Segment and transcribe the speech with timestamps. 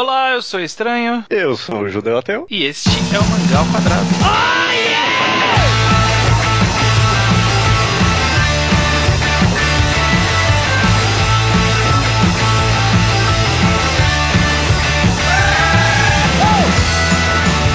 [0.00, 1.26] Olá, eu sou Estranho.
[1.28, 2.46] Eu sou o Judeu Ateu.
[2.48, 4.06] E este é o Mangá ao Quadrado.
[4.22, 5.10] Oh, yeah!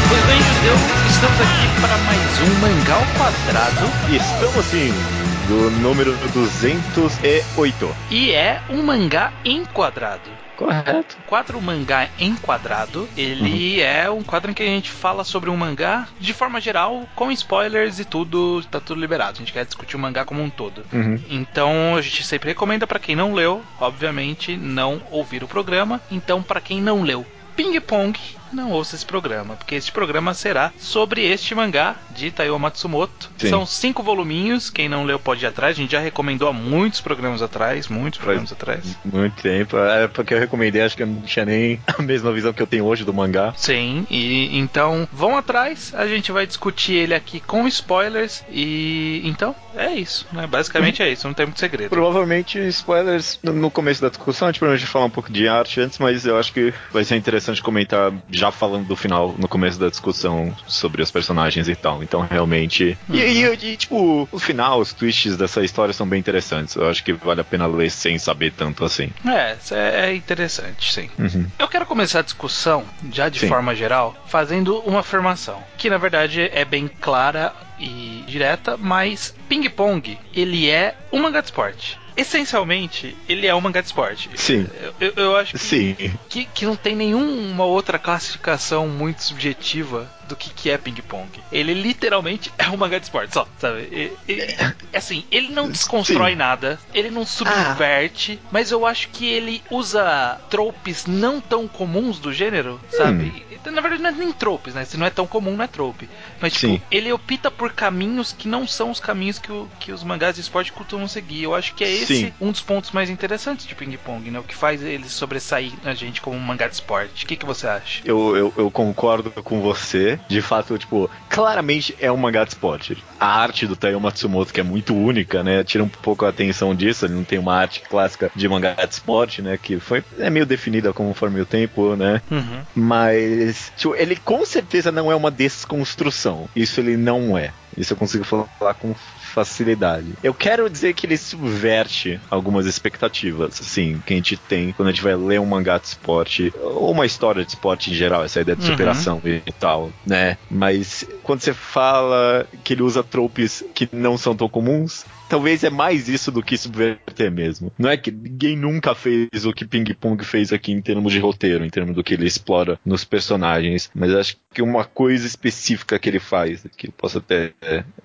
[0.09, 0.75] Pois bem, Judeu,
[1.07, 3.85] estamos aqui para mais um Mangá ao Quadrado.
[4.09, 7.95] E estamos assim do número 208.
[8.09, 10.29] E é um mangá enquadrado.
[10.55, 11.17] Correto.
[11.19, 13.85] O quadro mangá enquadrado, ele uhum.
[13.85, 17.31] é um quadro em que a gente fala sobre um mangá de forma geral, com
[17.31, 19.33] spoilers e tudo, tá tudo liberado.
[19.33, 20.83] A gente quer discutir o mangá como um todo.
[20.91, 21.19] Uhum.
[21.29, 26.01] Então a gente sempre recomenda para quem não leu, obviamente, não ouvir o programa.
[26.09, 27.25] Então, para quem não leu
[27.55, 28.19] Ping Pong,
[28.55, 33.29] não ouça esse programa, porque este programa será sobre este mangá de Taiyo Matsumoto.
[33.37, 33.49] Sim.
[33.49, 37.01] São cinco voluminhos, quem não leu pode ir atrás, a gente já recomendou há muitos
[37.01, 38.97] programas atrás, muitos programas Faz atrás.
[39.03, 42.53] Muito tempo, é porque eu recomendei, acho que eu não tinha nem a mesma visão
[42.53, 43.53] que eu tenho hoje do mangá.
[43.57, 49.55] Sim, e então vão atrás, a gente vai discutir ele aqui com spoilers e então
[49.75, 50.47] é isso, né?
[50.47, 51.89] Basicamente é isso, não tem muito segredo.
[51.89, 55.99] Provavelmente spoilers no começo da discussão, a gente provavelmente falar um pouco de arte antes,
[55.99, 59.79] mas eu acho que vai ser interessante comentar já já falando do final no começo
[59.79, 62.03] da discussão sobre os personagens e tal.
[62.03, 62.97] Então, realmente.
[63.09, 63.15] Uhum.
[63.15, 66.75] E, e, e, tipo, o final, os twists dessa história são bem interessantes.
[66.75, 69.09] Eu acho que vale a pena ler sem saber tanto assim.
[69.25, 71.09] É, é interessante, sim.
[71.17, 71.47] Uhum.
[71.57, 73.47] Eu quero começar a discussão, já de sim.
[73.47, 75.61] forma geral, fazendo uma afirmação.
[75.77, 81.41] Que na verdade é bem clara e direta, mas Ping Pong, ele é um mangá
[81.41, 84.29] de esporte essencialmente, ele é um mangá de esporte.
[84.35, 84.67] Sim.
[84.99, 85.95] Eu, eu acho que, Sim.
[86.29, 91.29] Que, que não tem nenhuma outra classificação muito subjetiva do que, que é ping-pong.
[91.51, 94.13] Ele literalmente é um mangá de esporte, só, sabe?
[94.27, 94.55] E,
[94.95, 96.37] assim, ele não desconstrói Sim.
[96.37, 98.47] nada, ele não subverte, ah.
[98.51, 103.45] mas eu acho que ele usa tropes não tão comuns do gênero, sabe?
[103.65, 103.71] Hum.
[103.71, 104.85] Na verdade, não é nem tropes, né?
[104.85, 106.07] Se não é tão comum, não é trope.
[106.45, 106.81] Mas, tipo, Sim.
[106.91, 110.41] ele opta por caminhos que não são os caminhos que, o, que os mangás de
[110.41, 111.41] esporte costumam seguir.
[111.41, 112.33] Eu acho que é esse Sim.
[112.39, 114.37] um dos pontos mais interessantes de Ping Pong, né?
[114.37, 117.25] O que faz ele sobressair a gente como um mangá de esporte.
[117.25, 118.03] O que, que você acha?
[118.05, 123.03] Eu, eu, eu concordo com você de fato, tipo, claramente é um mangá de esporte.
[123.19, 125.65] A arte do Taiyo Matsumoto, que é muito única, né?
[125.65, 128.93] Tira um pouco a atenção disso, ele não tem uma arte clássica de mangá de
[128.93, 129.59] esporte, né?
[129.61, 132.21] Que foi é meio definida conforme o tempo, né?
[132.31, 132.61] Uhum.
[132.73, 136.47] Mas, tipo, ele com certeza não é uma desconstrução.
[136.55, 137.51] Isso ele não é.
[137.77, 138.93] Isso eu consigo falar com
[139.35, 140.07] facilidade.
[140.23, 144.91] Eu quero dizer que ele subverte algumas expectativas, assim, que a gente tem quando a
[144.91, 148.39] gente vai ler um mangá de esporte, ou uma história de esporte em geral, essa
[148.39, 148.71] ideia de uhum.
[148.71, 149.41] superação uhum.
[149.45, 150.37] e tal, né?
[150.49, 155.69] Mas quando você fala que ele usa tropes que não são tão comuns, talvez é
[155.69, 157.71] mais isso do que subverter mesmo.
[157.77, 161.19] Não é que ninguém nunca fez o que Ping Pong fez aqui em termos de
[161.19, 165.99] roteiro, em termos do que ele explora nos personagens, mas acho que uma coisa específica
[165.99, 167.51] que ele faz, que eu posso até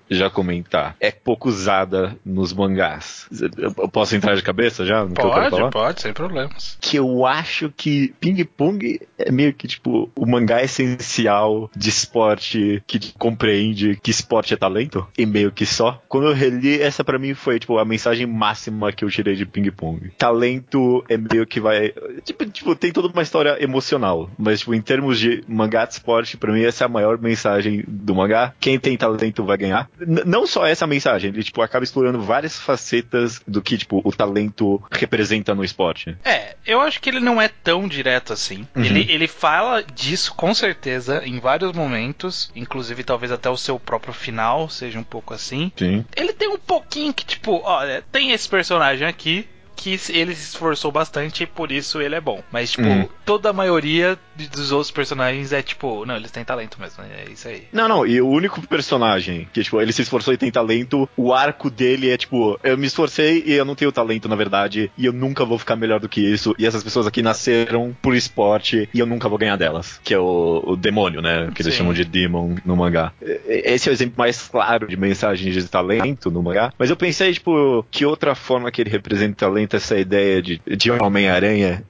[0.09, 3.29] já comentar, é pouco usada nos mangás.
[3.57, 5.05] Eu posso entrar de cabeça já?
[5.05, 6.77] pode, pode, sem problemas.
[6.81, 12.83] Que eu acho que Ping Pong é meio que tipo o mangá essencial de esporte
[12.85, 16.01] que compreende que esporte é talento, e meio que só.
[16.07, 19.45] Quando eu reli essa para mim foi, tipo, a mensagem máxima que eu tirei de
[19.45, 20.11] Ping Pong.
[20.17, 21.93] Talento é meio que vai.
[22.23, 24.29] Tipo, tipo, tem toda uma história emocional.
[24.37, 27.83] Mas, tipo, em termos de mangá de esporte, pra mim, essa é a maior mensagem
[27.87, 28.53] do mangá.
[28.59, 29.89] Quem tem talento vai ganhar.
[29.99, 34.11] N não só essa mensagem, ele, tipo, acaba explorando várias facetas do que, tipo, o
[34.11, 36.17] talento representa no esporte.
[36.23, 38.67] É, eu acho que ele não é tão direto assim.
[38.75, 38.83] Uhum.
[38.83, 44.13] Ele, ele fala disso com certeza em vários momentos, inclusive talvez até o seu próprio
[44.13, 45.71] final seja um pouco assim.
[45.75, 46.05] Sim.
[46.15, 50.91] Ele tem um pouquinho que, tipo, olha, tem esse personagem aqui, que ele se esforçou
[50.91, 52.43] bastante e por isso ele é bom.
[52.51, 53.09] Mas, tipo, uhum.
[53.25, 57.47] toda a maioria dos outros personagens é tipo, não, eles têm talento mesmo, é isso
[57.47, 57.63] aí.
[57.71, 61.33] Não, não, e o único personagem que, tipo, ele se esforçou e tem talento, o
[61.33, 65.05] arco dele é tipo, eu me esforcei e eu não tenho talento, na verdade, e
[65.05, 68.89] eu nunca vou ficar melhor do que isso, e essas pessoas aqui nasceram por esporte
[68.93, 69.99] e eu nunca vou ganhar delas.
[70.03, 71.49] Que é o, o demônio, né?
[71.53, 71.79] Que eles Sim.
[71.79, 73.13] chamam de demon no mangá.
[73.47, 76.73] Esse é o exemplo mais claro de mensagem de talento no mangá.
[76.77, 80.91] Mas eu pensei, tipo, que outra forma que ele representa talento essa ideia de, de
[80.91, 81.83] Homem-Aranha,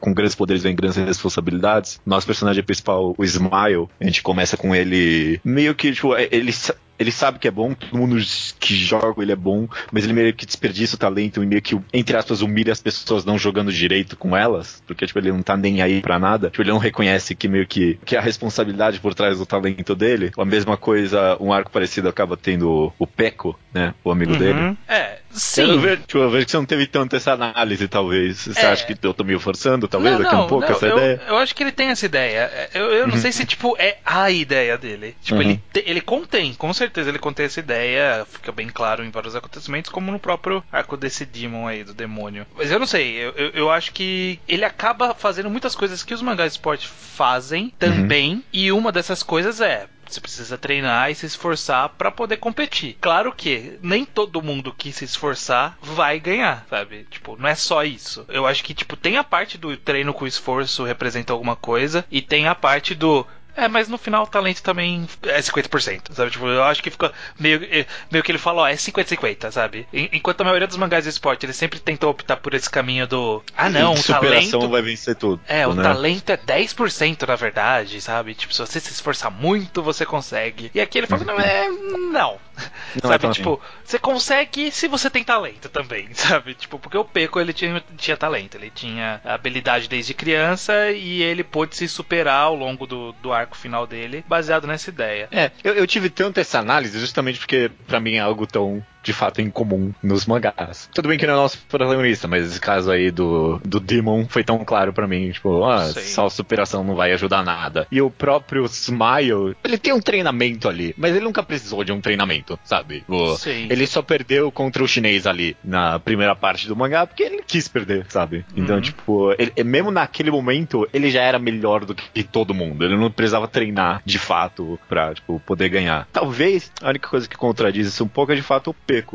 [0.00, 1.93] com grandes poderes vem grandes responsabilidades.
[2.04, 6.52] Nosso personagem principal, o Smile, a gente começa com ele meio que, tipo, é, ele
[6.98, 8.16] ele sabe que é bom, todo mundo
[8.60, 11.78] que joga ele é bom, mas ele meio que desperdiça o talento e meio que,
[11.92, 15.56] entre aspas, humilha as pessoas não jogando direito com elas, porque, tipo, ele não tá
[15.56, 16.50] nem aí pra nada.
[16.50, 20.30] Tipo, ele não reconhece que meio que, que a responsabilidade por trás do talento dele.
[20.36, 23.94] A mesma coisa, um arco parecido acaba tendo o Peco, né?
[24.04, 24.38] O amigo uhum.
[24.38, 24.78] dele.
[24.88, 25.70] É, Sim.
[25.72, 28.38] Eu vejo, tipo, eu vejo que você não teve tanto essa análise, talvez.
[28.46, 28.66] Você É.
[28.70, 30.96] acha que eu tô meio forçando, talvez, não, daqui a um pouco, não, essa eu,
[30.96, 31.22] ideia?
[31.26, 32.68] eu acho que ele tem essa ideia.
[32.72, 35.16] Eu, eu não sei se, tipo, é a ideia dele.
[35.22, 35.42] Tipo, Uhum.
[35.50, 39.90] ele, ele contém, com certeza ele contém essa ideia, fica bem claro em vários acontecimentos,
[39.90, 42.46] como no próprio arco desse Demon aí, do demônio.
[42.56, 46.14] Mas eu não sei, eu, eu, eu acho que ele acaba fazendo muitas coisas que
[46.14, 49.86] os mangás de esporte fazem também, e uma dessas coisas é.
[50.08, 52.96] Você precisa treinar e se esforçar pra poder competir.
[53.00, 57.06] Claro que nem todo mundo que se esforçar vai ganhar, sabe?
[57.10, 58.24] Tipo, não é só isso.
[58.28, 62.20] Eu acho que, tipo, tem a parte do treino com esforço representa alguma coisa e
[62.20, 63.26] tem a parte do.
[63.56, 66.30] É, mas no final o talento também é 50%, sabe?
[66.30, 69.86] Tipo, eu acho que fica meio, eh, meio que ele fala, ó, é 50-50, sabe?
[69.92, 73.06] En- Enquanto a maioria dos mangás de esporte, eles sempre tentam optar por esse caminho
[73.06, 73.42] do.
[73.56, 74.68] Ah, não, o superação talento.
[74.70, 75.40] vai vencer tudo.
[75.46, 75.82] É, o né?
[75.82, 78.34] talento é 10% na verdade, sabe?
[78.34, 80.70] Tipo, se você se esforçar muito, você consegue.
[80.74, 81.68] E aqui ele fala, não, é.
[82.10, 82.38] Não.
[83.02, 86.54] Não é sabe, tão tipo, você consegue se você tem talento também, sabe?
[86.54, 91.42] Tipo, porque o Peco ele tinha, tinha talento, ele tinha habilidade desde criança e ele
[91.42, 95.28] pôde se superar ao longo do, do arco final dele, baseado nessa ideia.
[95.30, 99.12] É, eu, eu tive tanto essa análise justamente porque pra mim é algo tão de
[99.12, 100.88] fato incomum nos mangás.
[100.92, 104.26] Tudo bem que não é o nosso protagonista, mas esse caso aí do, do Demon
[104.28, 106.00] foi tão claro pra mim, tipo, ah, Sim.
[106.00, 107.86] só superação não vai ajudar nada.
[107.92, 112.00] E o próprio Smile, ele tem um treinamento ali, mas ele nunca precisou de um
[112.00, 113.00] treinamento, sabe?
[113.00, 113.66] Tipo, Sim.
[113.70, 117.68] ele só perdeu contra o chinês ali na primeira parte do mangá porque ele quis
[117.68, 118.44] perder, sabe?
[118.56, 118.82] Então, Uhum.
[118.82, 122.84] tipo, ele- mesmo naquele momento, ele já era melhor do que todo mundo.
[122.84, 126.08] Ele não precisava treinar de fato pra, tipo, poder ganhar.
[126.12, 128.74] Talvez a única coisa que contradiz isso um pouco é de fato o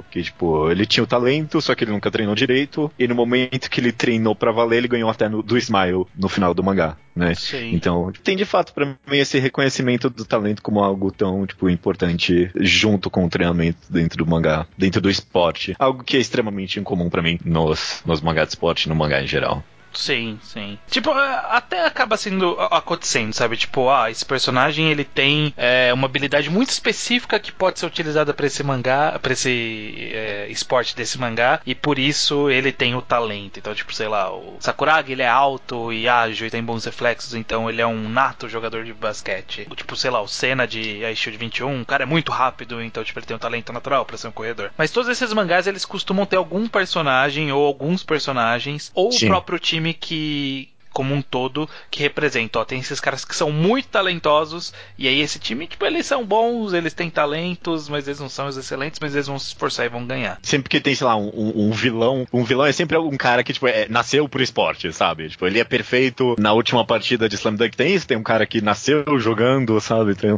[0.10, 3.70] Que, tipo, ele tinha o talento, só que ele nunca treinou direito, e no momento
[3.70, 6.98] que ele treinou pra valer, ele ganhou até no- do Smile no final do mangá,
[7.16, 7.34] né?
[7.36, 7.72] Sim.
[7.74, 12.52] Então, tem de fato pra mim esse reconhecimento do talento como algo tão, tipo, importante
[12.60, 15.76] junto com o treinamento dentro do mangá, dentro do esporte.
[15.80, 19.28] Algo que é extremamente incomum pra mim nos, nos mangás de esporte no mangá em
[19.28, 19.64] geral.
[19.94, 20.77] Sim, sim.
[20.89, 23.57] Tipo, é, até acaba sendo acontecendo, sabe?
[23.57, 28.33] Tipo, ah, esse personagem ele tem é, uma habilidade muito específica que pode ser utilizada
[28.33, 33.01] pra esse mangá, pra esse é, esporte desse mangá, e por isso ele tem o
[33.01, 33.59] talento.
[33.59, 37.33] Então, tipo, sei lá, o Sakuragi ele é alto e ágil e tem bons reflexos,
[37.33, 39.68] então ele é um nato jogador de basquete.
[39.75, 43.03] Tipo, sei lá, o Senna de Ice Shield 21, o cara é muito rápido, então,
[43.03, 44.71] tipo, ele tem um talento natural pra ser um corredor.
[44.77, 49.25] Mas todos esses mangás eles costumam ter algum personagem ou alguns personagens, ou Sim.
[49.25, 53.51] o próprio time que como um todo que representa, ó, tem esses caras que são
[53.51, 58.19] muito talentosos e aí esse time, tipo, eles são bons, eles têm talentos, mas eles
[58.19, 60.39] não são os excelentes, mas eles vão se esforçar e vão ganhar.
[60.41, 63.53] Sempre que tem, sei lá, um, um- vilão, um vilão é sempre um cara que,
[63.53, 65.30] tipo, é- nasceu pro esporte, sabe?
[65.30, 66.36] Tipo, ele é perfeito.
[66.39, 70.15] Na última partida de Slam Dunk tem isso, tem um cara que nasceu jogando, sabe?
[70.15, 70.31] Tem,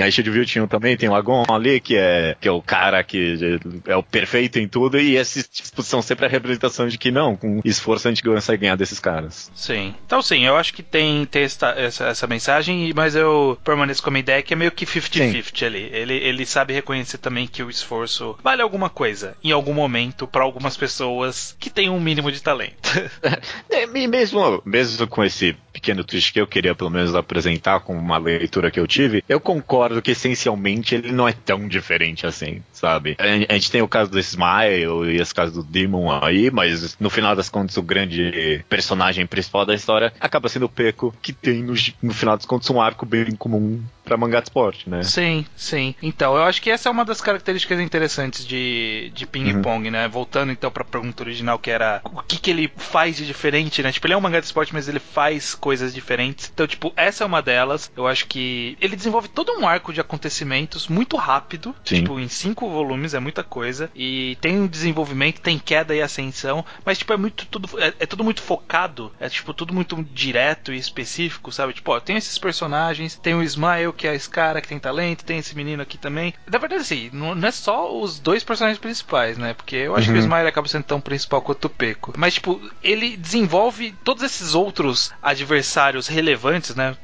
[0.00, 3.02] em de View tinha também, tem o Agon ali, que é, que é o cara
[3.04, 7.10] que é o perfeito em tudo, e esses tipo, são sempre a representação de que
[7.10, 9.50] não, com esforço a gente consegue ganhar desses caras.
[9.54, 9.83] Sim.
[10.06, 14.08] Então sim, eu acho que tem, tem esta- essa, essa mensagem, mas eu permaneço com
[14.10, 15.88] a minha ideia que é meio que 50-50 ali.
[15.92, 20.42] Ele, ele sabe reconhecer também que o esforço vale alguma coisa, em algum momento, pra
[20.42, 22.74] algumas pessoas que têm um mínimo de talento.
[23.70, 27.94] É, e mesmo, mesmo com esse pequeno twist que eu queria pelo menos apresentar com
[27.94, 32.62] uma leitura que eu tive, eu concordo que essencialmente ele não é tão diferente assim,
[32.72, 33.16] sabe?
[33.18, 36.96] A, a gente tem o caso do Smile e esse caso do Demon aí, mas
[36.98, 41.34] no final das contas o grande personagem principal da história acaba sendo o Peco, que
[41.34, 45.02] tem no, no final das contas um arco bem comum pra mangá de esporte, né?
[45.02, 45.94] Sim, sim.
[46.02, 50.06] Então, eu acho que essa é uma das características interessantes de, de ping-pong, né?
[50.08, 53.90] Voltando então pra pergunta original, que era o que, que ele faz de diferente, né?
[53.90, 56.50] Tipo, ele é um mangá de esporte, mas ele faz coisas diferentes.
[56.52, 57.90] Então, tipo, essa é uma delas.
[57.96, 61.74] Eu acho que ele desenvolve todo um arco de acontecimentos muito rápido.
[61.84, 62.02] Sim.
[62.02, 63.90] Tipo, em cinco volumes é muita coisa.
[63.94, 66.64] E tem um desenvolvimento, tem queda e ascensão.
[66.84, 67.68] Mas, tipo, é muito tudo.
[67.80, 69.12] É, é tudo muito focado.
[69.18, 71.72] É tipo, tudo muito direto e específico, sabe?
[71.72, 75.24] Tipo, ó, tem esses personagens, tem o Smile, que é esse cara que tem talento,
[75.24, 76.34] tem esse menino aqui também.
[76.50, 79.54] Na verdade, assim, não, é só os dois personagens principais, né?
[79.54, 80.20] Porque eu acho que o Uhum.
[80.20, 82.12] Smile acaba sendo tão principal quanto o Peco.
[82.16, 86.96] Mas, tipo, ele desenvolve todos esses outros adversários relevantes, né?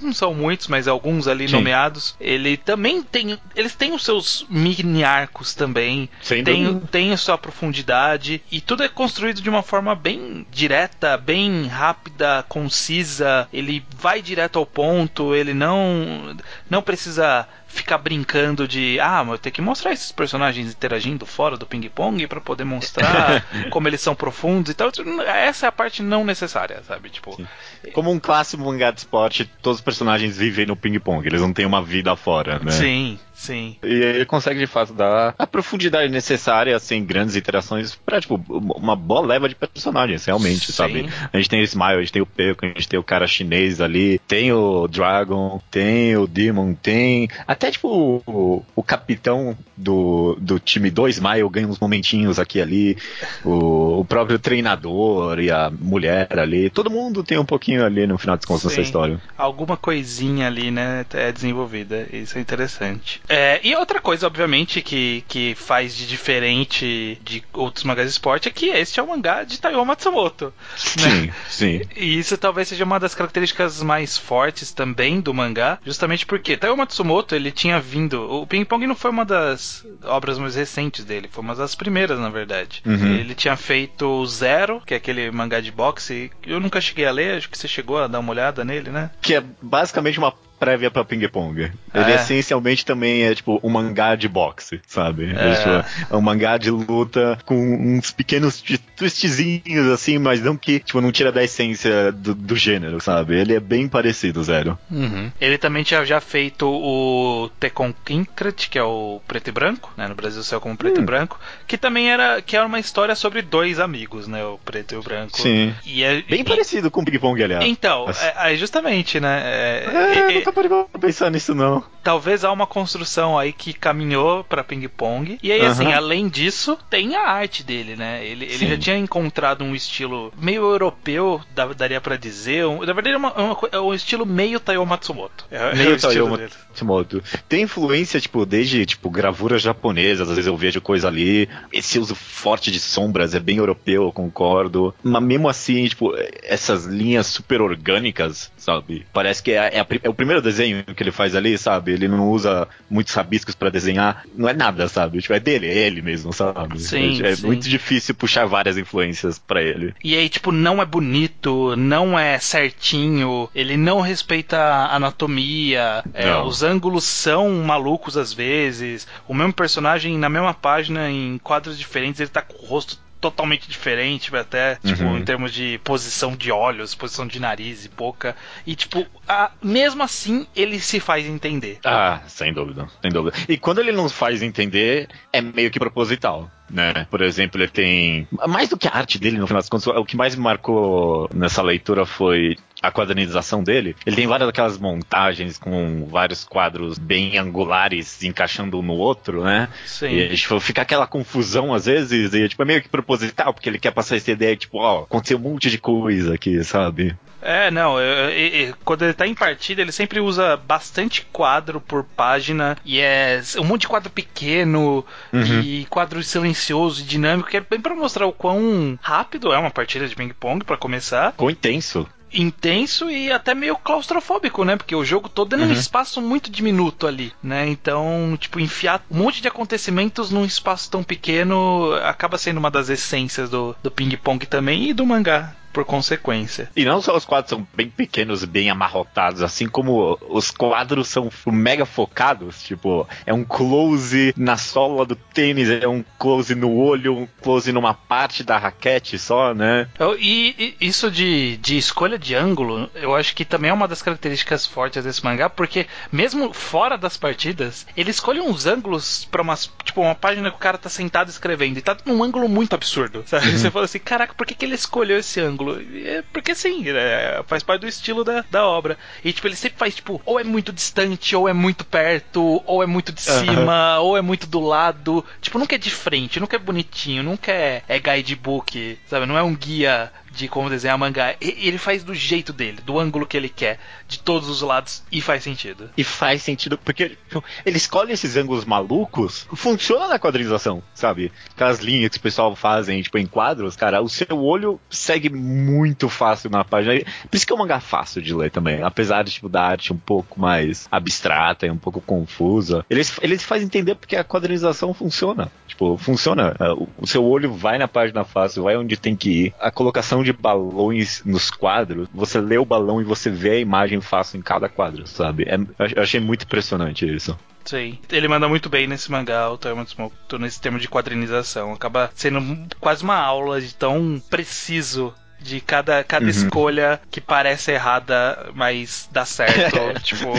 [0.00, 1.56] Não são muitos, mas alguns ali Sim.
[1.56, 2.14] nomeados.
[2.20, 3.38] Ele também tem.
[3.54, 6.08] Eles têm os seus mini arcos também.
[6.22, 6.86] Sem Tem, dúvida.
[6.90, 8.42] tem a sua profundidade.
[8.50, 13.48] E tudo é construído de uma forma bem direta, bem rápida, concisa.
[13.52, 15.34] Ele vai direto ao ponto.
[15.34, 16.36] Ele não,
[16.70, 17.46] não precisa
[17.78, 22.26] ficar brincando de, ah, mas eu tenho que mostrar esses personagens interagindo fora do ping-pong
[22.26, 24.90] para poder mostrar como eles são profundos e tal.
[25.26, 27.10] Essa é a parte não necessária, sabe?
[27.10, 27.46] Tipo, Sim.
[27.92, 31.66] como um clássico mangá de esporte, todos os personagens vivem no ping-pong, eles não têm
[31.66, 32.72] uma vida fora, né?
[32.72, 33.76] Sim, Sim.
[33.84, 38.96] E ele consegue de fato dar a profundidade necessária, sem grandes interações, pra, tipo, uma
[38.96, 40.72] boa leva de personagens, realmente, Sim.
[40.72, 41.08] sabe?
[41.32, 43.28] A gente tem o Smile, a gente tem o Peco, a gente tem o cara
[43.28, 47.28] chinês ali, tem o Dragon, tem o Demon, tem.
[47.46, 52.98] Até, tipo, o, o capitão do, do time do Smile ganha uns momentinhos aqui ali,
[53.44, 58.18] o, o próprio treinador e a mulher ali, todo mundo tem um pouquinho ali no
[58.18, 59.20] final das contas nessa história.
[59.36, 63.20] Alguma coisinha ali, né, é desenvolvida, isso é interessante.
[63.28, 68.48] É, e outra coisa, obviamente, que, que faz de diferente de outros mangás de esporte
[68.48, 70.52] é que este é um mangá de Taiyo Matsumoto.
[71.00, 71.10] Né?
[71.10, 71.80] Sim, sim.
[71.96, 76.76] E isso talvez seja uma das características mais fortes também do mangá, justamente porque Taiyo
[76.76, 78.18] Matsumoto, ele tinha vindo...
[78.28, 79.67] O Ping Pong não foi uma das
[80.04, 82.82] obras mais recentes dele, foi uma das primeiras, na verdade.
[82.84, 83.14] Uhum.
[83.14, 87.36] Ele tinha feito Zero, que é aquele mangá de boxe, eu nunca cheguei a ler,
[87.36, 89.10] acho que você chegou a dar uma olhada nele, né?
[89.20, 91.70] Que é basicamente uma prévia pra ping-pong.
[91.94, 92.14] Ele é.
[92.14, 95.34] essencialmente também é tipo um mangá de boxe, sabe?
[95.34, 95.50] É.
[95.50, 98.62] É, tipo, é um mangá de luta com uns pequenos
[98.96, 103.36] twistzinhos assim, mas não que tipo, não tira da essência do, do gênero, sabe?
[103.36, 104.78] Ele é bem parecido, Zero.
[104.90, 105.30] Uhum.
[105.40, 110.08] Ele também tinha já feito o Tekken Kinkret, que é o preto e branco, né?
[110.08, 111.02] No Brasil saiu como preto hum.
[111.02, 114.44] e branco, que também era que era uma história sobre dois amigos, né?
[114.44, 115.40] O preto e o branco.
[115.40, 115.74] Sim.
[115.84, 117.64] E é, bem e, parecido com o ping-pong, aliás.
[117.64, 119.42] Então, é, justamente, né?
[119.44, 121.82] É, nunca parei pra pensar nisso, não.
[122.02, 125.38] Talvez há uma construção aí que caminhou pra ping-pong.
[125.42, 128.24] E aí, assim, além disso, tem a arte dele, né?
[128.24, 131.40] Ele, ele já tinha encontrado um estilo meio europeu,
[131.76, 132.66] daria para dizer.
[132.66, 135.44] Um, na verdade, é, uma, uma, é um estilo meio Taiyo Matsumoto.
[135.50, 137.22] É, meio é Taiyo Matsumoto.
[137.48, 141.48] Tem influência, tipo, desde, tipo, gravuras japonesas, às vezes eu vejo coisa ali.
[141.72, 144.94] Esse uso forte de sombras é bem europeu, eu concordo.
[145.02, 149.06] Mas mesmo assim, tipo, essas linhas super orgânicas, sabe?
[149.12, 151.92] Parece que é, é, a, é o primeiro desenho que ele faz ali, sabe?
[151.92, 154.24] Ele não usa muitos rabiscos para desenhar.
[154.34, 155.20] Não é nada, sabe?
[155.20, 156.80] Tipo, é dele, é ele mesmo, sabe?
[156.80, 157.46] Sim, é, é sim.
[157.46, 159.94] muito difícil puxar várias influências para ele.
[160.02, 166.36] E aí, tipo, não é bonito, não é certinho, ele não respeita a anatomia, é,
[166.36, 169.06] os ângulos são malucos às vezes.
[169.26, 173.68] O mesmo personagem na mesma página, em quadros diferentes, ele tá com o rosto totalmente
[173.68, 175.18] diferente, até, tipo, uhum.
[175.18, 178.36] em termos de posição de olhos, posição de nariz e boca.
[178.66, 181.78] E, tipo, a, mesmo assim, ele se faz entender.
[181.84, 183.36] Ah, sem dúvida, sem dúvida.
[183.48, 186.50] E quando ele não faz entender, é meio que proposital.
[186.70, 187.06] Né?
[187.10, 188.28] Por exemplo, ele tem.
[188.46, 191.28] Mais do que a arte dele, no final das contas, o que mais me marcou
[191.32, 197.36] nessa leitura foi a quadrinização dele, ele tem várias daquelas montagens com vários quadros bem
[197.36, 199.68] angulares encaixando um no outro, né?
[199.84, 200.08] Sim.
[200.08, 203.78] E tipo, fica aquela confusão às vezes, e tipo, é meio que proposital, porque ele
[203.78, 207.16] quer passar essa ideia, tipo, ó, aconteceu um monte de coisa aqui, sabe?
[207.40, 211.80] É, não, eu, eu, eu, quando ele tá em partida, ele sempre usa bastante quadro
[211.80, 215.60] por página, e é um monte de quadro pequeno, uhum.
[215.60, 219.70] e quadro silencioso e dinâmico, que é bem pra mostrar o quão rápido é uma
[219.70, 221.32] partida de ping-pong, para começar.
[221.36, 224.76] Quão intenso intenso e até meio claustrofóbico, né?
[224.76, 225.72] Porque o jogo todo é num uhum.
[225.72, 227.68] espaço muito diminuto ali, né?
[227.68, 232.88] Então, tipo, enfiar um monte de acontecimentos num espaço tão pequeno acaba sendo uma das
[232.88, 236.70] essências do, do ping-pong também e do mangá por consequência.
[236.76, 241.30] E não só os quadros são bem pequenos, bem amarrotados, assim como os quadros são
[241.46, 247.16] mega focados, tipo, é um close na sola do tênis, é um close no olho,
[247.16, 249.88] um close numa parte da raquete só, né?
[250.18, 254.02] E, e isso de, de escolha de ângulo, eu acho que também é uma das
[254.02, 259.56] características fortes desse mangá, porque mesmo fora das partidas, ele escolhe uns ângulos para uma,
[259.84, 263.22] tipo, uma página que o cara tá sentado escrevendo e tá num ângulo muito absurdo,
[263.26, 263.48] sabe?
[263.48, 263.58] Uhum.
[263.58, 265.57] Você fala assim, caraca, por que, que ele escolheu esse ângulo?
[266.04, 267.42] É porque sim, né?
[267.46, 268.98] faz parte do estilo da, da obra.
[269.24, 272.82] E tipo, ele sempre faz, tipo, ou é muito distante, ou é muito perto, ou
[272.82, 274.04] é muito de cima, uhum.
[274.04, 275.24] ou é muito do lado.
[275.40, 279.26] Tipo, nunca é de frente, nunca é bonitinho, nunca é, é guidebook, sabe?
[279.26, 281.34] Não é um guia de como desenhar mangá.
[281.40, 285.20] Ele faz do jeito dele, do ângulo que ele quer, de todos os lados, e
[285.20, 285.90] faz sentido.
[285.96, 291.32] E faz sentido, porque tipo, ele escolhe esses ângulos malucos, funciona na quadrinização, sabe?
[291.50, 296.08] Aquelas linhas que o pessoal fazem, tipo, em quadros, cara, o seu olho segue muito
[296.08, 297.02] fácil na página.
[297.30, 298.82] Por isso que é um mangá fácil de ler também.
[298.82, 302.84] Apesar de, tipo, da arte um pouco mais abstrata e um pouco confusa.
[302.90, 305.50] Ele, ele faz entender porque a quadrinização funciona.
[305.66, 306.54] Tipo, funciona.
[306.96, 309.54] O seu olho vai na página fácil, vai onde tem que ir.
[309.60, 314.00] A colocação de balões nos quadros, você lê o balão e você vê a imagem
[314.00, 315.44] fácil em cada quadro, sabe?
[315.44, 315.56] É,
[315.96, 317.36] eu achei muito impressionante isso.
[317.64, 317.98] Sim.
[318.10, 321.74] Ele manda muito bem nesse mangá, o Toyama Tsumoto, nesse termo de quadrinização.
[321.74, 326.30] Acaba sendo quase uma aula de tão preciso de cada, cada uhum.
[326.30, 329.78] escolha que parece errada, mas dá certo.
[330.02, 330.32] tipo.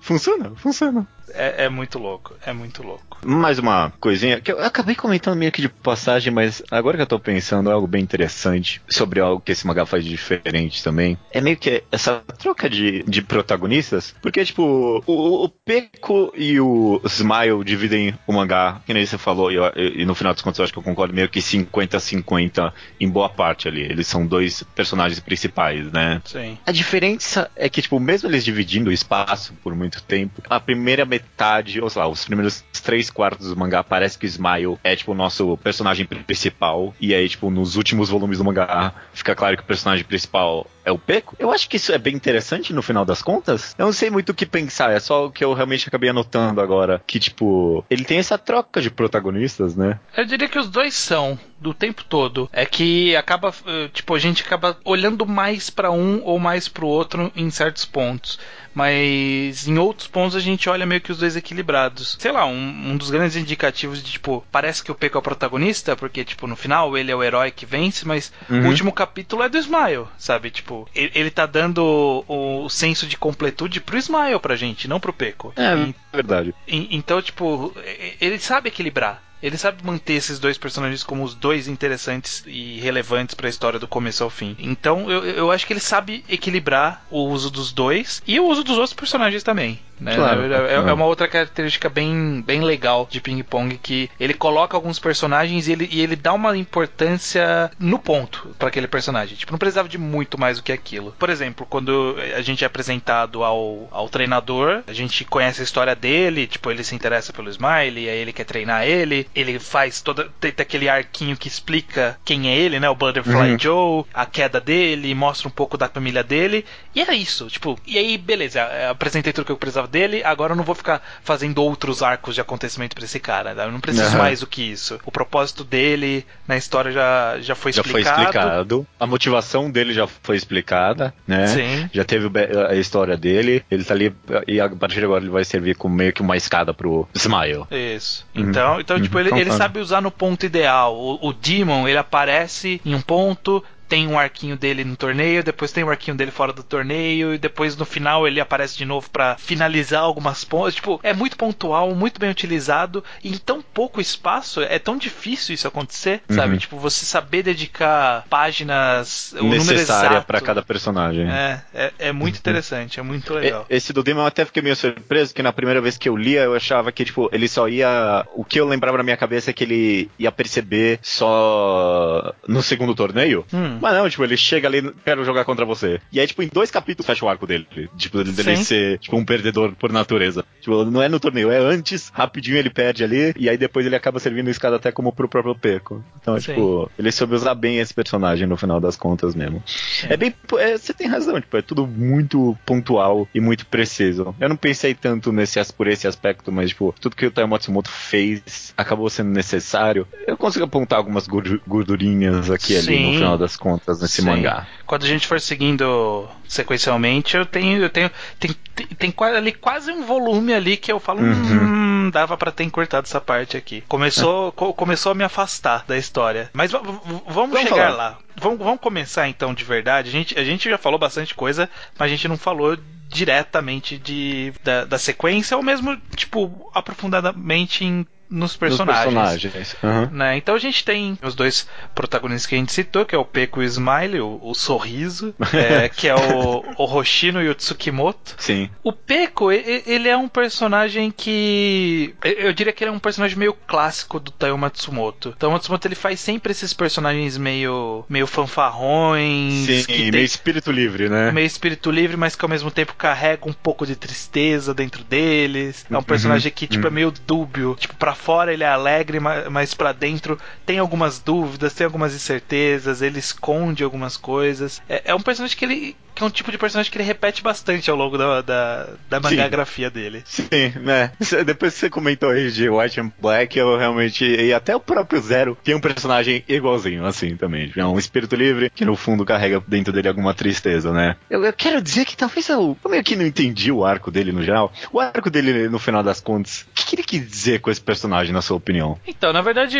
[0.00, 1.06] Funciona, funciona.
[1.34, 3.18] É, é, muito louco, é muito louco.
[3.24, 7.06] Mais uma coisinha que eu acabei comentando meio que de passagem, mas agora que eu
[7.06, 11.16] tô pensando é algo bem interessante sobre algo que esse mangá faz de diferente também.
[11.30, 17.00] É meio que essa troca de, de protagonistas, porque tipo, o, o Peco e o
[17.06, 20.64] Smile dividem o mangá, que nem você falou, e, e, no final dos contos eu
[20.64, 23.82] acho que eu concordo meio que 50-50 em boa parte ali.
[23.82, 26.20] Eles são dois personagens principais, né?
[26.24, 26.58] Sim.
[26.66, 31.04] A diferença é que, tipo, mesmo eles dividindo o espaço por muito tempo, a primeira
[31.04, 34.78] metade metade, ou sei lá, os primeiros três quartos do mangá parece que o Smile
[34.82, 36.94] é, tipo, o nosso personagem principal.
[37.00, 40.90] E aí, tipo, nos últimos volumes do mangá fica claro que o personagem principal é
[40.90, 41.36] o Peco.
[41.38, 43.74] Eu acho que isso é bem interessante no final das contas.
[43.78, 46.60] Eu não sei muito o que pensar, é só o que eu realmente acabei anotando
[46.60, 47.02] agora.
[47.06, 50.00] Que, tipo, ele tem essa troca de protagonistas, né?
[50.16, 52.50] Eu diria que os dois são, do tempo todo.
[52.52, 56.86] É que acaba, eh, tipo, a gente acaba olhando mais para um ou mais pro
[56.86, 58.38] outro em certos pontos
[58.74, 62.16] mas em outros pontos a gente olha meio que os dois equilibrados.
[62.18, 65.22] Sei lá, um, um dos grandes indicativos de, tipo, parece que o Peco é o
[65.22, 68.64] protagonista, porque, tipo, no final ele é o herói que vence, mas uhum.
[68.64, 70.50] o último capítulo é do Smile, sabe?
[70.50, 75.00] Tipo, ele, ele tá dando o, o, senso de completude pro Smile pra gente, não
[75.00, 75.52] pro Peco.
[75.56, 76.54] É, e, verdade.
[76.66, 77.74] E, então, tipo,
[78.20, 79.22] ele sabe equilibrar.
[79.42, 83.78] Ele sabe manter esses dois personagens como os dois interessantes e relevantes para a história
[83.78, 84.56] do começo ao fim.
[84.58, 88.62] Então eu, eu acho que ele sabe equilibrar o uso dos dois e o uso
[88.62, 89.80] dos outros personagens também.
[90.02, 90.16] Né?
[90.16, 94.34] Claro, é, é, é, uma outra característica bem, bem legal de Ping Pong que ele
[94.34, 99.36] coloca alguns personagens e ele, e ele dá uma importância no ponto para aquele personagem.
[99.36, 101.14] Tipo, não precisava de muito mais do que aquilo.
[101.18, 105.94] Por exemplo, quando a gente é apresentado ao, ao treinador, a gente conhece a história
[105.94, 110.28] dele, tipo, ele se interessa pelo Smiley, aí ele quer treinar ele, ele faz toda
[110.40, 112.90] tem aquele arquinho que explica quem é ele, né?
[112.90, 113.58] O Butterfly uhum.
[113.58, 116.64] Joe, a queda dele, mostra um pouco da família dele.
[116.94, 120.56] E era isso, tipo, e aí beleza, apresentei tudo que eu precisava dele, agora eu
[120.56, 123.64] não vou ficar fazendo outros arcos de acontecimento pra esse cara, né?
[123.64, 124.18] Eu não preciso uhum.
[124.18, 124.98] mais do que isso.
[125.04, 128.02] O propósito dele na história já, já foi explicado.
[128.02, 128.86] Já foi explicado.
[128.98, 131.46] A motivação dele já foi explicada, né?
[131.46, 131.90] Sim.
[131.92, 132.28] Já teve
[132.68, 134.14] a história dele, ele tá ali
[134.48, 137.64] e a partir de agora ele vai servir como meio que uma escada pro Smile.
[137.70, 138.26] Isso.
[138.34, 138.48] Uhum.
[138.48, 140.96] Então, então tipo, ele, ele sabe usar no ponto ideal.
[140.96, 145.72] O, o Demon, ele aparece em um ponto, tem um arquinho dele no torneio, depois
[145.72, 149.10] tem um arquinho dele fora do torneio, e depois no final ele aparece de novo
[149.10, 150.74] para finalizar algumas pontas.
[150.74, 155.54] Tipo, é muito pontual, muito bem utilizado, e em tão pouco espaço é tão difícil
[155.54, 156.36] isso acontecer, uhum.
[156.36, 156.58] sabe?
[156.58, 161.28] Tipo, você saber dedicar páginas, o necessária para cada personagem.
[161.28, 162.40] É, é, é muito uhum.
[162.40, 163.66] interessante, é muito legal.
[163.68, 166.42] Esse do Demon eu até fiquei meio surpreso, que na primeira vez que eu lia,
[166.42, 168.26] eu achava que, tipo, ele só ia.
[168.34, 172.94] O que eu lembrava na minha cabeça é que ele ia perceber só no segundo
[172.94, 173.44] torneio.
[173.52, 173.78] Hum.
[173.82, 176.00] Mas não, tipo, ele chega ali, quero jogar contra você.
[176.12, 177.66] E aí, tipo, em dois capítulos fecha o arco dele.
[177.96, 180.44] Tipo, dele ser, tipo, um perdedor por natureza.
[180.60, 183.96] Tipo, não é no torneio, é antes, rapidinho ele perde ali, e aí depois ele
[183.96, 186.04] acaba servindo escada até como pro próprio Peco.
[186.20, 186.52] Então, Sim.
[186.52, 189.60] tipo, ele soube usar bem esse personagem no final das contas mesmo.
[190.08, 190.32] É, é bem.
[190.58, 194.34] É, você tem razão, tipo, é tudo muito pontual e muito preciso.
[194.38, 197.90] Eu não pensei tanto nesse, por esse aspecto, mas, tipo, tudo que o Taio Matsumoto
[197.90, 200.06] fez acabou sendo necessário.
[200.26, 202.94] Eu consigo apontar algumas gordurinhas aqui Sim.
[202.94, 204.26] ali no final das contas nesse Sim.
[204.26, 204.66] mangá.
[204.84, 209.92] Quando a gente for seguindo sequencialmente, eu tenho, eu tenho, tem, tem, tem ali quase
[209.92, 212.06] um volume ali que eu falo, uhum.
[212.06, 213.82] hum, dava para ter encurtado essa parte aqui.
[213.86, 214.52] Começou, é.
[214.58, 216.50] co começou a me afastar da história.
[216.52, 217.90] Mas vamos, vamos chegar falar.
[217.90, 218.18] lá.
[218.36, 220.08] Vamos, vamos começar então de verdade.
[220.08, 222.76] A gente, a gente já falou bastante coisa, mas a gente não falou
[223.08, 229.14] diretamente de, da, da sequência, ou mesmo, tipo, aprofundadamente em nos personagens.
[229.14, 229.76] Nos personagens.
[229.82, 230.16] Uhum.
[230.16, 230.36] Né?
[230.38, 233.62] Então a gente tem os dois protagonistas que a gente citou, que é o Peco
[233.62, 238.34] e o Smile, o, o sorriso, é, que é o, o Hoshino e o Tsukimoto.
[238.38, 238.70] Sim.
[238.82, 242.14] O Peco, ele é um personagem que.
[242.22, 245.30] Eu diria que ele é um personagem meio clássico do Taiyo Matsumoto.
[245.30, 249.66] O Taiyo Matsumoto ele faz sempre esses personagens meio, meio fanfarrões.
[249.66, 251.30] Sim, meio tem, espírito livre, né?
[251.30, 255.84] Meio espírito livre, mas que ao mesmo tempo carrega um pouco de tristeza dentro deles.
[255.90, 256.02] É um uhum.
[256.02, 256.92] personagem que, tipo, é uhum.
[256.92, 257.76] é meio dúbio.
[257.78, 263.02] Tipo, pra fora ele é alegre, mas para dentro tem algumas dúvidas, tem algumas incertezas,
[263.02, 264.80] ele esconde algumas coisas.
[264.88, 267.42] É, é um personagem que ele que é um tipo de personagem que ele repete
[267.42, 270.22] bastante ao longo da, da, da mangagrafia dele.
[270.24, 271.12] Sim, né?
[271.44, 274.24] Depois que você comentou aí de White and Black, eu realmente.
[274.24, 277.72] E até o próprio Zero tem um personagem igualzinho, assim, também.
[277.76, 281.16] É um espírito livre que no fundo carrega dentro dele alguma tristeza, né?
[281.28, 284.32] Eu, eu quero dizer que talvez eu, eu meio que não entendi o arco dele
[284.32, 284.72] no geral.
[284.92, 287.80] O arco dele, no final das contas, o que, que ele quis dizer com esse
[287.80, 288.98] personagem, na sua opinião?
[289.06, 289.78] Então, na verdade,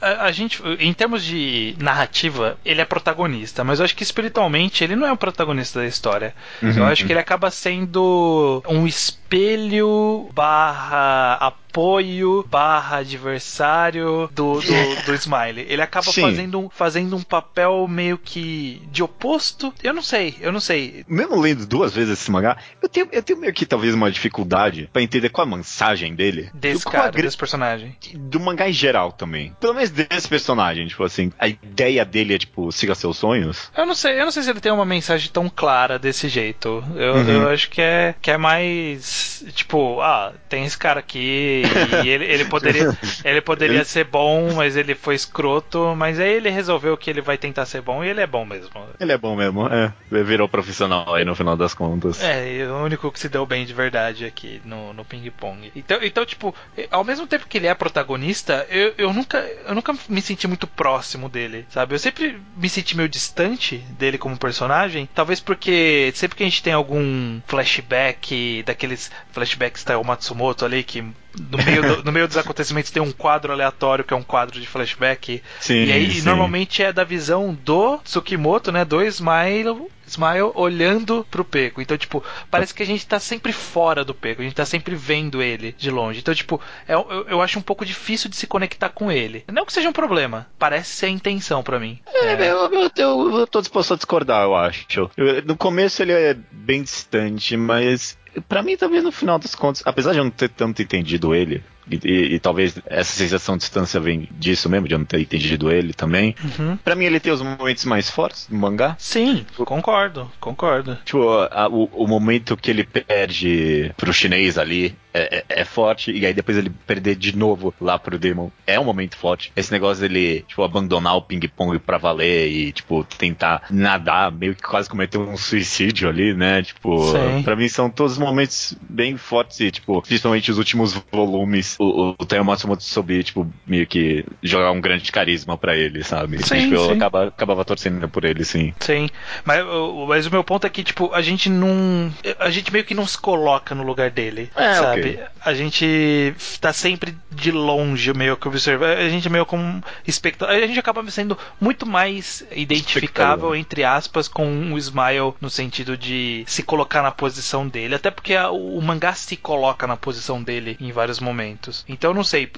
[0.00, 4.84] a, a gente, em termos de narrativa, ele é protagonista, mas eu acho que espiritualmente
[4.84, 6.34] ele não é o protagonista da história.
[6.62, 7.06] Uhum, eu acho uhum.
[7.06, 11.38] que ele acaba sendo um espelho barra
[11.70, 15.66] apoio barra adversário do, do, do Smiley.
[15.68, 19.72] Ele acaba fazendo um, fazendo um papel meio que de oposto.
[19.82, 21.04] Eu não sei, eu não sei.
[21.08, 24.90] Mesmo lendo duas vezes esse mangá, eu tenho, eu tenho meio que talvez uma dificuldade
[24.92, 26.50] para entender qual a mensagem dele.
[26.52, 27.96] Desse do, cara, desse personagem.
[28.14, 29.54] Do mangá em geral também.
[29.60, 33.70] Pelo menos desse personagem, tipo assim, a ideia dele é tipo, siga seus sonhos.
[33.76, 36.82] Eu não sei, eu não sei se ele tem uma mensagem tão clara desse jeito.
[36.96, 37.28] Eu, uhum.
[37.28, 41.59] eu acho que é, que é mais tipo, ah, tem esse cara aqui
[42.04, 46.50] e ele, ele poderia, ele poderia ser bom, mas ele foi escroto, mas aí ele
[46.50, 48.70] resolveu que ele vai tentar ser bom e ele é bom mesmo.
[48.98, 49.92] Ele é bom mesmo, é.
[50.10, 52.22] Virou profissional aí no final das contas.
[52.22, 55.70] É, o único que se deu bem de verdade aqui no, no ping-pong.
[55.74, 56.54] Então, então, tipo,
[56.90, 60.66] ao mesmo tempo que ele é protagonista, eu, eu, nunca, eu nunca me senti muito
[60.66, 61.94] próximo dele, sabe?
[61.94, 66.62] Eu sempre me senti meio distante dele como personagem, talvez porque sempre que a gente
[66.62, 71.04] tem algum flashback, daqueles flashbacks da Matsumoto ali, que
[71.38, 74.60] no meio, do, no meio dos acontecimentos tem um quadro aleatório que é um quadro
[74.60, 75.42] de flashback.
[75.60, 76.22] Sim, e aí sim.
[76.22, 78.84] normalmente é da visão do Tsukimoto, né?
[78.84, 81.80] Do Smile Smile olhando pro Peco.
[81.80, 84.94] Então, tipo, parece que a gente tá sempre fora do Peco, a gente tá sempre
[84.94, 86.18] vendo ele de longe.
[86.18, 89.44] Então, tipo, é, eu, eu acho um pouco difícil de se conectar com ele.
[89.50, 92.00] Não que seja um problema, parece ser a intenção para mim.
[92.06, 92.50] É, é...
[92.50, 95.10] Eu, eu, eu, eu, tô disposto a discordar, eu acho.
[95.16, 99.82] Eu, no começo ele é bem distante, mas para mim talvez no final das contas,
[99.84, 103.62] apesar de eu não ter tanto entendido ele, e, e, e, talvez essa sensação de
[103.62, 106.36] distância vem disso mesmo, de eu não ter entendido ele também.
[106.58, 106.76] Uhum.
[106.76, 108.94] Pra mim, ele tem os momentos mais fortes no mangá.
[108.98, 110.96] Sim, concordo, concordo.
[111.04, 116.12] Tipo, a, o, o momento que ele perde pro chinês ali é, é, é, forte,
[116.12, 119.52] e aí depois ele perder de novo lá pro Demon é um momento forte.
[119.56, 124.62] Esse negócio dele, tipo, abandonar o ping-pong pra valer e, tipo, tentar nadar, meio que
[124.62, 126.62] quase cometer um suicídio ali, né?
[126.62, 127.42] Tipo, Sim.
[127.42, 132.26] pra mim são todos momentos bem fortes e, tipo, principalmente os últimos volumes o, o
[132.26, 136.42] Teo Matsumoto soube, tipo, meio que jogar um grande carisma para ele, sabe?
[136.46, 138.74] Sim, tipo, eu acabava, acabava torcendo por ele, sim.
[138.80, 139.08] Sim.
[139.44, 139.64] Mas,
[140.08, 142.12] mas o meu ponto é que, tipo, a gente não.
[142.38, 144.50] A gente meio que não se coloca no lugar dele.
[144.54, 145.00] É, sabe?
[145.00, 145.20] Okay.
[145.44, 148.86] A gente tá sempre de longe, meio que observa.
[148.86, 150.54] A gente meio como espectador.
[150.54, 156.44] A gente acaba sendo muito mais identificável, entre aspas, com o Smile no sentido de
[156.46, 157.94] se colocar na posição dele.
[157.94, 161.84] Até porque a, o mangá se coloca na posição dele em vários momentos.
[161.88, 162.50] Então não sei,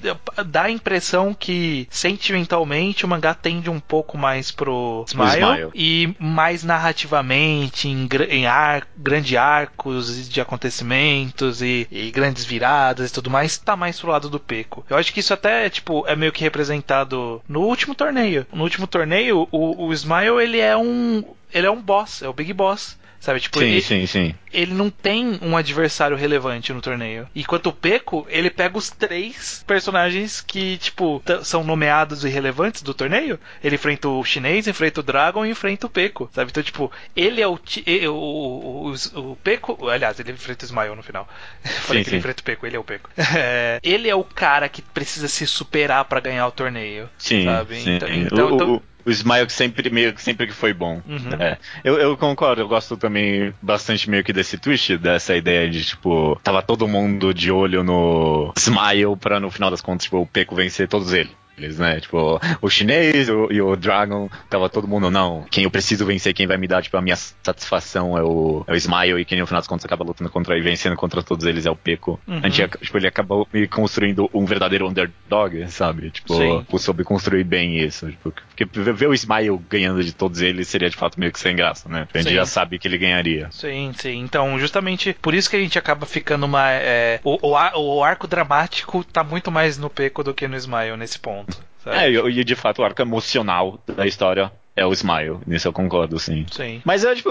[0.45, 5.71] dá a impressão que sentimentalmente o mangá tende um pouco mais pro Smile, Smile.
[5.73, 13.13] e mais narrativamente em, em ar, grandes arcos de acontecimentos e, e, grandes viradas e
[13.13, 14.85] tudo mais, tá mais pro lado do Peco.
[14.89, 18.45] Eu acho que isso até tipo é meio que representado no último torneio.
[18.53, 22.33] No último torneio, o, o Smile ele é um ele é um boss, é o
[22.33, 22.97] Big Boss.
[23.19, 24.35] Sabe, tipo, sim, ele, sim, sim.
[24.53, 27.27] Ele não tem um adversário relevante no torneio.
[27.35, 32.93] Enquanto o Peco, ele pega os três personagens que, tipo, são nomeados e relevantes do
[32.93, 33.39] torneio.
[33.63, 36.51] Ele enfrenta o chinês, enfrenta o Dragon e enfrenta o Peco, sabe?
[36.51, 37.59] Então, tipo, ele é o.
[38.07, 39.89] O, o, o, Peco.
[39.89, 41.27] Aliás, ele enfrenta o Smile no final.
[41.63, 42.15] Falei sim, que sim.
[42.15, 43.09] ele enfrenta o Peco, ele é o Peco.
[43.35, 47.09] É, ele é o cara que precisa se superar para ganhar o torneio.
[47.17, 47.45] Sim.
[47.45, 47.81] Sabe?
[47.81, 47.95] Sim.
[47.95, 51.01] Então, então, então o Smile sempre meio sempre que foi bom.
[51.07, 51.33] Uhum.
[51.39, 51.57] É.
[51.83, 56.39] Eu, eu, concordo, eu gosto também bastante meio que desse twist, dessa ideia de, tipo,
[56.43, 60.55] tava todo mundo de olho no Smile pra no final das contas, tipo, o Peco
[60.55, 61.99] vencer todos eles eles, né?
[61.99, 66.33] Tipo, o chinês o, e o Dragon, tava todo mundo, não, quem eu preciso vencer,
[66.33, 69.39] quem vai me dar, tipo, a minha satisfação é o, é o Smile, e quem
[69.39, 72.19] no final das contas acaba lutando contra e vencendo contra todos eles é o Peco.
[72.27, 72.39] Uhum.
[72.43, 76.11] A gente, tipo, ele acabou me construindo um verdadeiro underdog, sabe?
[76.11, 76.65] Tipo, Sim.
[76.77, 78.09] soube construir bem isso.
[78.09, 81.55] Tipo, porque ver o Smile ganhando de todos eles seria de fato meio que sem
[81.55, 82.07] graça, né?
[82.13, 82.35] A gente sim.
[82.35, 83.47] já sabe que ele ganharia.
[83.51, 84.19] Sim, sim.
[84.19, 86.71] Então, justamente por isso que a gente acaba ficando uma.
[86.71, 90.97] É, o, o, o arco dramático tá muito mais no Peco do que no Smile
[90.97, 91.52] nesse ponto.
[91.83, 91.97] Sabe?
[91.97, 96.17] É, e de fato o arco emocional da história é o Smile, nisso eu concordo,
[96.17, 96.45] sim.
[96.49, 96.81] Sim.
[96.83, 97.29] Mas eu, tipo,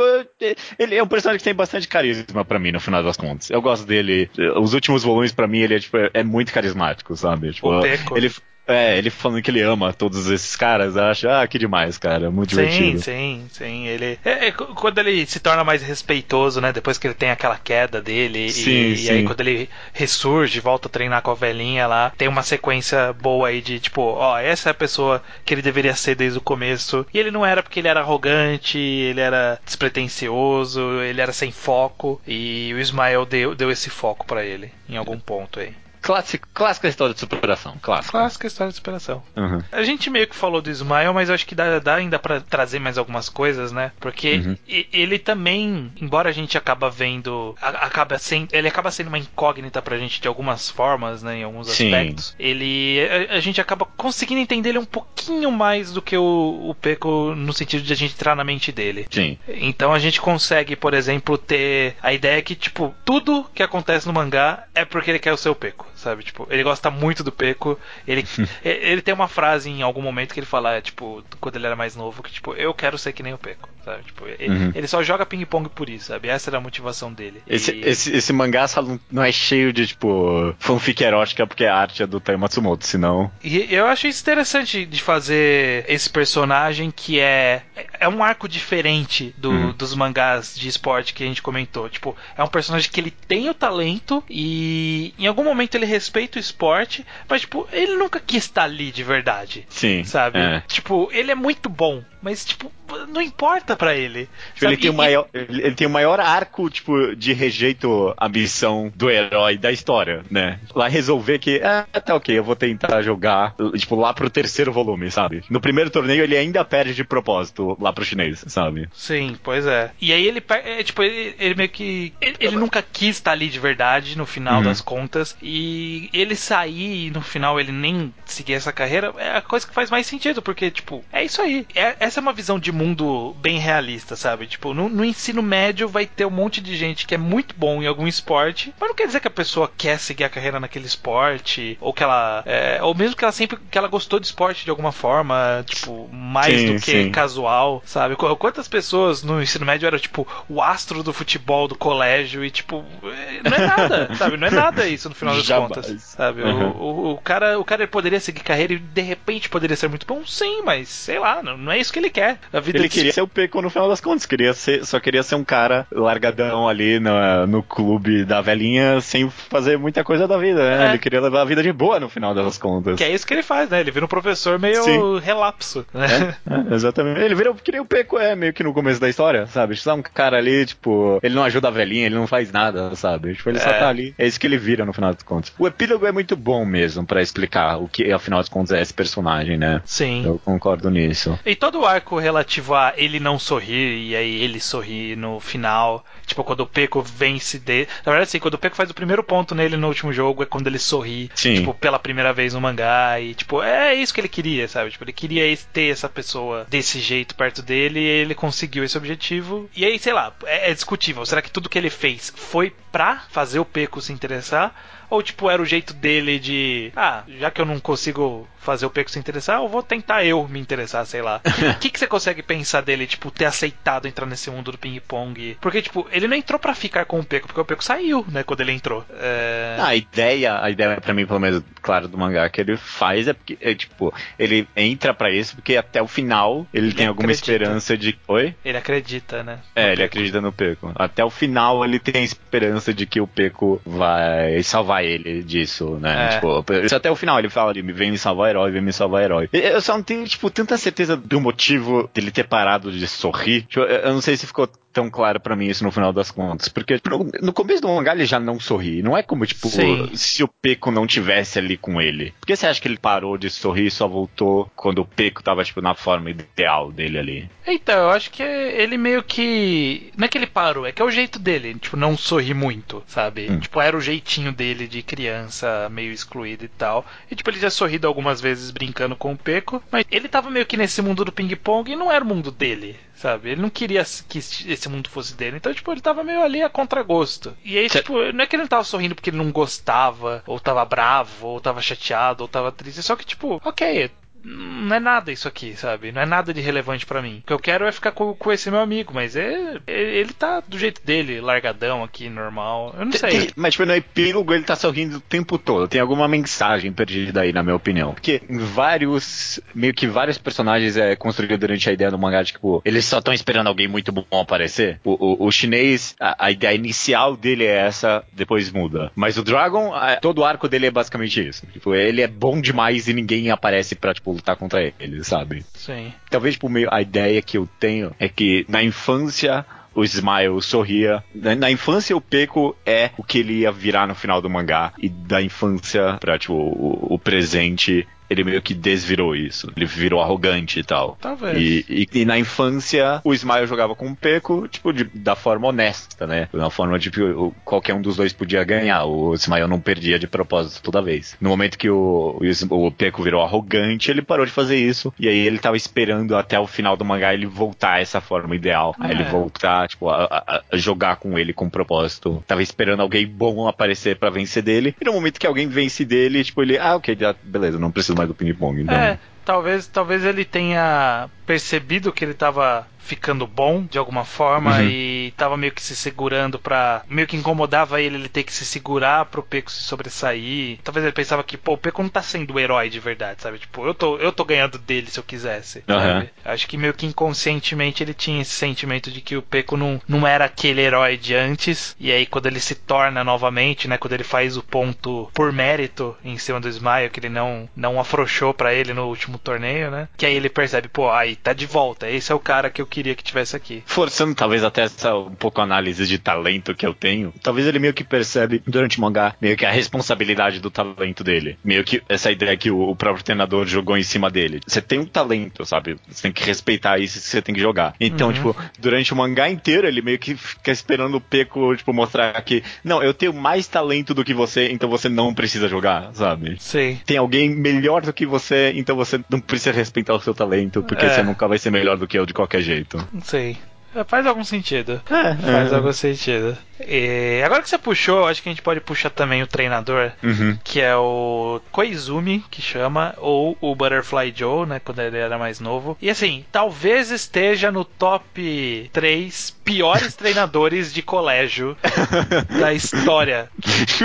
[0.78, 3.50] ele é um personagem que tem bastante carisma para mim, no final das contas.
[3.50, 4.30] Eu gosto dele.
[4.60, 7.52] Os últimos volumes, para mim, ele é, tipo, é muito carismático, sabe?
[7.52, 8.16] Tipo, o Peco.
[8.16, 8.30] Ele,
[8.66, 12.30] É, ele falando que ele ama todos esses caras, eu acho, ah, que demais, cara,
[12.30, 13.02] muito sim, divertido.
[13.02, 14.18] Sim, sim, ele...
[14.24, 18.00] É, é, quando ele se torna mais respeitoso, né, depois que ele tem aquela queda
[18.00, 19.04] dele, sim, e, sim.
[19.06, 23.12] e aí quando ele ressurge, volta a treinar com a velhinha lá, tem uma sequência
[23.12, 26.42] boa aí de, tipo, ó, essa é a pessoa que ele deveria ser desde o
[26.42, 31.50] começo, e ele não era porque ele era arrogante, ele era despretensioso, ele era sem
[31.50, 35.81] foco, e o Ismael deu, deu esse foco para ele, em algum ponto aí.
[36.02, 37.76] Clássico, clássica história de superação.
[37.80, 38.18] Clássica.
[38.18, 39.22] Clássica história de superação.
[39.36, 39.62] Uhum.
[39.70, 42.40] A gente meio que falou do Smile, mas eu acho que dá, dá ainda para
[42.40, 43.92] trazer mais algumas coisas, né?
[44.00, 44.56] Porque uhum.
[44.66, 49.96] ele também, embora a gente acaba vendo, acaba sendo, ele acaba sendo uma incógnita pra
[49.96, 51.38] gente de algumas formas, né?
[51.38, 51.86] Em alguns Sim.
[51.86, 52.34] aspectos.
[52.36, 52.98] Ele,
[53.30, 57.32] a, a, gente acaba conseguindo entender ele um pouquinho mais do que o, o Peco
[57.36, 59.06] no sentido de a gente entrar na mente dele.
[59.08, 59.38] Sim.
[59.46, 64.12] Então a gente consegue, por exemplo, ter a ideia que, tipo, tudo que acontece no
[64.12, 66.22] mangá é porque ele quer o seu Peco sabe?
[66.22, 67.78] Tipo, ele gosta muito do Peco.
[68.06, 68.24] Ele,
[68.64, 71.96] ele tem uma frase em algum momento que ele fala, tipo, quando ele era mais
[71.96, 74.02] novo, que tipo, eu quero ser que nem o Peco, sabe?
[74.04, 74.72] Tipo, ele, uhum.
[74.74, 76.28] ele só joga ping-pong por isso, sabe?
[76.28, 77.42] Essa era a motivação dele.
[77.46, 77.88] Esse, e...
[77.88, 78.66] esse, esse mangá
[79.10, 83.30] não é cheio de, tipo, fanfic erótica porque a arte é do Tai Matsumoto, senão.
[83.42, 87.62] E eu acho isso interessante de fazer esse personagem que é.
[87.98, 89.72] É um arco diferente do, uhum.
[89.72, 91.88] dos mangás de esporte que a gente comentou.
[91.88, 96.38] Tipo, é um personagem que ele tem o talento e em algum momento ele respeita
[96.38, 99.66] o esporte, mas, tipo, ele nunca quis estar ali de verdade.
[99.68, 100.02] Sim.
[100.04, 100.38] Sabe?
[100.38, 100.62] É.
[100.66, 102.70] Tipo, ele é muito bom, mas, tipo,
[103.08, 104.28] não importa para ele.
[104.54, 108.92] Tipo, ele, tem o maior, ele tem o maior arco, tipo, de rejeito à missão
[108.94, 110.60] do herói da história, né?
[110.74, 115.10] Lá resolver que, ah, tá ok, eu vou tentar jogar, tipo, lá pro terceiro volume,
[115.10, 115.42] sabe?
[115.50, 118.88] No primeiro torneio ele ainda perde de propósito lá pro chinês, sabe?
[118.92, 119.90] Sim, pois é.
[120.00, 122.12] E aí ele, é, tipo, ele, ele meio que.
[122.20, 124.64] Ele, ele, nunca quis estar ali de verdade, no final uhum.
[124.64, 129.42] das contas, e ele sair e no final ele nem seguir essa carreira é a
[129.42, 131.66] coisa que faz mais sentido, porque, tipo, é isso aí.
[131.74, 134.46] É, essa é uma visão de mundo bem realista, sabe?
[134.46, 137.82] Tipo, no, no, ensino médio vai ter um monte de gente que é muito bom
[137.82, 140.84] em algum esporte, mas não quer dizer que a pessoa quer seguir a carreira naquele
[140.84, 142.42] esporte, ou que ela.
[142.44, 146.08] É, ou mesmo que ela sempre que ela gostou de esporte de alguma forma, tipo,
[146.12, 147.10] mais sim, do que sim.
[147.10, 148.14] casual, sabe?
[148.14, 152.84] Quantas pessoas no ensino médio eram, tipo, o astro do futebol do colégio e, tipo,
[153.04, 154.36] é, não é nada, sabe?
[154.36, 155.68] Não é nada isso no final das Jamais.
[155.68, 156.42] contas, sabe?
[156.42, 156.68] Uhum.
[156.72, 160.06] O, o, o, cara, o cara poderia seguir carreira e de repente poderia ser muito
[160.06, 162.38] bom, sim, mas sei lá, não, não é isso que ele quer.
[162.52, 165.22] A vida ele queria ser o Peco no final das contas, queria ser, só queria
[165.22, 170.36] ser um cara largadão ali no, no clube da velhinha sem fazer muita coisa da
[170.36, 170.86] vida, né?
[170.86, 170.88] É.
[170.90, 172.96] Ele queria levar a vida de boa no final das contas.
[172.96, 173.80] Que é isso que ele faz, né?
[173.80, 175.18] Ele vira um professor meio Sim.
[175.20, 175.86] relapso.
[175.92, 176.34] Né?
[176.48, 177.20] É, é, exatamente.
[177.20, 179.76] Ele vira que nem o Peco é, meio que no começo da história, sabe?
[179.76, 183.34] Só um cara ali, tipo, ele não ajuda a velhinha, ele não faz nada, sabe?
[183.34, 183.78] Tipo, ele só é.
[183.78, 184.14] tá ali.
[184.18, 185.52] É isso que ele vira no final das contas.
[185.58, 188.94] O epílogo é muito bom mesmo para explicar o que, afinal das contas, é esse
[188.94, 189.80] personagem, né?
[189.84, 190.24] Sim.
[190.24, 191.38] Eu concordo nisso.
[191.44, 196.04] E todo o arco relativo a ele não sorrir e aí ele sorrir no final.
[196.26, 197.86] Tipo, quando o Peco vence de.
[198.04, 200.46] Na verdade, assim, quando o Peco faz o primeiro ponto nele no último jogo é
[200.46, 201.54] quando ele sorri, Sim.
[201.54, 203.20] tipo, pela primeira vez no mangá.
[203.20, 204.90] E, tipo, é isso que ele queria, sabe?
[204.90, 209.68] Tipo, ele queria ter essa pessoa desse jeito perto dele e ele conseguiu esse objetivo.
[209.76, 211.24] E aí, sei lá, é, é discutível.
[211.26, 214.74] Será que tudo que ele fez foi pra fazer o Peco se interessar?
[215.10, 216.90] Ou, tipo, era o jeito dele de.
[216.96, 220.46] Ah, já que eu não consigo fazer o Peco se interessar, eu vou tentar eu
[220.48, 221.40] me interessar, sei lá.
[221.72, 225.56] O que, que você consegue pensar dele, tipo, ter aceitado entrar nesse mundo do ping-pong?
[225.60, 228.42] Porque, tipo, ele não entrou para ficar com o Peco, porque o Peco saiu, né,
[228.42, 229.04] quando ele entrou.
[229.18, 229.76] É...
[229.80, 233.32] a ideia, a ideia para mim, pelo menos, claro, do mangá que ele faz é
[233.32, 237.32] porque, é, tipo, ele entra para isso porque até o final ele, ele tem alguma
[237.32, 238.18] esperança de.
[238.28, 238.54] Oi?
[238.64, 239.60] Ele acredita, né?
[239.74, 240.06] É, ele Peco.
[240.06, 240.92] acredita no Peco.
[240.94, 245.98] Até o final ele tem a esperança de que o Peco vai salvar ele disso,
[246.00, 246.26] né?
[246.26, 246.28] É.
[246.34, 249.22] Tipo, isso até o final ele fala, ele vem me salvar herói, vem me salvar
[249.22, 249.48] herói.
[249.52, 253.62] Eu só não tenho, tipo, tanta certeza do motivo dele ter parado de sorrir.
[253.62, 256.68] Tipo, eu não sei se ficou tão claro para mim isso no final das contas.
[256.68, 259.02] Porque no, no, começo do mangá ele já não sorri.
[259.02, 260.10] Não é como, tipo, Sim.
[260.14, 262.32] se o Peco não tivesse ali com ele.
[262.40, 265.42] Por que você acha que ele parou de sorrir e só voltou quando o Peco
[265.42, 267.50] tava, tipo, na forma ideal dele ali?
[267.66, 270.12] Então, eu acho que ele meio que.
[270.16, 273.02] Não é que ele parou, é que é o jeito dele, tipo, não sorrir muito,
[273.06, 273.50] sabe?
[273.50, 273.60] Hum.
[273.60, 277.06] Tipo, era o jeitinho dele de criança, meio excluído e tal.
[277.30, 280.66] E, tipo, ele já sorrido algumas vezes brincando com o Peco, mas ele tava meio
[280.66, 283.50] que nesse mundo do ping-pong e não era o mundo dele, sabe?
[283.50, 285.56] Ele não queria que esse mundo fosse dele.
[285.56, 287.56] Então, tipo, ele tava meio ali a contragosto.
[287.64, 287.98] E aí, Cê...
[287.98, 291.46] tipo, não é que ele não tava sorrindo porque ele não gostava, ou tava bravo,
[291.46, 293.02] ou tava chateado, ou tava triste.
[293.02, 294.10] Só que, tipo, ok,
[294.44, 296.12] não é nada isso aqui, sabe?
[296.12, 297.40] Não é nada de relevante para mim.
[297.42, 300.60] O que eu quero é ficar com, com esse meu amigo, mas é, ele tá
[300.60, 302.94] do jeito dele, largadão aqui, normal.
[302.98, 303.30] Eu não sei.
[303.30, 305.88] Tem, mas tipo, no epílogo ele tá sorrindo o tempo todo.
[305.88, 308.12] Tem alguma mensagem perdida aí, na minha opinião.
[308.12, 313.04] Porque vários, meio que vários personagens é construído durante a ideia do mangá tipo, eles
[313.04, 315.00] só estão esperando alguém muito bom aparecer.
[315.04, 319.12] O, o, o chinês, a, a, ideia inicial dele é essa, depois muda.
[319.14, 321.66] Mas o Dragon, a, todo o arco dele é basicamente isso.
[321.72, 325.64] Tipo, ele é bom demais e ninguém aparece pra, tipo, lutar contra ele, sabe?
[325.74, 326.12] Sim.
[326.30, 329.64] Talvez, tipo, meio, a ideia que eu tenho é que na infância
[329.94, 331.22] o Smile sorria.
[331.34, 334.92] Na, infância, o Peco é o que ele ia virar no final do mangá.
[334.98, 339.70] E da infância pra, tipo, o, o presente, ele meio que desvirou isso.
[339.76, 341.16] Ele virou arrogante e tal.
[341.20, 341.56] Talvez.
[341.58, 345.68] E, e, e na infância, o Smile jogava com o Peco, tipo, de, da forma
[345.68, 346.48] honesta, né?
[346.52, 347.20] Na forma de que
[347.64, 349.04] qualquer um dos dois podia ganhar.
[349.04, 351.36] O Smile não perdia de propósito toda vez.
[351.40, 355.12] No momento que o, o, o Peco virou arrogante, ele parou de fazer isso.
[355.18, 358.54] E aí ele tava esperando até o final do mangá ele voltar a essa forma
[358.54, 358.94] ideal.
[359.00, 359.06] É.
[359.06, 359.28] Aí ele é.
[359.28, 362.42] voltar, tipo, a, a, a, jogar com ele com propósito.
[362.46, 364.94] Tava esperando alguém bom aparecer para vencer dele.
[365.00, 368.16] E no momento que alguém vence dele, tipo, ele, ah, ok, já, beleza, não preciso
[368.16, 368.82] mais do ping-pong.
[368.82, 368.94] Então...
[368.94, 374.88] É, talvez, talvez ele tenha percebido que ele estava ficando bom de alguma forma uhum.
[374.88, 378.64] e tava meio que se segurando para meio que incomodava ele ele ter que se
[378.64, 380.78] segurar pro Peco se sobressair.
[380.82, 383.58] Talvez ele pensava que, pô, o Peco não tá sendo o herói de verdade, sabe?
[383.58, 385.84] Tipo, eu tô, eu tô ganhando dele se eu quisesse.
[385.88, 386.28] Uhum.
[386.44, 390.26] Acho que meio que inconscientemente ele tinha esse sentimento de que o Peco não, não
[390.26, 391.96] era aquele herói de antes.
[391.98, 396.16] E aí quando ele se torna novamente, né, quando ele faz o ponto por mérito
[396.24, 400.08] em cima do Smile, que ele não não afrouxou para ele no último torneio, né?
[400.16, 402.08] Que aí ele percebe, pô, aí tá de volta.
[402.08, 403.82] Esse é o cara que eu queria que tivesse aqui.
[403.86, 407.94] Forçando talvez até essa um pouco análise de talento que eu tenho, talvez ele meio
[407.94, 411.56] que percebe durante o mangá meio que a responsabilidade do talento dele.
[411.64, 414.60] Meio que essa ideia que o, o próprio treinador jogou em cima dele.
[414.66, 415.96] Você tem um talento, sabe?
[416.08, 417.94] Você tem que respeitar isso você tem que jogar.
[417.98, 418.34] Então, uhum.
[418.34, 422.62] tipo, durante o mangá inteiro ele meio que fica esperando o Peco, tipo, mostrar que,
[422.84, 426.56] não, eu tenho mais talento do que você, então você não precisa jogar, sabe?
[426.60, 427.00] Sim.
[427.06, 431.06] Tem alguém melhor do que você, então você não precisa respeitar o seu talento, porque
[431.06, 431.08] é.
[431.08, 432.81] você nunca vai ser melhor do que eu de qualquer jeito.
[433.22, 433.58] Sei.
[433.94, 435.02] É, faz algum sentido.
[435.10, 435.74] É, Faz é.
[435.74, 436.56] algum sentido.
[436.80, 440.58] E agora que você puxou, acho que a gente pode puxar também o treinador, uhum.
[440.64, 445.60] que é o Koizumi, que chama, ou o Butterfly Joe, né, quando ele era mais
[445.60, 445.96] novo.
[446.00, 451.76] E assim, talvez esteja no top 3 piores treinadores de colégio
[452.58, 453.48] da história.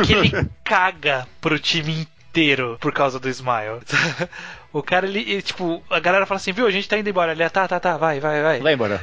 [0.04, 3.80] Que ele caga pro time inteiro por causa do Smile.
[4.74, 7.32] O cara, ele, ele, tipo, a galera fala assim, viu, a gente tá indo embora.
[7.32, 8.60] Ele, ah, tá, tá, tá, vai, vai, vai.
[8.60, 9.02] Vai embora.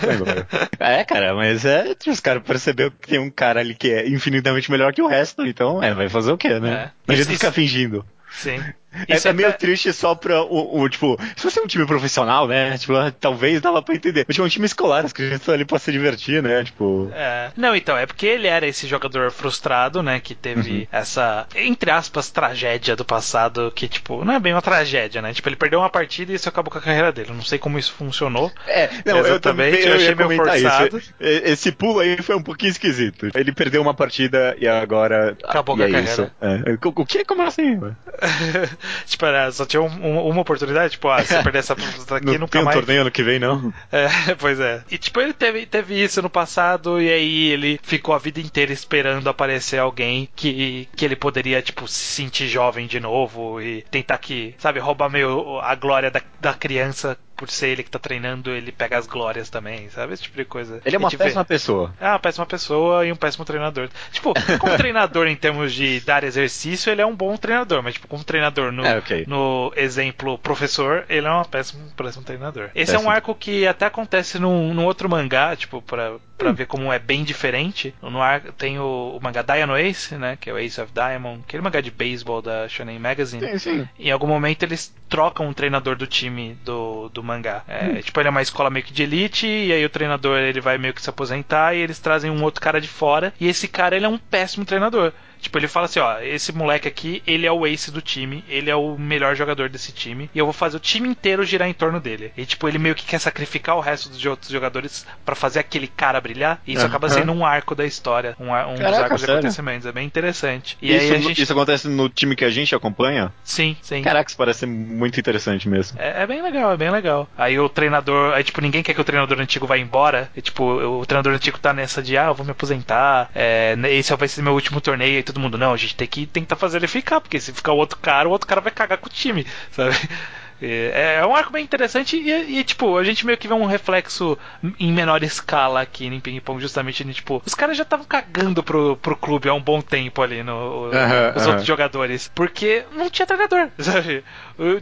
[0.00, 0.48] vai embora.
[0.78, 4.70] É, cara, mas é, os caras perceberam que tem um cara ali que é infinitamente
[4.70, 6.72] melhor que o resto, então, é, vai fazer o quê, né?
[6.72, 6.90] É.
[7.06, 8.04] Mas ele fica fingindo.
[8.30, 8.62] Sim.
[9.08, 12.46] É, é, meio triste só pra o, o, tipo, se você é um time profissional,
[12.46, 12.76] né?
[12.78, 14.24] Tipo, talvez dava pra entender.
[14.26, 16.64] Mas tipo, um time escolar, as crianças estão ali pra se divertir, né?
[16.64, 17.10] Tipo.
[17.14, 17.50] É.
[17.56, 20.20] Não, então, é porque ele era esse jogador frustrado, né?
[20.20, 20.86] Que teve uhum.
[20.90, 25.32] essa, entre aspas, tragédia do passado, que, tipo, não é bem uma tragédia, né?
[25.32, 27.32] Tipo, ele perdeu uma partida e isso acabou com a carreira dele.
[27.32, 28.50] Não sei como isso funcionou.
[28.66, 30.98] É, não, eu também eu, eu achei meio forçado.
[30.98, 31.14] Isso.
[31.20, 33.28] Esse pulo aí foi um pouquinho esquisito.
[33.34, 35.36] Ele perdeu uma partida e agora.
[35.44, 36.32] Acabou com a é carreira.
[36.40, 36.78] É.
[36.84, 37.24] O que?
[37.24, 37.78] Como assim?
[39.06, 41.72] tipo, era, só tinha um, um, uma oportunidade, tipo, ah, se você perder essa
[42.16, 42.76] aqui, não nunca tem mais.
[42.76, 43.72] um torneio ano que vem, não?
[43.90, 44.82] É, pois é.
[44.90, 48.72] E tipo, ele teve, teve isso no passado, e aí ele ficou a vida inteira
[48.72, 54.18] esperando aparecer alguém que, que ele poderia, tipo, se sentir jovem de novo e tentar
[54.18, 58.50] que, sabe, roubar meio a glória da, da criança por ser ele que tá treinando,
[58.50, 60.14] ele pega as glórias também, sabe?
[60.14, 60.80] Esse tipo de coisa.
[60.84, 61.48] Ele é uma péssima vê.
[61.48, 61.94] pessoa.
[62.00, 63.88] É uma péssima pessoa e um péssimo treinador.
[64.10, 68.08] Tipo, como treinador em termos de dar exercício, ele é um bom treinador, mas tipo,
[68.08, 69.24] como treinador no, é, okay.
[69.28, 72.70] no exemplo professor, ele é um péssimo, péssimo treinador.
[72.74, 73.00] Esse péssimo.
[73.00, 76.54] é um arco que até acontece num, num outro mangá, tipo, pra, pra hum.
[76.54, 77.94] ver como é bem diferente.
[78.00, 80.38] No arco tem o, o mangá Diamond Ace, né?
[80.40, 83.46] Que é o Ace of Diamond, aquele mangá de beisebol da Shonen Magazine.
[83.46, 83.88] Sim, sim.
[83.98, 87.62] Em algum momento eles trocam o treinador do time do, do mangá.
[87.68, 88.00] É, hum.
[88.00, 90.78] Tipo, ele é uma escola meio que de elite, e aí o treinador ele vai
[90.78, 93.96] meio que se aposentar, e eles trazem um outro cara de fora, e esse cara
[93.96, 95.12] ele é um péssimo treinador.
[95.46, 98.68] Tipo, ele fala assim, ó, esse moleque aqui, ele é o ace do time, ele
[98.68, 101.72] é o melhor jogador desse time, e eu vou fazer o time inteiro girar em
[101.72, 102.32] torno dele.
[102.36, 105.86] E tipo, ele meio que quer sacrificar o resto dos outros jogadores para fazer aquele
[105.86, 106.88] cara brilhar, e isso uhum.
[106.88, 109.34] acaba sendo um arco da história, um, um Caraca, dos arcos sério?
[109.34, 110.76] de acontecimentos, é bem interessante.
[110.82, 111.42] E isso, gente...
[111.42, 113.32] isso acontece no time que a gente acompanha?
[113.44, 114.02] Sim, sim.
[114.02, 115.96] Caraca, isso parece muito interessante mesmo.
[116.00, 117.28] É, é bem legal, é bem legal.
[117.38, 120.64] Aí o treinador, aí tipo, ninguém quer que o treinador antigo vá embora, e tipo,
[120.64, 124.42] o treinador antigo tá nessa de, ah, eu vou me aposentar, é, esse vai ser
[124.42, 127.20] meu último torneio, e todo mundo, não, a gente tem que tentar fazer ele ficar,
[127.20, 129.94] porque se ficar o outro cara, o outro cara vai cagar com o time, sabe?
[130.58, 133.66] É, é um arco bem interessante e, e, tipo, a gente meio que vê um
[133.66, 134.38] reflexo
[134.80, 138.62] em menor escala aqui em Ping Pong, justamente, né, tipo, os caras já estavam cagando
[138.62, 140.88] pro, pro clube há um bom tempo ali, no,
[141.36, 144.24] os outros jogadores, porque não tinha treinador, sabe?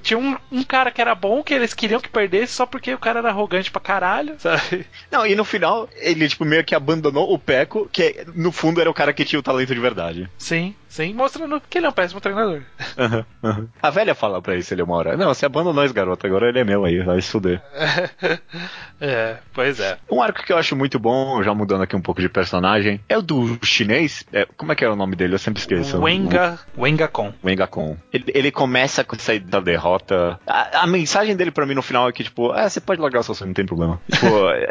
[0.02, 2.98] Tinha um, um, cara que era bom, que eles queriam que perdesse só porque o
[2.98, 4.86] cara era arrogante pra caralho, sabe?
[5.10, 8.90] Não, e no final, ele, tipo, meio que abandonou o Peco, que no fundo era
[8.90, 10.30] o cara que tinha o talento de verdade.
[10.38, 10.74] Sim.
[10.94, 12.62] Sim, mostrando que ele é um péssimo treinador.
[12.96, 13.68] Uhum, uhum.
[13.82, 16.64] A velha fala pra ele uma hora: Não, você abandonou esse garoto, agora ele é
[16.64, 17.60] meu aí, vai se fuder.
[19.00, 19.98] é, pois é.
[20.08, 23.18] Um arco que eu acho muito bom, já mudando aqui um pouco de personagem, é
[23.18, 24.24] o do chinês.
[24.32, 25.34] É, como é que é o nome dele?
[25.34, 25.98] Eu sempre esqueço.
[26.00, 27.32] Wenga, Wenga Kon.
[27.42, 27.96] Wenga Kon.
[28.12, 29.34] Ele, ele começa com essa
[29.64, 30.38] derrota.
[30.46, 33.20] A, a, mensagem dele pra mim no final é que, tipo, ah, você pode largar
[33.20, 34.00] o seu sonho, não tem problema.
[34.10, 34.26] tipo,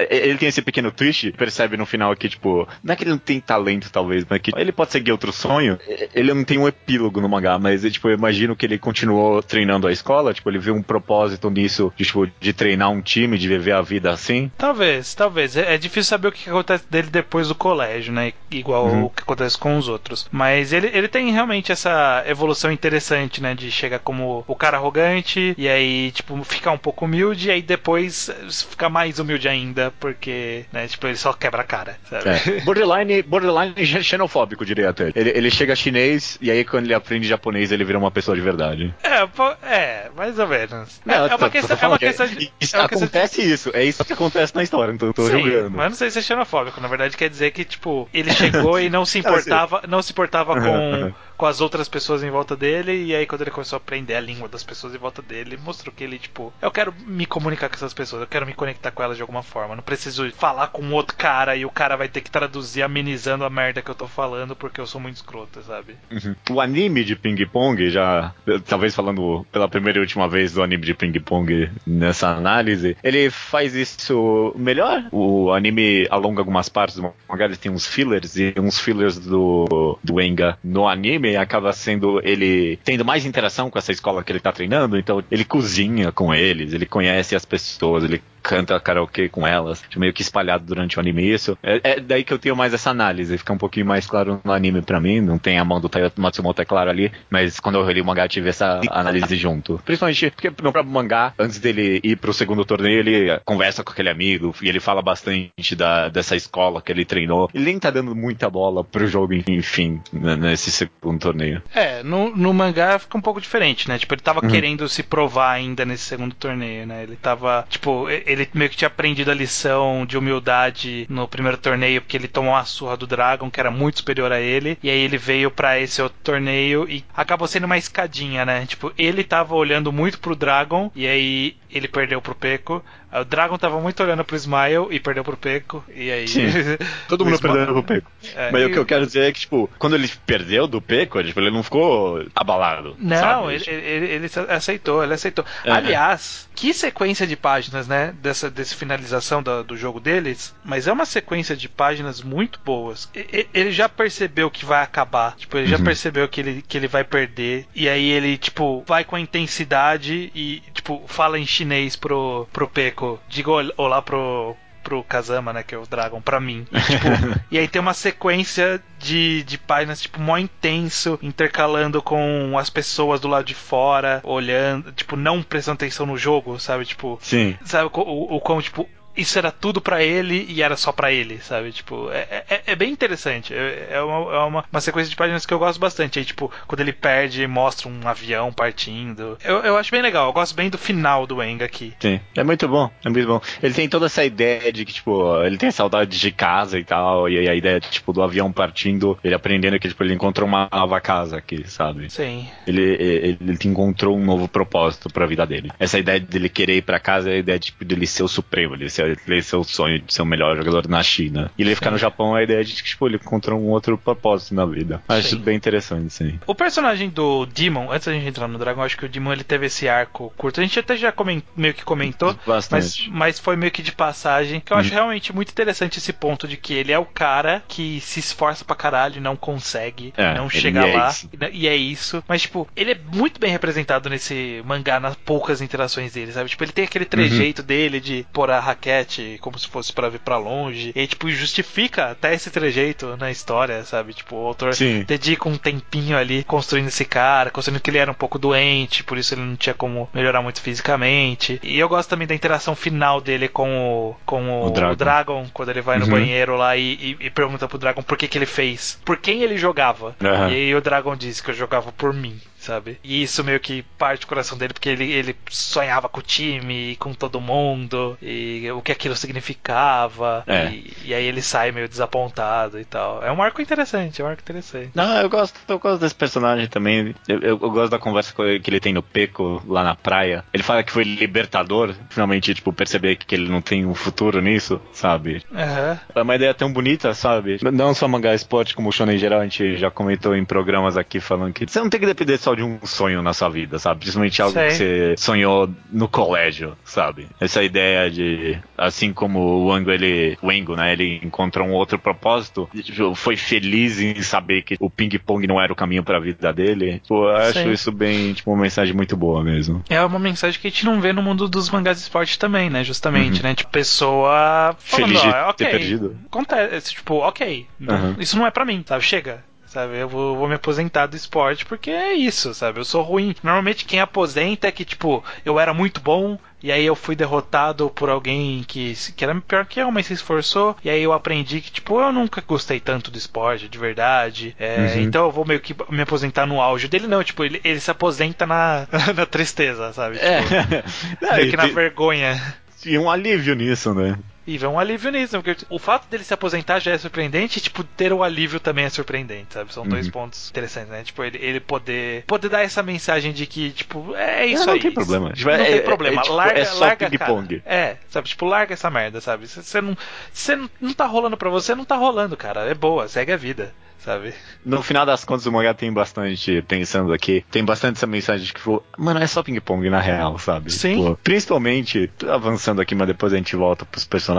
[0.09, 3.17] ele tem esse pequeno twist, percebe no final que, tipo, não é que ele não
[3.17, 5.77] tem talento, talvez, mas que ele pode seguir outro sonho
[6.13, 9.87] ele não tem um epílogo no mangá, mas tipo, eu imagino que ele continuou treinando
[9.87, 13.47] a escola, tipo, ele viu um propósito nisso, de, tipo, de treinar um time, de
[13.47, 14.51] viver a vida assim.
[14.57, 15.57] Talvez, talvez.
[15.57, 18.33] É, é difícil saber o que acontece dele depois do colégio, né?
[18.51, 19.05] Igual uhum.
[19.05, 20.27] o que acontece com os outros.
[20.31, 23.55] Mas ele, ele tem realmente essa evolução interessante, né?
[23.55, 27.61] De chegar como o cara arrogante e aí, tipo, ficar um pouco humilde e aí
[27.61, 28.29] depois
[28.69, 32.29] ficar mais humilde ainda, porque, né, tipo, ele só quebra a cara, sabe?
[32.29, 32.61] É.
[32.65, 33.73] Borderline, borderline
[34.03, 35.11] xenofóbico, diria até.
[35.15, 38.41] Ele, ele chega chinês e aí quando ele aprende japonês, ele vira uma pessoa de
[38.41, 38.93] verdade.
[39.03, 39.27] É,
[39.63, 41.01] é mais ou menos.
[41.05, 42.51] Não, é, é, uma questão, é uma questão de.
[42.59, 43.53] Isso, é uma acontece de...
[43.53, 45.71] isso, é isso que acontece na história, então eu tô Sim, julgando.
[45.71, 48.89] Mas não sei se é xenofóbico, na verdade quer dizer que, tipo, ele chegou e
[48.89, 53.05] não se importava, não se importava com com as outras pessoas em volta dele.
[53.05, 55.93] E aí, quando ele começou a aprender a língua das pessoas em volta dele, mostrou
[55.93, 59.03] que ele, tipo, eu quero me comunicar com essas pessoas, eu quero me conectar com
[59.03, 59.75] elas de alguma forma.
[59.75, 63.49] Não preciso falar com outro cara e o cara vai ter que traduzir amenizando a
[63.49, 65.95] merda que eu tô falando porque eu sou muito escroto, sabe?
[66.11, 66.35] Uhum.
[66.51, 68.33] O anime de ping-pong, já,
[68.67, 73.75] talvez falando pela primeira e última vez do anime de ping-pong nessa análise, ele faz
[73.75, 75.05] isso melhor.
[75.11, 79.97] O anime alonga algumas partes do mangá, ele tem uns fillers e uns fillers do,
[80.03, 84.39] do Enga no anime acaba sendo ele tendo mais interação com essa escola que ele
[84.39, 89.47] tá treinando, então ele cozinha com eles, ele conhece as pessoas, ele canta karaokê com
[89.47, 91.57] elas, meio que espalhado durante o anime isso.
[91.63, 94.51] É, é, daí que eu tenho mais essa análise, fica um pouquinho mais claro no
[94.51, 97.79] anime para mim, não tem a mão do Taiyo Matsumoto, é claro ali, mas quando
[97.79, 99.81] eu li o mangá tive essa análise junto.
[99.85, 104.09] Principalmente porque no próprio mangá, antes dele ir pro segundo torneio, ele conversa com aquele
[104.09, 107.49] amigo e ele fala bastante da, dessa escola que ele treinou.
[107.53, 111.61] Ele nem tá dando muita bola pro jogo, enfim, nesse segundo torneio.
[111.73, 113.97] É, no, no mangá fica um pouco diferente, né?
[113.97, 114.49] Tipo, ele tava uhum.
[114.49, 117.03] querendo se provar ainda nesse segundo torneio, né?
[117.03, 122.01] Ele tava, tipo, ele meio que tinha aprendido a lição de humildade no primeiro torneio,
[122.01, 124.99] porque ele tomou uma surra do Dragon, que era muito superior a ele, e aí
[124.99, 128.65] ele veio para esse outro torneio e acabou sendo uma escadinha, né?
[128.65, 132.83] Tipo, ele tava olhando muito pro Dragon, e aí ele perdeu pro Peco.
[133.21, 135.83] O Dragon tava muito olhando pro Smile e perdeu pro Peco.
[135.93, 136.27] E aí.
[136.27, 136.47] Sim,
[137.07, 137.53] todo mundo Smile...
[137.53, 138.11] perdendo pro Peco.
[138.35, 138.65] É, Mas e...
[138.65, 141.51] o que eu quero dizer é que, tipo, quando ele perdeu do Peco, tipo, ele
[141.51, 142.95] não ficou abalado.
[142.99, 145.45] Não, ele, ele, ele, aceitou, ele aceitou.
[145.63, 145.71] É.
[145.71, 148.13] Aliás, que sequência de páginas, né?
[148.21, 150.55] Dessa, dessa finalização do, do jogo deles.
[150.63, 153.09] Mas é uma sequência de páginas muito boas.
[153.53, 155.35] Ele já percebeu que vai acabar.
[155.35, 155.83] Tipo, ele já uhum.
[155.83, 157.65] percebeu que ele, que ele vai perder.
[157.75, 162.67] E aí ele, tipo, vai com a intensidade e, tipo, fala em chinês pro, pro
[162.67, 163.02] Peco.
[163.27, 166.67] Diga olá pro, pro Kazama, né, que é o Dragon, pra mim.
[166.71, 167.07] E, tipo,
[167.49, 173.21] e aí tem uma sequência de, de páginas, tipo, mó intenso, intercalando com as pessoas
[173.21, 176.85] do lado de fora, olhando, tipo, não prestando atenção no jogo, sabe?
[176.85, 177.57] Tipo, Sim.
[177.63, 181.11] sabe o, o, o como, tipo, isso era tudo para ele e era só para
[181.11, 181.71] ele, sabe?
[181.71, 183.53] Tipo, é, é, é bem interessante.
[183.53, 186.19] É, é, uma, é uma, uma, sequência de páginas que eu gosto bastante.
[186.19, 189.37] Aí, tipo, quando ele perde, mostra um avião partindo.
[189.43, 190.27] Eu, eu acho bem legal.
[190.27, 191.93] Eu gosto bem do final do Eng aqui.
[191.99, 192.89] Sim, é muito bom.
[193.05, 193.41] É muito bom.
[193.61, 197.29] Ele tem toda essa ideia de que, tipo, ele tem saudade de casa e tal.
[197.29, 200.99] E a ideia, tipo, do avião partindo, ele aprendendo que, tipo, ele encontrou uma nova
[200.99, 202.09] casa aqui, sabe?
[202.11, 202.47] Sim.
[202.65, 205.71] Ele, ele, ele encontrou um novo propósito pra vida dele.
[205.79, 208.75] Essa ideia dele querer ir pra casa é a ideia, tipo, dele ser o supremo,
[208.75, 211.51] ele ser ele seu sonho de ser o melhor jogador na China.
[211.57, 211.75] E ele sim.
[211.75, 214.65] ficar no Japão, a ideia é de que tipo, ele encontrou um outro propósito na
[214.65, 215.01] vida.
[215.07, 215.37] Acho sim.
[215.37, 216.39] bem interessante, sim.
[216.45, 219.43] O personagem do Demon, antes da gente entrar no Dragon, acho que o Demon ele
[219.43, 220.59] teve esse arco curto.
[220.59, 222.35] A gente até já coment, meio que comentou,
[222.69, 224.59] mas, mas foi meio que de passagem.
[224.59, 224.93] Que eu acho hum.
[224.93, 228.75] realmente muito interessante esse ponto de que ele é o cara que se esforça pra
[228.75, 231.13] caralho e não consegue, é, não chega é lá.
[231.41, 232.23] É e é isso.
[232.27, 236.49] Mas, tipo, ele é muito bem representado nesse mangá nas poucas interações dele, sabe?
[236.49, 237.67] Tipo, ele tem aquele trejeito uhum.
[237.67, 240.91] dele de pôr a raquete basquete como se fosse para vir para longe.
[240.95, 244.13] E tipo, justifica até esse trejeito na história, sabe?
[244.13, 245.03] Tipo, o autor Sim.
[245.03, 249.17] dedica um tempinho ali construindo esse cara, construindo que ele era um pouco doente, por
[249.17, 251.59] isso ele não tinha como melhorar muito fisicamente.
[251.63, 254.93] E eu gosto também da interação final dele com o, com o, O Dragon.
[254.93, 256.11] o Dragon, quando ele vai no Uhum.
[256.11, 259.41] banheiro lá e, e- e pergunta pro Dragon por que, que ele fez, por quem
[259.41, 260.15] ele jogava.
[260.23, 260.49] Aham.
[260.49, 262.97] E aí o Dragon disse que eu jogava por mim, sabe?
[263.03, 266.95] E isso meio que parte do coração dele, porque ele, ele sonhava com o time,
[266.97, 270.43] com todo mundo, e o que aquilo significava.
[270.47, 270.67] É.
[270.69, 273.23] E, e aí ele sai meio desapontado e tal.
[273.23, 274.91] É um arco interessante, é um arco interessante.
[274.95, 277.13] Não, eu gosto, eu gosto desse personagem também.
[277.27, 280.43] Eu, eu- eu gosto da conversa que ele tem no Peco, lá na praia.
[280.53, 284.81] Ele fala que foi libertador, finalmente, tipo, perceber que ele não tem um futuro nisso,
[284.91, 285.43] sabe?
[285.53, 285.99] Aham.
[286.15, 287.59] É uma ideia tão bonita, sabe?
[287.71, 290.97] Não só mangá esporte, como o shonen em geral, a gente já comentou em programas
[290.97, 293.77] aqui falando que você não tem que depender só de um sonho na sua vida,
[293.79, 294.01] sabe?
[294.01, 294.67] Principalmente algo Sei.
[294.67, 297.27] que você sonhou no colégio, sabe?
[297.39, 300.91] Essa ideia de, assim como o Wango, ele, o Wengo, né?
[300.93, 305.71] Ele encontrou um outro propósito, tipo, foi feliz em saber que o ping-pong não era
[305.71, 307.01] o caminho pra vida dele.
[307.07, 307.71] Pô, eu acho Sei.
[307.73, 309.83] isso bem, tipo, uma mensagem muito boa mesmo.
[309.89, 312.69] É uma mensagem que a gente não vê no mundo dos mangás de esporte também,
[312.69, 312.83] né?
[312.83, 313.53] Justamente, né?
[313.55, 316.17] Tipo, pessoa falando, Feliz de ó, ok, ter perdido.
[316.25, 318.15] acontece, tipo, ok, Uhum.
[318.19, 319.03] isso não é pra mim, sabe?
[319.03, 319.43] Chega.
[319.73, 322.79] Sabe, eu vou, vou me aposentar do esporte porque é isso, sabe?
[322.79, 323.35] Eu sou ruim.
[323.41, 327.89] Normalmente quem aposenta é que, tipo, eu era muito bom e aí eu fui derrotado
[327.89, 330.77] por alguém que, que era pior que eu, mas se esforçou.
[330.83, 334.55] E aí eu aprendi que, tipo, eu nunca gostei tanto do esporte, de verdade.
[334.59, 335.01] É, Uhum.
[335.01, 337.23] Então eu vou meio que me aposentar no auge dele, não.
[337.23, 340.17] Tipo, ele, ele se aposenta na, na tristeza, sabe?
[340.19, 340.27] Tipo,
[341.25, 341.35] É.
[341.35, 342.39] Meio e que na vergonha.
[342.79, 344.19] tinha um alívio nisso, né?
[344.45, 347.61] E vê um alívio nisso, porque o fato dele se aposentar já é surpreendente, e,
[347.61, 349.73] tipo, ter o alívio também é surpreendente, sabe?
[349.73, 350.11] São dois Uhum.
[350.11, 351.01] pontos interessantes, né?
[351.03, 354.79] Tipo, ele, ele poder, poder dar essa mensagem de que, tipo, é isso não aí.
[354.81, 355.31] tem problema.
[355.31, 356.19] Tipo, Não é- tem é- problema.
[356.19, 357.59] é, tipo, larga, é só larga, ping-pong.
[357.61, 357.75] cara.
[357.75, 358.27] É, sabe?
[358.27, 359.47] Tipo, larga essa merda, sabe?
[359.47, 359.97] Você você não,
[360.33, 362.61] você não, não tá rolando pra você, não tá rolando, cara.
[362.69, 364.33] É boa, segue a vida, sabe?
[364.65, 368.51] No final das contas, o mangá tem bastante, pensando aqui, tem bastante essa mensagem de
[368.53, 370.71] que, tipo, mano, é só ping-pong na real, sabe?
[370.71, 370.97] Sim.
[370.97, 374.32] Tipo, principalmente, avançando aqui, mas depois a gente volta pros personagens,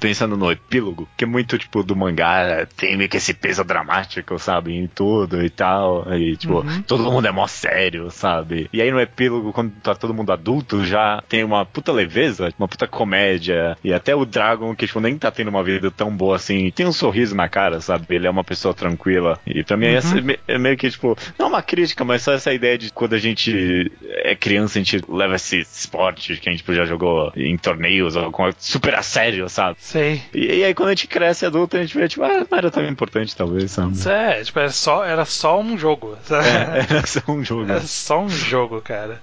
[0.00, 4.38] pensando no epílogo, que é muito, tipo, do mangá, tem meio que esse peso dramático,
[4.38, 4.74] sabe?
[4.74, 6.06] Em tudo e tal.
[6.14, 6.82] E, tipo, Uhum.
[6.82, 8.68] todo mundo é mó sério, sabe?
[8.72, 12.68] E aí no epílogo, quando tá todo mundo adulto, já tem uma puta leveza, uma
[12.68, 13.76] puta comédia.
[13.82, 16.86] E até o Dragon, que, tipo, nem tá tendo uma vida tão boa assim, tem
[16.86, 18.06] um sorriso na cara, sabe?
[18.10, 19.38] Ele é uma pessoa tranquila.
[19.46, 19.96] E pra mim, Uhum.
[19.96, 22.92] essa é me- é meio que, tipo, não uma crítica, mas só essa ideia de
[22.92, 23.90] quando a gente
[24.24, 28.16] é criança, a gente leva esse esporte que a gente tipo, já jogou em torneios
[28.16, 29.76] ou com- super a sério, sabe?
[29.80, 30.22] Sei.
[30.34, 32.70] E, e aí quando a gente cresce adulto, a gente vê, tipo, ah, não era
[32.70, 33.94] tão importante, talvez, sabe?
[34.08, 36.46] É, tipo, era só, era só um jogo, sabe?
[36.56, 37.70] É, era só um jogo.
[37.70, 39.20] É só um jogo, cara.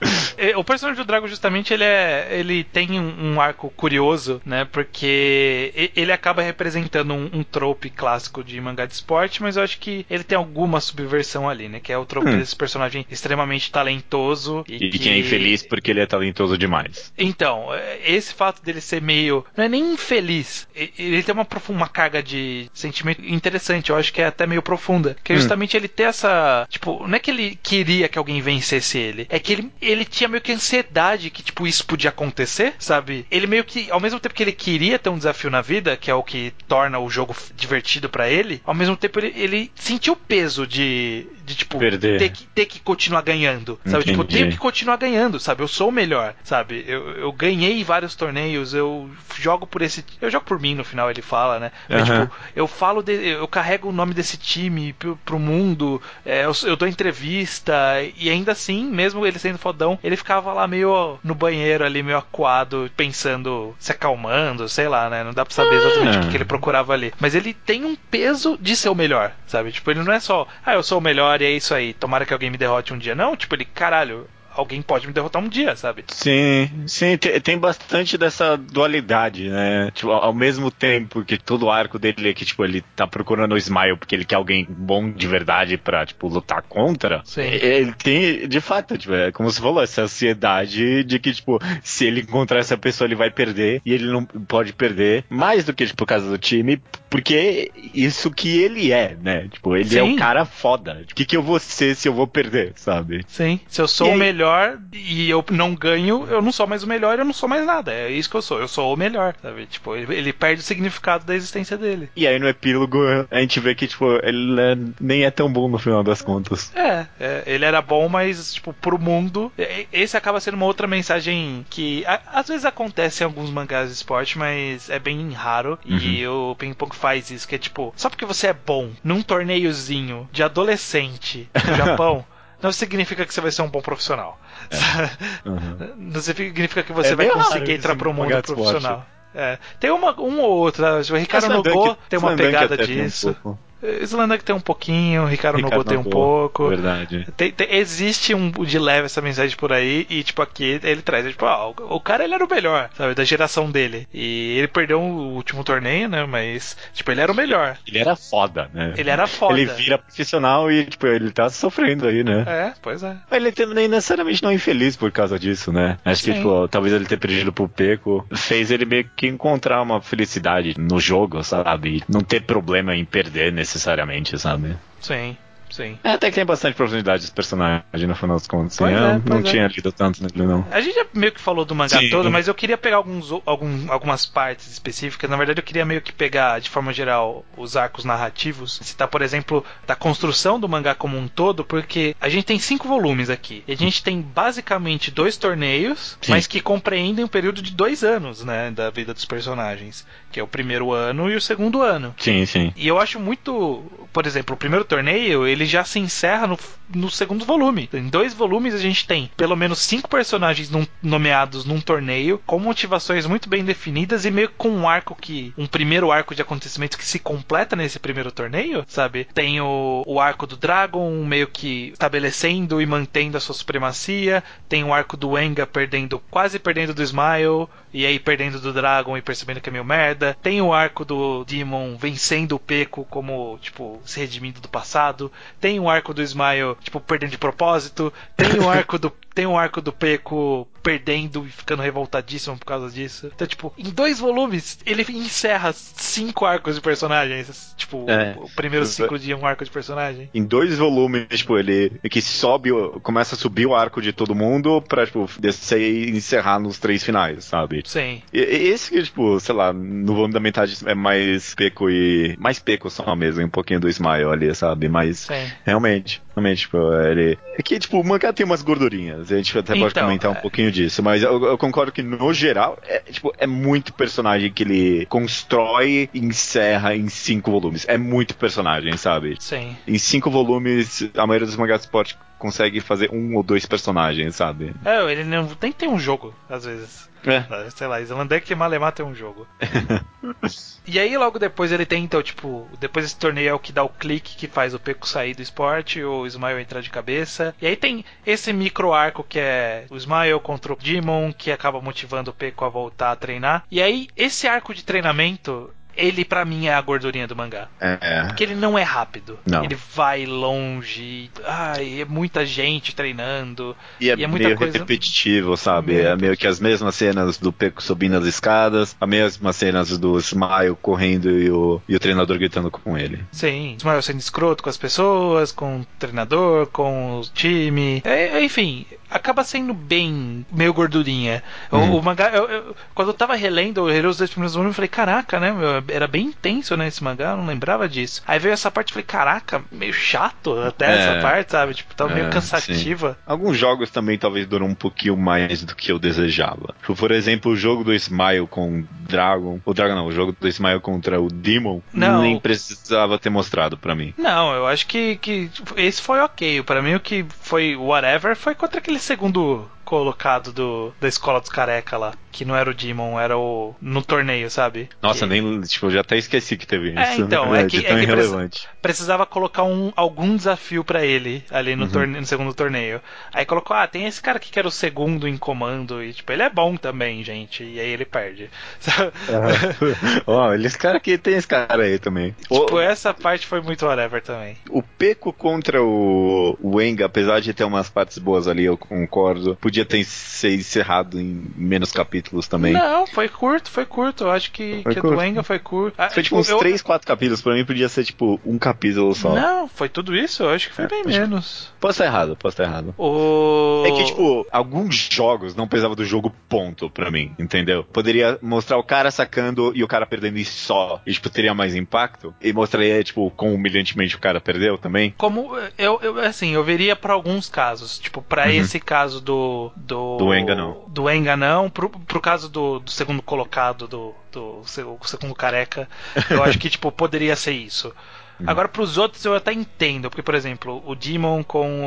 [0.56, 2.28] O personagem do Drago, justamente, ele é.
[2.32, 4.66] Ele tem um, um arco curioso, né?
[4.72, 9.80] Porque ele acaba representando um, um trope clássico de mangá de esporte, mas eu acho
[9.80, 11.80] que ele tem alguma subversão ali, né?
[11.80, 12.38] Que é o trope Hum.
[12.40, 17.12] desse personagem extremamente talentoso e, E que é infeliz porque ele é talentoso demais.
[17.18, 19.46] então, é, esse fato dele ser meio.
[19.58, 20.68] Não é nem infeliz.
[20.76, 23.90] e- Ele tem uma, uma carga de sentimento interessante.
[23.90, 25.16] Eu acho que é até meio profunda.
[25.24, 25.40] Que é Hum.
[25.40, 26.68] justamente ele ter essa.
[26.70, 29.26] Tipo, não é que ele queria que alguém vencesse ele.
[29.30, 33.26] É que ele, ele tinha meio que ansiedade que, tipo, isso podia acontecer, sabe?
[33.32, 33.90] Ele meio que.
[33.90, 36.54] Ao mesmo tempo que ele queria ter um desafio na vida, que é o que
[36.68, 41.28] torna o jogo divertido pra ele, ao mesmo tempo ele, ele sentiu o peso de.
[41.46, 42.18] De, tipo, Perder.
[42.20, 43.78] ter que, ter que continuar ganhando.
[43.86, 44.06] Sabe?
[44.06, 44.40] Tipo, eu Entendi.
[44.40, 45.62] tenho que continuar ganhando, sabe?
[45.62, 46.86] Eu sou o melhor, sabe?
[46.88, 49.93] Eu, eu ganhei vários torneios, eu jogo por esse.
[50.22, 51.72] Eu jogo por mim no final, ele fala, né?
[51.90, 52.22] Mas, Aham.
[52.22, 56.52] tipo, eu falo, de, eu carrego o nome desse time pro, pro mundo, é, eu,
[56.64, 57.74] eu dou entrevista,
[58.18, 62.18] e ainda assim, mesmo ele sendo fodão, ele ficava lá meio no banheiro ali, meio
[62.18, 65.24] acuado, pensando, se acalmando, sei lá, né?
[65.24, 67.14] Não dá pra saber exatamente o que, que ele procurava ali.
[67.20, 69.72] Mas ele tem um peso de ser o melhor, sabe?
[69.72, 72.26] Tipo, ele não é só, ah, eu sou o melhor e é isso aí, tomara
[72.26, 73.16] que alguém me derrote um dia.
[73.16, 76.04] Não, tipo, ele, caralho, alguém pode me derrotar um dia, sabe?
[76.08, 79.90] Sim, sim, te- tem bastante dessa dualidade, né?
[79.94, 83.06] Tipo, ao ao mesmo tempo que todo o arco dele é que, tipo, ele tá
[83.06, 87.22] procurando o Smile porque ele quer alguém bom de verdade pra, tipo, lutar contra.
[87.24, 87.42] Sim.
[87.42, 92.06] Ele tem, de fato, tipo, é como você falou, essa ansiedade de que, tipo, se
[92.06, 95.86] ele encontrar essa pessoa, ele vai perder e ele não pode perder mais do que,
[95.86, 96.82] tipo, por causa do time,
[97.14, 99.48] porque isso que ele é, né?
[99.48, 100.00] Tipo, ele Sim.
[100.00, 101.06] é o cara foda.
[101.12, 103.24] O que, que eu vou ser se eu vou perder, sabe?
[103.28, 103.60] Sim.
[103.68, 104.20] Se eu sou e o aí...
[104.20, 107.68] melhor e eu não ganho, eu não sou mais o melhor, eu não sou mais
[107.68, 107.94] nada.
[107.94, 108.60] É isso que eu sou.
[108.60, 109.68] Eu sou o melhor, sabe?
[109.68, 112.10] Tipo, ele, perde o significado da existência dele.
[112.16, 112.98] E aí no epílogo
[113.30, 116.76] a gente vê que, tipo, ele é, nem é tão bom no final das contas.
[116.76, 119.52] É, é, ele era bom, mas, tipo, pro mundo.
[119.92, 124.36] Esse acaba sendo uma outra mensagem que às vezes acontece em alguns mangás de esporte,
[124.36, 125.78] mas é bem raro.
[125.88, 125.98] Uhum.
[126.00, 129.22] E o Ping Pong faz isso, que é tipo, só porque você é bom num
[129.22, 132.26] torneiozinho de adolescente no Japão.
[132.62, 134.40] não significa que você vai ser um bom profissional.
[134.72, 135.34] É.
[135.46, 135.94] Uhum.
[135.98, 139.06] Não significa que você é vai conseguir entrar pro mundo profissional.
[139.36, 139.58] É.
[139.78, 140.86] Tem uma, um ou outro.
[140.86, 143.36] O Ricardo Nogô tem uma pegada disso.
[143.44, 143.58] Um
[144.02, 146.70] Slandank tem um pouquinho, Ricardo, Ricardo Nobu tem um pouco.
[146.70, 147.28] Verdade.
[147.36, 151.28] Tem, tem, existe um de leve essa mensagem por aí, e tipo, aqui ele traz,
[151.28, 154.08] tipo, ah, o, o, cara ele era o melhor, sabe, da geração dele.
[154.14, 156.26] E ele perdeu o último torneio, né?
[156.26, 157.78] Mas, tipo, ele era o melhor.
[157.88, 158.94] Ele era foda, né?
[158.98, 159.60] Ele era foda.
[159.60, 162.44] Ele vira profissional e, tipo, ele tá sofrendo aí, né?
[162.48, 163.18] É, pois é.
[163.30, 165.98] Mas ele também necessariamente não é infeliz por causa disso, né?
[166.06, 166.32] Acho Sim.
[166.32, 170.76] que, tipo, talvez ele ter perdido pro Peco fez ele meio que encontrar uma felicidade
[170.78, 171.98] no jogo, sabe?
[171.98, 174.78] E não ter problema em perder necessariamente, sabe?
[175.02, 175.36] Sim.
[175.74, 175.98] Sim.
[176.04, 178.80] É, até que tem bastante profundidade dos personagens no final dos contos.
[178.80, 179.42] Assim, é, não é.
[179.42, 180.64] tinha lido tanto nele, não.
[180.70, 182.12] A gente já meio que falou do mangá Sim.
[182.12, 185.28] todo, mas eu queria pegar alguns, algum, algumas partes específicas.
[185.28, 188.80] Na verdade, eu queria meio que pegar, de forma geral, os arcos narrativos.
[188.84, 192.88] Citar, por exemplo, da construção do mangá como um todo, porque a gente tem cinco
[192.88, 193.64] volumes aqui.
[193.68, 196.34] E a gente tem basicamente dois torneios, Sim.
[196.34, 198.70] mas que compreendem um período de dois anos, né?
[198.70, 200.06] Da vida dos personagens.
[200.32, 202.14] Que é o primeiro ano e o segundo ano.
[202.20, 202.72] Sim, sim.
[202.76, 203.84] E eu acho muito.
[204.12, 206.60] Por exemplo, o primeiro torneio, ele ele já se encerra no,
[206.94, 207.90] no segundo volume.
[207.94, 212.60] Em dois volumes a gente tem pelo menos cinco personagens num, nomeados num torneio, com
[212.60, 215.54] motivações muito bem definidas e meio com um arco que.
[215.58, 219.28] um primeiro arco de acontecimentos que se completa nesse primeiro torneio, sabe?
[219.34, 224.44] Tem o, o arco do Dragon, meio que estabelecendo e mantendo a sua supremacia.
[224.68, 229.16] Tem o arco do Enga perdendo, quase perdendo do Smile, e aí perdendo do Dragon
[229.16, 230.36] e percebendo que é meio merda.
[230.42, 235.32] Tem o arco do Demon vencendo o Peco como, tipo, se redimindo do passado.
[235.62, 238.12] Tem o arco do Smile, tipo, perdendo de propósito.
[238.36, 242.90] Tem o arco do tem um arco do Peco perdendo e ficando revoltadíssimo por causa
[242.90, 243.32] disso.
[243.34, 247.74] Então, tipo, em dois volumes, ele encerra cinco arcos de personagens.
[247.78, 250.30] Tipo, é, o primeiro ciclo de um arco de personagem.
[250.34, 252.70] Em dois volumes, tipo, ele que sobe,
[253.02, 257.02] começa a subir o arco de todo mundo pra, tipo, descer e encerrar nos três
[257.04, 257.82] finais, sabe?
[257.86, 258.22] Sim.
[258.34, 262.36] E, esse que, tipo, sei lá, no volume da metade é mais Peco e.
[262.38, 264.90] Mais Peco só mesmo, um pouquinho do Smile ali, sabe?
[264.90, 265.52] Mas, Sim.
[265.64, 266.22] realmente.
[266.36, 267.38] Realmente, tipo, ele.
[267.58, 269.32] É que, tipo, o mangá tem umas gordurinhas.
[269.32, 270.42] A gente até então, pode comentar um é...
[270.42, 271.02] pouquinho disso.
[271.04, 276.10] Mas eu, eu, concordo que, no geral, é, tipo, é muito personagem que ele constrói
[276.14, 277.86] e encerra em cinco volumes.
[277.88, 279.36] É muito personagem, sabe?
[279.40, 279.76] Sim.
[279.88, 284.36] Em cinco volumes, a maioria dos mangás de esporte consegue fazer um ou dois personagens,
[284.36, 284.74] sabe?
[284.84, 287.13] É, ele não tem que ter um jogo, às vezes.
[287.26, 287.70] É.
[287.70, 289.48] Sei lá, Islandek e Malemar tem um jogo.
[290.86, 293.84] e aí logo depois ele tem, então, tipo, depois esse torneio é o que dá
[293.84, 297.56] o clique que faz o Peco sair do esporte, ou o Smile entrar de cabeça.
[297.62, 301.82] E aí tem esse micro arco que é o Smile contra o Demon, que acaba
[301.82, 303.64] motivando o Peco a voltar a treinar.
[303.72, 307.68] E aí, esse arco de treinamento ele para mim é a gordurinha do mangá.
[307.80, 308.24] É.
[308.24, 309.40] Porque ele não é rápido.
[309.46, 309.64] Não.
[309.64, 311.30] Ele vai longe.
[311.46, 313.76] Ai, é muita gente treinando.
[314.00, 314.78] E é, e é meio coisa...
[314.78, 316.00] repetitivo, sabe?
[316.00, 320.18] É meio que as mesmas cenas do Peco subindo as escadas, as mesmas cenas do
[320.20, 323.24] Smile correndo e o, e o treinador gritando com ele.
[323.32, 328.02] Sim, Smile sendo escroto com as pessoas, com o treinador, com o time.
[328.06, 331.44] É, enfim, acaba sendo bem meio gordurinha.
[331.72, 331.94] Uhum.
[331.94, 334.72] O, o, mangá, eu, eu, quando eu tava relendo, eu relei os dois primeiros volumes,
[334.72, 335.54] eu falei, caraca, né?
[335.88, 336.88] Era bem intenso, né?
[336.88, 338.22] Esse mangá, eu não lembrava disso.
[338.28, 341.74] Aí veio essa parte, eu falei, caraca, meio chato até é, essa parte, sabe?
[341.76, 343.12] Tipo, tava é, meio cansativa.
[343.12, 343.18] Sim.
[343.26, 346.74] Alguns jogos também talvez duram um pouquinho mais do que eu desejava.
[346.80, 349.60] Tipo, por exemplo, o jogo do Smile com o Dragon.
[349.64, 351.82] O Dragon não, o jogo do Smile contra o Demon.
[351.94, 352.22] Não.
[352.22, 354.14] Nem precisava ter mostrado para mim.
[354.18, 356.64] Não, eu acho que, que esse foi ok.
[356.64, 361.50] para mim o que foi whatever foi contra aquele segundo colocado do, da escola dos
[361.50, 362.14] careca lá.
[362.32, 363.76] Que não era o Demon, era o.
[363.80, 364.90] no torneio, sabe?
[365.00, 365.40] Nossa, que...
[365.40, 365.62] nem.
[365.62, 367.22] Tipo, eu já até esqueci que teve é, isso.
[367.22, 368.68] Então, é, é que, é que precis...
[368.82, 371.92] precisava colocar um, algum desafio para ele ali no, uhum.
[371.92, 373.00] torneio, no segundo torneio.
[373.32, 376.04] Aí colocou, ah, tem esse cara aqui que era o segundo em comando.
[376.04, 377.64] E, tipo, ele é bom também, gente.
[377.64, 378.50] E aí ele perde.
[380.26, 382.36] Ó, oh, esse cara aqui tem esse cara aí também.
[382.52, 382.80] Tipo, o...
[382.80, 384.58] essa parte foi muito whatever também.
[384.72, 389.56] O Peco contra o, o apesar de ter umas partes boas ali, eu concordo.
[389.62, 392.74] Podia ter ser encerrado em menos capítulos também.
[392.74, 394.24] Não, foi curto, foi curto.
[394.26, 395.16] Eu acho que, Foi que curto.
[395.16, 395.96] do Enga foi curto.
[395.98, 397.42] Ah, Foi tipo uns eu- 3, 4 capítulos.
[397.42, 399.34] Pra mim podia ser tipo um capítulo só.
[399.36, 400.44] Não, foi tudo isso?
[400.44, 401.72] Eu acho que foi É, bem menos.
[401.80, 402.94] Posso estar errado, posso estar errado.
[402.98, 403.84] O...
[403.86, 407.84] É que, tipo, alguns jogos não precisavam do jogo ponto pra mim, entendeu?
[407.84, 411.02] Poderia mostrar o cara sacando e o cara perdendo e só.
[411.06, 412.34] E, tipo, teria mais impacto.
[412.42, 415.14] E mostraria, tipo, quão humilhantemente o cara perdeu também.
[415.18, 418.52] Como eu, eu assim, eu veria pra alguns casos, tipo, pra Uhum.
[418.52, 420.84] esse caso do do Do Enga, não.
[420.88, 425.36] Do Enga não, pro, pro caso do, do segundo colocado do do se- o segundo
[425.36, 425.88] careca,
[426.30, 427.94] eu acho que tipo poderia ser isso.
[428.40, 428.50] Uhum.
[428.50, 431.86] Agora, pros outros eu até entendo, porque, por exemplo, o Demon com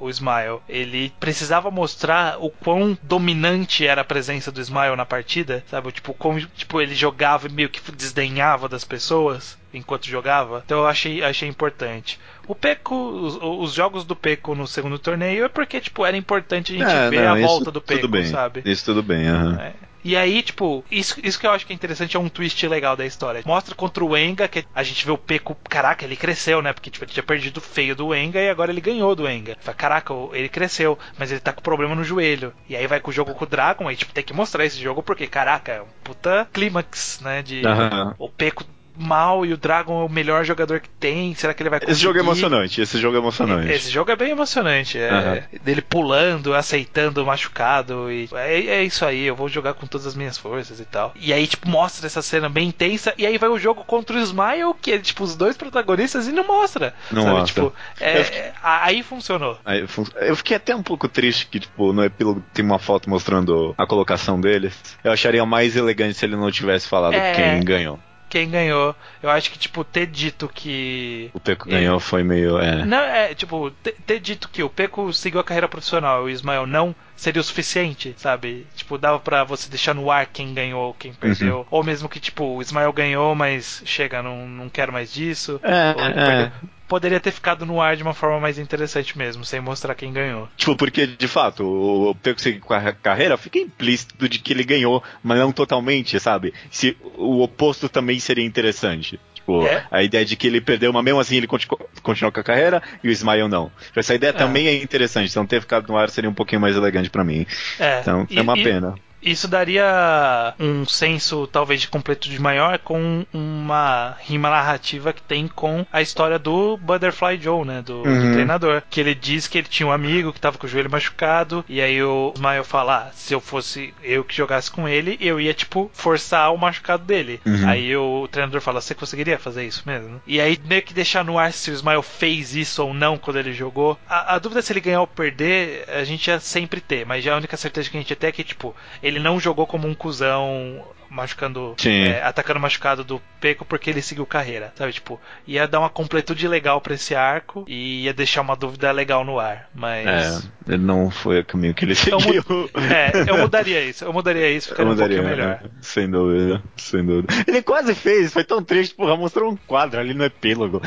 [0.00, 5.06] o, o Smile, ele precisava mostrar o quão dominante era a presença do Smile na
[5.06, 5.92] partida, sabe?
[5.92, 10.62] Tipo, como tipo, ele jogava e meio que desdenhava das pessoas enquanto jogava.
[10.64, 12.18] Então eu achei, achei importante.
[12.48, 16.74] O Peco, os, os jogos do Peco no segundo torneio é porque, tipo, era importante
[16.74, 18.24] a gente É, ver não, a volta do Peco, bem.
[18.26, 18.62] sabe?
[18.64, 19.60] Isso tudo bem, aham.
[19.60, 19.72] É.
[20.04, 22.96] E aí, tipo, isso, isso que eu acho que é interessante é um twist legal
[22.96, 23.42] da história.
[23.44, 26.72] Mostra contra o Enga, que a gente vê o Peco, caraca, ele cresceu, né?
[26.72, 29.56] Porque tipo, ele tinha perdido feio do Enga e agora ele ganhou do Enga.
[29.60, 32.54] Fala, caraca, ele cresceu, mas ele tá com problema no joelho.
[32.68, 34.80] E aí vai com o jogo com o Dragon, aí tipo, tem que mostrar esse
[34.80, 37.42] jogo porque, caraca, é um puta clímax, né?
[37.42, 38.14] De Aham.
[38.16, 38.62] o Peco
[38.96, 41.34] mal e o Dragon é o melhor jogador que tem.
[41.34, 41.92] Será que ele vai conseguir?
[41.92, 43.72] Esse jogo é emocionante, esse jogo é emocionante.
[43.72, 44.98] Esse jogo é bem emocionante.
[44.98, 45.42] É, Aham.
[45.62, 48.10] Dele pulando, aceitando o machucado.
[48.10, 51.12] E é, é isso aí, eu vou jogar com todas as minhas forças e tal.
[51.18, 53.12] E aí, tipo, mostra essa cena bem intensa.
[53.18, 56.32] E aí vai o jogo contra o Smile, que é, tipo, os dois protagonistas, e
[56.32, 56.94] não mostra.
[57.10, 57.34] Não sabe?
[57.40, 57.62] mostra.
[57.64, 59.58] Tipo, é- fiquei- é- aí funcionou.
[59.64, 63.08] Aí, fun- Eu fiquei até um pouco triste que, tipo, no epílogo tem uma foto
[63.10, 64.74] mostrando a colocação deles.
[65.04, 67.32] Eu acharia mais elegante se ele não tivesse falado É.
[67.32, 67.98] quem ganhou.
[68.36, 71.30] Quem ganhou, eu acho que, tipo, ter dito que.
[71.32, 72.58] O Peco ganhou foi meio.
[72.58, 72.84] É.
[72.84, 76.34] Não, é, tipo, ter, ter dito que o Peco seguiu a carreira profissional e o
[76.34, 78.66] Ismael não seria o suficiente, sabe?
[78.76, 81.60] Tipo, dava pra você deixar no ar quem ganhou, quem perdeu.
[81.60, 81.66] Uhum.
[81.70, 85.58] Ou mesmo que, tipo, o Ismael ganhou, mas chega, não, não quero mais disso.
[85.62, 86.52] É, Ou é.
[86.88, 90.48] Poderia ter ficado no ar de uma forma mais interessante mesmo, sem mostrar quem ganhou.
[90.56, 95.02] Tipo, porque de fato, o seguiu com a carreira, fica implícito de que ele ganhou,
[95.22, 96.54] mas não totalmente, sabe?
[96.70, 99.18] Se o oposto também seria interessante.
[99.34, 99.84] Tipo, É.
[99.90, 102.82] a ideia de que ele perdeu, mas mesmo assim ele continu- continuou com a carreira
[103.02, 103.70] e o Smile não.
[103.94, 107.10] Essa ideia também é interessante, então ter ficado no ar seria um pouquinho mais elegante
[107.10, 107.46] pra mim.
[107.78, 108.94] É, Então, e- é uma e- pena.
[109.26, 115.84] Isso daria um senso, talvez, de completude maior com uma rima narrativa que tem com
[115.92, 117.82] a história do Butterfly Joe, né?
[117.82, 118.32] Do, do Uhum.
[118.32, 118.82] treinador.
[118.88, 121.64] Que ele diz que ele tinha um amigo que tava com o joelho machucado.
[121.68, 125.40] E aí o Smile fala: ah, se eu fosse eu que jogasse com ele, eu
[125.40, 127.40] ia, tipo, forçar o machucado dele.
[127.44, 127.68] Uhum.
[127.68, 130.20] Aí o treinador fala: você conseguiria fazer isso mesmo?
[130.26, 133.38] E aí meio que deixar no ar se o Smile fez isso ou não quando
[133.38, 133.98] ele jogou.
[134.08, 137.34] A, a dúvida se ele ganhar ou perder, a gente ia sempre ter, mas já
[137.34, 139.86] a única certeza que a gente ia ter é que, tipo, ele não jogou como
[139.86, 140.84] um cuzão
[141.16, 144.92] machucando, é, atacando o machucado do Peco porque ele seguiu carreira, sabe?
[144.92, 149.24] Tipo, ia dar uma completude legal pra esse arco e ia deixar uma dúvida legal
[149.24, 150.06] no ar, mas...
[150.06, 152.44] É, ele não foi o caminho que ele Eu seguiu.
[152.90, 155.60] É, eu mudaria isso, eu mudaria isso, Eu ficaria um mudaria, pouquinho melhor.
[155.62, 155.70] né?
[155.80, 157.32] Sem dúvida, sem dúvida.
[157.46, 160.80] Ele quase fez, foi tão triste, porra, mostrou um quadro ali no epílogo.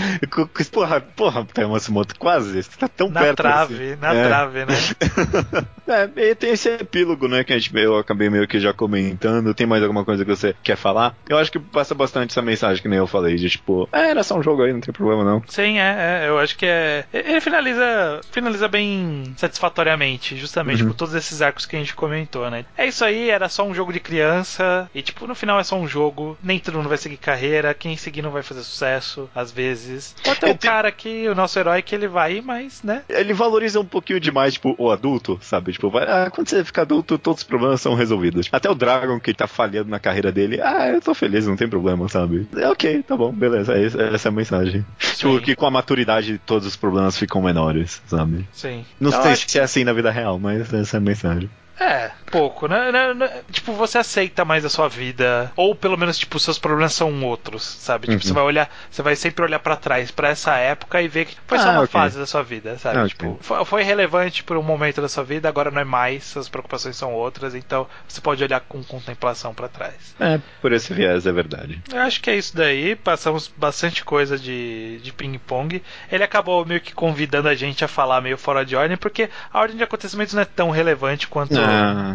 [0.71, 4.01] Porra, porra, Matsumoto, quase, você tá tão Na perto trave, assim.
[4.01, 4.27] na É.
[4.27, 4.73] trave, né?
[5.89, 9.55] É, e tem esse epílogo, né, que a gente, eu acabei meio que já comentando.
[9.55, 11.15] Tem mais alguma coisa que você quer falar?
[11.27, 14.23] Eu acho que passa bastante essa mensagem que nem eu falei, de tipo, é, era
[14.23, 15.41] só um jogo aí, não tem problema não.
[15.47, 17.05] Sim, é, é, eu acho que é.
[17.13, 20.89] Ele finaliza, finaliza bem satisfatoriamente, justamente Uhum.
[20.89, 22.65] por todos esses arcos que a gente comentou, né?
[22.77, 25.75] É isso aí, era só um jogo de criança, e tipo, no final é só
[25.77, 29.51] um jogo, nem todo mundo vai seguir carreira, quem seguir não vai fazer sucesso, às
[29.51, 30.15] vezes.
[30.23, 33.03] Ter um Eu tenho- cara aqui, o nosso herói, que ele vai, mas, né?
[33.09, 35.71] Ele valoriza um pouquinho demais, tipo, o adulto, sabe?
[35.73, 38.47] Tipo, vai, ah, quando você fica adulto, todos os problemas são resolvidos.
[38.51, 41.67] Até o Dragon, que tá falhando na carreira dele, ah, eu tô feliz, não tem
[41.67, 42.47] problema, sabe?
[42.55, 44.85] É ok, tá bom, beleza, é essa essa é a mensagem.
[45.15, 48.47] Tipo, que com a maturidade todos os problemas ficam menores, sabe?
[48.51, 48.85] Sim.
[48.99, 51.49] Não Então, sei acho se é assim na vida real, mas essa é a mensagem.
[51.79, 52.91] É, pouco, né?
[52.91, 56.93] Né- né- Tipo, você aceita mais a sua vida, ou pelo menos, tipo, seus problemas
[56.93, 58.07] são outros, sabe?
[58.07, 58.21] Tipo, Uhum.
[58.27, 61.37] você vai olhar, você vai sempre olhar pra trás, pra essa época e ver que
[61.47, 61.87] foi só Ah, uma ok.
[61.87, 62.99] fase da sua vida, sabe?
[62.99, 66.25] Ah, tipo, foi, foi relevante por um momento da sua vida, agora não é mais,
[66.25, 70.13] suas preocupações são outras, então você pode olhar com contemplação pra trás.
[70.19, 71.81] É, por esse viés é verdade.
[71.93, 75.81] Eu acho que é isso daí, passamos bastante coisa de, de ping-pong.
[76.11, 79.59] Ele acabou meio que convidando a gente a falar meio fora de ordem, porque a
[79.59, 81.68] ordem de acontecimentos não é tão relevante quanto Não,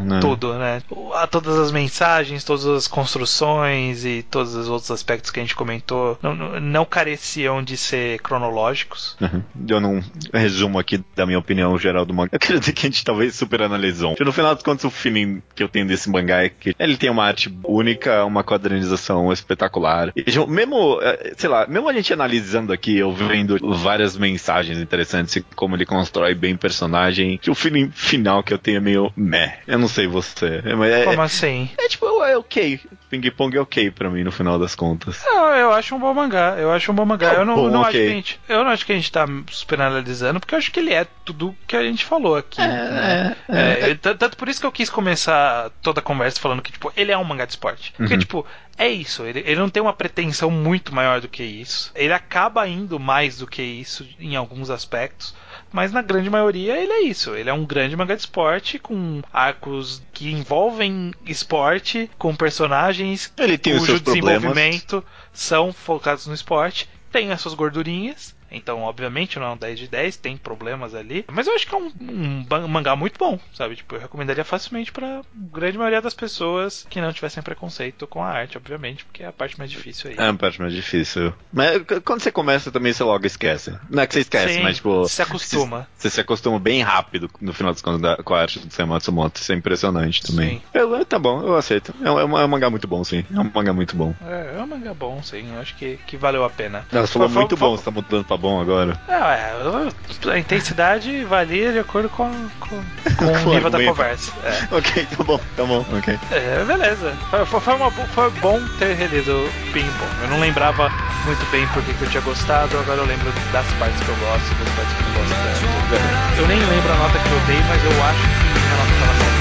[0.05, 0.83] não, tudo, né?
[1.31, 6.19] Todas as mensagens, todas as construções e todos os outros aspectos que a gente comentou
[6.23, 9.17] não, não careciam de ser cronológicos.
[9.21, 9.43] Uhum.
[9.69, 10.03] Eu não
[10.33, 12.31] resumo aqui da minha opinião geral do mangá.
[12.33, 14.17] Eu quero dizer que a gente talvez super analisou.
[14.19, 17.11] No final dos contos, o feeling que eu tenho desse mangá é que ele tem
[17.11, 20.13] uma arte única, uma quadrinização espetacular.
[20.17, 25.37] E, mesmo, é, sei lá, mesmo a gente analisando aqui, eu vendo várias mensagens interessantes
[25.37, 29.44] e como ele constrói bem personagem, o feeling final que eu tenho é meio meh.
[29.67, 30.63] Eu não sei você.
[30.65, 31.71] É, como assim?
[31.79, 32.81] É tipo, é ok.
[33.11, 35.23] Ping Pong é ok pra mim no final das contas.
[35.25, 36.57] Não, eu acho um bom mangá.
[36.59, 37.35] Eu acho um bom mangá.
[37.35, 37.89] eu não, bom, não okay.
[37.89, 40.59] acho que a gente, eu não acho que a gente tá super analisando, porque eu
[40.59, 42.61] acho que ele é tudo que a gente falou aqui.
[42.61, 43.37] É, né?
[43.49, 43.95] é, é, é.
[43.95, 47.19] tanto por isso que eu quis começar toda a conversa falando que, tipo, ele é
[47.19, 47.93] um mangá de esporte.
[47.97, 48.21] Porque, uhum.
[48.21, 49.25] tipo, é isso.
[49.25, 51.93] Ele, ele não tem uma pretensão muito maior do que isso.
[51.95, 55.35] Ele acaba indo mais do que isso em alguns aspectos.
[55.75, 57.35] Mas na grande maioria ele é isso.
[57.35, 63.59] Ele é um grande mangá de esporte com arcos que envolvem esporte, com personagens ele
[63.59, 65.13] tem cujo desenvolvimento problemas.
[65.33, 66.89] são focados no esporte.
[67.11, 71.25] Tem as suas gordurinhas, então, obviamente, não é um 10 de 10, tem problemas ali.
[71.31, 73.77] Mas eu acho que é um, um mangá muito bom, sabe?
[73.77, 78.29] Tipo, eu recomendaria facilmente pra grande maioria das pessoas que não tivessem preconceito com a
[78.29, 80.17] arte, obviamente, porque é a parte mais difícil aí.
[80.19, 81.33] É a parte mais difícil.
[81.53, 83.73] Mas quando você começa também, você logo esquece.
[83.91, 85.09] Não é que você esquece, Sim, mas tipo.
[85.09, 85.89] Se acostuma.
[85.97, 88.73] Você, você, se acostuma bem rápido no final dos contos da, com a arte do
[88.73, 89.41] Sam Matsumoto.
[89.41, 90.59] Isso é impressionante também.
[90.59, 90.63] Sim.
[90.73, 91.95] Eu, tá bom, eu aceito.
[92.03, 93.25] É um, é um, mangá muito bom, sim.
[93.33, 94.15] É um mangá muito bom.
[94.25, 95.53] É, é um mangá bom, sim.
[95.53, 96.87] Eu acho que, que valeu a pena.
[96.93, 98.93] Ela falou muito bom, você tá mudando pra bom agora.
[99.09, 102.31] É, a intensidade varia de acordo com,
[102.61, 102.83] com,
[103.17, 104.33] com o nível da conversa.
[104.45, 104.65] É.
[104.75, 106.19] Ok, tá bom, tá bom, ok.
[106.31, 107.15] É, beleza.
[107.31, 110.11] Foi, foi, uma, foi bom ter relido Ping Pong.
[110.23, 110.91] Eu não lembrava
[111.25, 114.55] muito bem porque que eu tinha gostado, agora eu lembro das partes que eu gosto
[114.55, 116.41] das partes que eu não gosto tanto.
[116.41, 119.34] Eu nem lembro a nota que eu dei, mas eu acho que a nota estava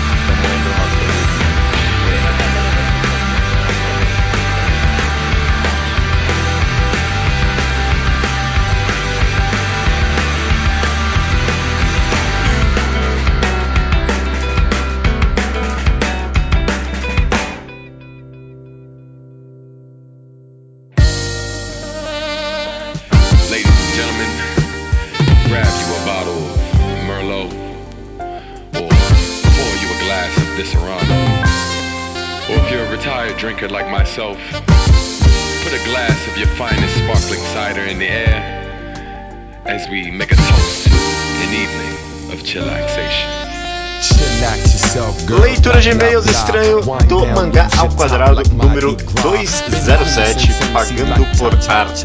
[45.94, 52.04] e-mails estranho do Mangá ao Quadrado número 207, Pagando por Arte.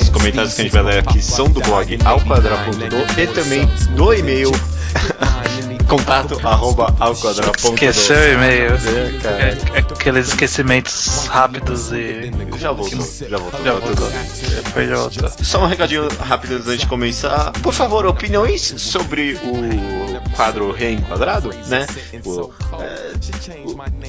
[0.00, 3.66] Os comentários que a gente vai ler aqui são do blog ao quadrado.do e também
[3.96, 4.52] do e-mail
[5.92, 7.52] contato arroba ao quadrado.
[7.56, 8.72] Esqueceu o e-mail.
[9.24, 12.30] É, é, aqueles esquecimentos rápidos e.
[12.58, 13.64] Já voltou, já voltou.
[13.64, 14.10] Já voltou.
[14.64, 15.30] Depois já voltou.
[15.42, 17.52] Só um recadinho rápido antes de começar.
[17.62, 21.86] Por favor, opiniões sobre o quadro reenquadrado, né?
[22.24, 23.12] O, é,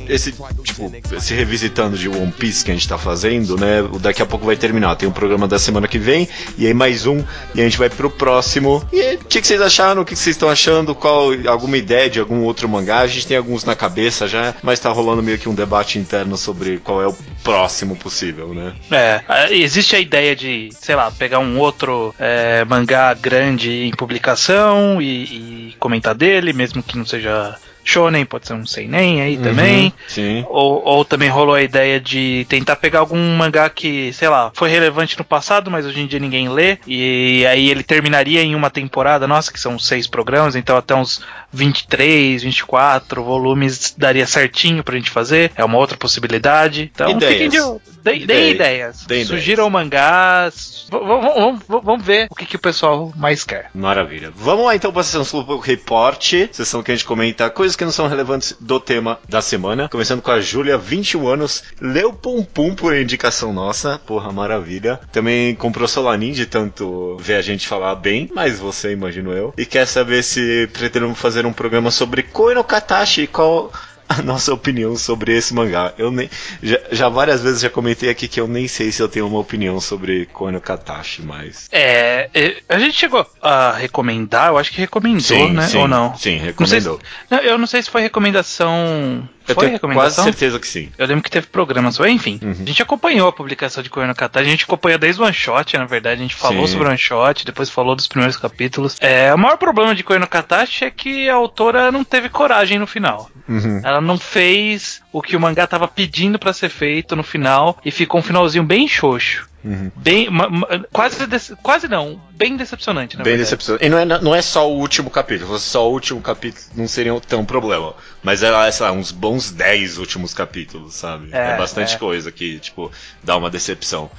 [0.07, 0.31] esse,
[0.63, 3.83] tipo, esse revisitando de One Piece que a gente tá fazendo, né?
[3.99, 4.95] Daqui a pouco vai terminar.
[4.95, 7.23] Tem um programa da semana que vem, e aí mais um,
[7.53, 8.83] e a gente vai pro próximo.
[8.91, 10.01] E o que, que vocês acharam?
[10.01, 10.95] O que, que vocês estão achando?
[10.95, 12.99] Qual alguma ideia de algum outro mangá?
[12.99, 16.37] A gente tem alguns na cabeça já, mas tá rolando meio que um debate interno
[16.37, 18.73] sobre qual é o próximo possível, né?
[18.91, 25.01] É, existe a ideia de, sei lá, pegar um outro é, mangá grande em publicação
[25.01, 29.43] e, e comentar dele, mesmo que não seja shonen, pode ser um seinen aí uhum,
[29.43, 29.93] também.
[30.07, 30.45] Sim.
[30.49, 34.69] Ou, ou também rolou a ideia de tentar pegar algum mangá que, sei lá, foi
[34.69, 36.77] relevante no passado, mas hoje em dia ninguém lê.
[36.87, 41.21] E aí ele terminaria em uma temporada, nossa, que são seis programas, então até uns
[41.51, 45.51] 23, 24 volumes daria certinho pra gente fazer.
[45.55, 46.91] É uma outra possibilidade.
[46.93, 47.33] Então ideias.
[47.33, 47.93] fiquem de.
[48.03, 48.55] Deem ideias.
[48.55, 49.01] ideias.
[49.03, 49.27] ideias.
[49.27, 50.87] Sugiram mangás.
[50.89, 53.69] Vamos, ver o que, que o pessoal mais quer.
[53.73, 54.31] Maravilha.
[54.35, 57.75] Vamos lá então para a sessão do Report, sessão que a gente comenta coisas coisas
[57.75, 59.89] que não são relevantes do tema da semana.
[59.89, 63.99] Começando com a Júlia, 21 anos, leu Pum Pum por indicação nossa.
[64.05, 64.99] Porra, maravilha.
[65.11, 69.53] Também comprou Solanin de tanto ver a gente falar bem, mas você, imagino eu.
[69.57, 73.71] E quer saber se pretendemos fazer um programa sobre Koino Katashi, qual
[74.19, 75.93] a nossa opinião sobre esse mangá.
[75.97, 76.29] Eu nem
[76.61, 79.39] já, já várias vezes já comentei aqui que eu nem sei se eu tenho uma
[79.39, 84.79] opinião sobre Kono Katashi, mas É, é, a gente chegou a recomendar, eu acho que
[84.79, 85.67] recomendou, né?
[85.67, 86.15] sim, Ou não?
[86.17, 86.99] Sim, Não se- recomendou.
[87.29, 89.27] não, eu não sei se foi recomendação.
[89.47, 90.23] Eu foi tenho quase recomendação?
[90.23, 90.91] certeza que sim.
[90.97, 92.39] Eu lembro que teve programa sobre, enfim.
[92.41, 92.51] Uhum.
[92.51, 95.33] A gente acompanhou a publicação de Koyo no Kata, a gente acompanhou desde o One
[95.33, 96.73] Shot, na verdade, a gente falou Sim.
[96.73, 98.97] sobre o One Shot, depois falou dos primeiros capítulos.
[98.99, 102.79] É, o maior problema de Koyo no Katashi é que a autora não teve coragem
[102.79, 103.29] no final.
[103.47, 103.81] Uhum.
[103.83, 107.91] Ela não fez o que o mangá tava pedindo pra ser feito no final e
[107.91, 109.47] ficou um finalzinho bem xoxo.
[109.63, 109.89] Uhum.
[109.95, 111.17] Bem, ma- ma- quase,
[111.61, 113.45] quase não, bem decepcionante, na Bem verdade.
[113.45, 113.85] decepcionante.
[113.85, 115.45] E não é, não é só o último capítulo.
[115.47, 117.95] Se fosse só o último capítulo, não seria tão problema.
[118.21, 121.29] Mas é, sei lá, uns bons 10 últimos capítulos, sabe?
[121.31, 121.97] É, É, bastante é.
[121.97, 122.91] coisa que, tipo,
[123.23, 124.11] dá uma decepção.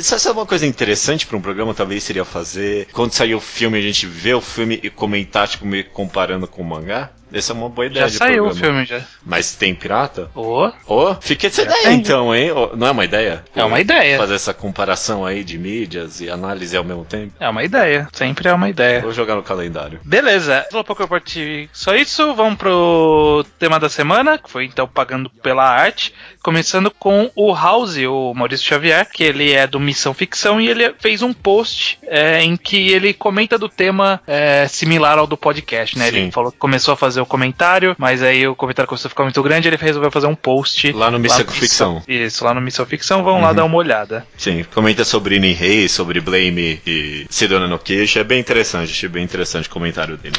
[0.00, 2.88] Sabe sabe uma coisa interessante pra um programa, talvez, seria fazer.
[2.92, 6.60] Quando sair o filme, a gente vê o filme e comentar, tipo, meio comparando com
[6.60, 7.10] o mangá?
[7.32, 8.84] Essa é uma boa ideia Já saiu o programa.
[8.84, 9.06] filme já.
[9.24, 10.30] Mas tem pirata?
[10.34, 11.94] Ô, Ô, fica essa ideia tem.
[11.98, 12.50] então, hein?
[12.52, 13.44] Ô, não é uma ideia?
[13.54, 14.18] É uma ideia.
[14.18, 17.32] Fazer essa comparação aí de mídias e análise ao mesmo tempo?
[17.40, 19.00] é uma ideia, sempre é uma ideia.
[19.00, 20.00] Vou jogar no calendário.
[20.04, 24.86] Beleza, falou pouco eu parti só isso, vamos pro tema da semana, que foi então
[24.86, 26.12] pagando pela arte,
[26.42, 30.94] começando com o House, o Maurício Xavier, que ele é do Missão Ficção e ele
[30.98, 35.98] fez um post é, em que ele comenta do tema é, similar ao do podcast,
[35.98, 36.10] né?
[36.10, 36.16] Sim.
[36.16, 39.22] Ele falou que começou a fazer o comentário, mas aí o comentário começou a ficar
[39.24, 42.02] muito grande, ele resolveu fazer um post Lá no Missão Ficção.
[42.06, 43.54] Isso, lá no Missão Ficção, vão lá Uhum.
[43.54, 44.26] dar uma olhada.
[44.36, 48.18] Sim, comenta sobre Nihei, sobre Blame e Sidona no Queixo.
[48.18, 50.36] É bem interessante, achei bem interessante o comentário dele.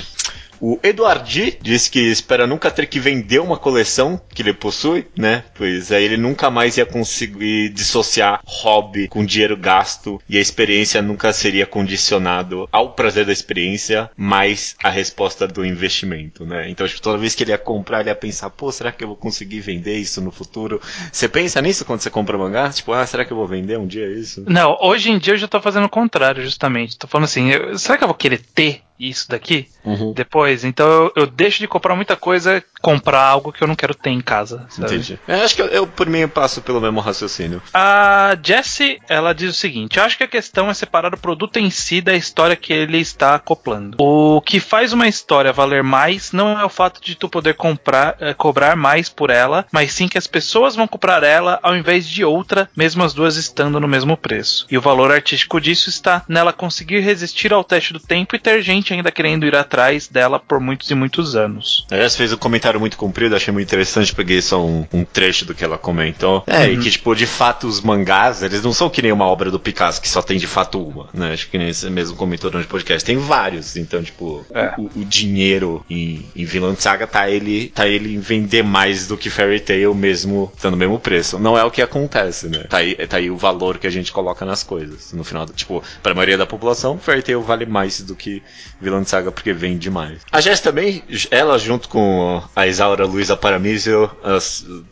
[0.65, 5.43] O Eduardi disse que espera nunca ter que vender uma coleção que ele possui, né?
[5.55, 11.01] Pois aí ele nunca mais ia conseguir dissociar hobby com dinheiro gasto e a experiência
[11.01, 16.69] nunca seria condicionado ao prazer da experiência, mais a resposta do investimento, né?
[16.69, 19.17] Então, toda vez que ele ia comprar, ele ia pensar, pô, será que eu vou
[19.17, 20.79] conseguir vender isso no futuro?
[21.11, 22.69] Você pensa nisso quando você compra mangá?
[22.69, 24.45] Tipo, ah, será que eu vou vender um dia isso?
[24.47, 26.97] Não, hoje em dia eu já tô fazendo o contrário, justamente.
[26.97, 30.13] Tô falando assim, eu- será que eu vou querer ter isso daqui Uhum.
[30.13, 30.63] depois?
[30.63, 34.09] Então eu, eu deixo de comprar muita coisa, comprar algo que eu não quero ter
[34.11, 34.65] em casa.
[34.69, 34.87] sabe?
[34.95, 35.19] Entendi.
[35.27, 37.61] Eu acho que eu, eu, por mim, eu passo pelo mesmo raciocínio.
[37.73, 41.57] A Jessie, ela diz o seguinte: Eu acho que a questão é separar o produto
[41.57, 43.97] em si da história que ele está acoplando.
[43.99, 48.15] O que faz uma história valer mais não é o fato de tu poder comprar,
[48.19, 52.07] eh, cobrar mais por ela, mas sim que as pessoas vão comprar ela ao invés
[52.07, 54.65] de outra, mesmo as duas estando no mesmo preço.
[54.69, 58.61] E o valor artístico disso está nela conseguir resistir ao teste do tempo e ter
[58.61, 61.85] gente ainda querendo ir atrás dela por muitos e muitos anos.
[61.91, 65.53] Aliás, fez um comentário muito comprido, achei muito interessante, peguei só um, um trecho do
[65.53, 66.43] que ela comentou.
[66.47, 69.51] É, e que, tipo, de fato, os mangás, eles não são que nem uma obra
[69.51, 71.33] do Picasso, que só tem de fato uma, né?
[71.33, 73.05] Acho que nem você mesmo comentou durante o podcast.
[73.05, 74.73] Tem vários, então, tipo, É.
[74.77, 79.15] o, o dinheiro em, em Vinland Saga tá ele, tá ele em vender mais do
[79.17, 81.37] que Fairy Tail mesmo estando no mesmo preço.
[81.39, 82.65] Não é o que acontece, né?
[82.69, 85.13] Tá aí, tá aí o valor que a gente coloca nas coisas.
[85.13, 88.41] No final, tipo, pra maioria da população, Fairy Tail vale mais do que
[88.81, 90.19] Vinland Saga porque vende mais.
[90.31, 94.09] A Jess também, ela junto com a Isaura Luiza Paramizio,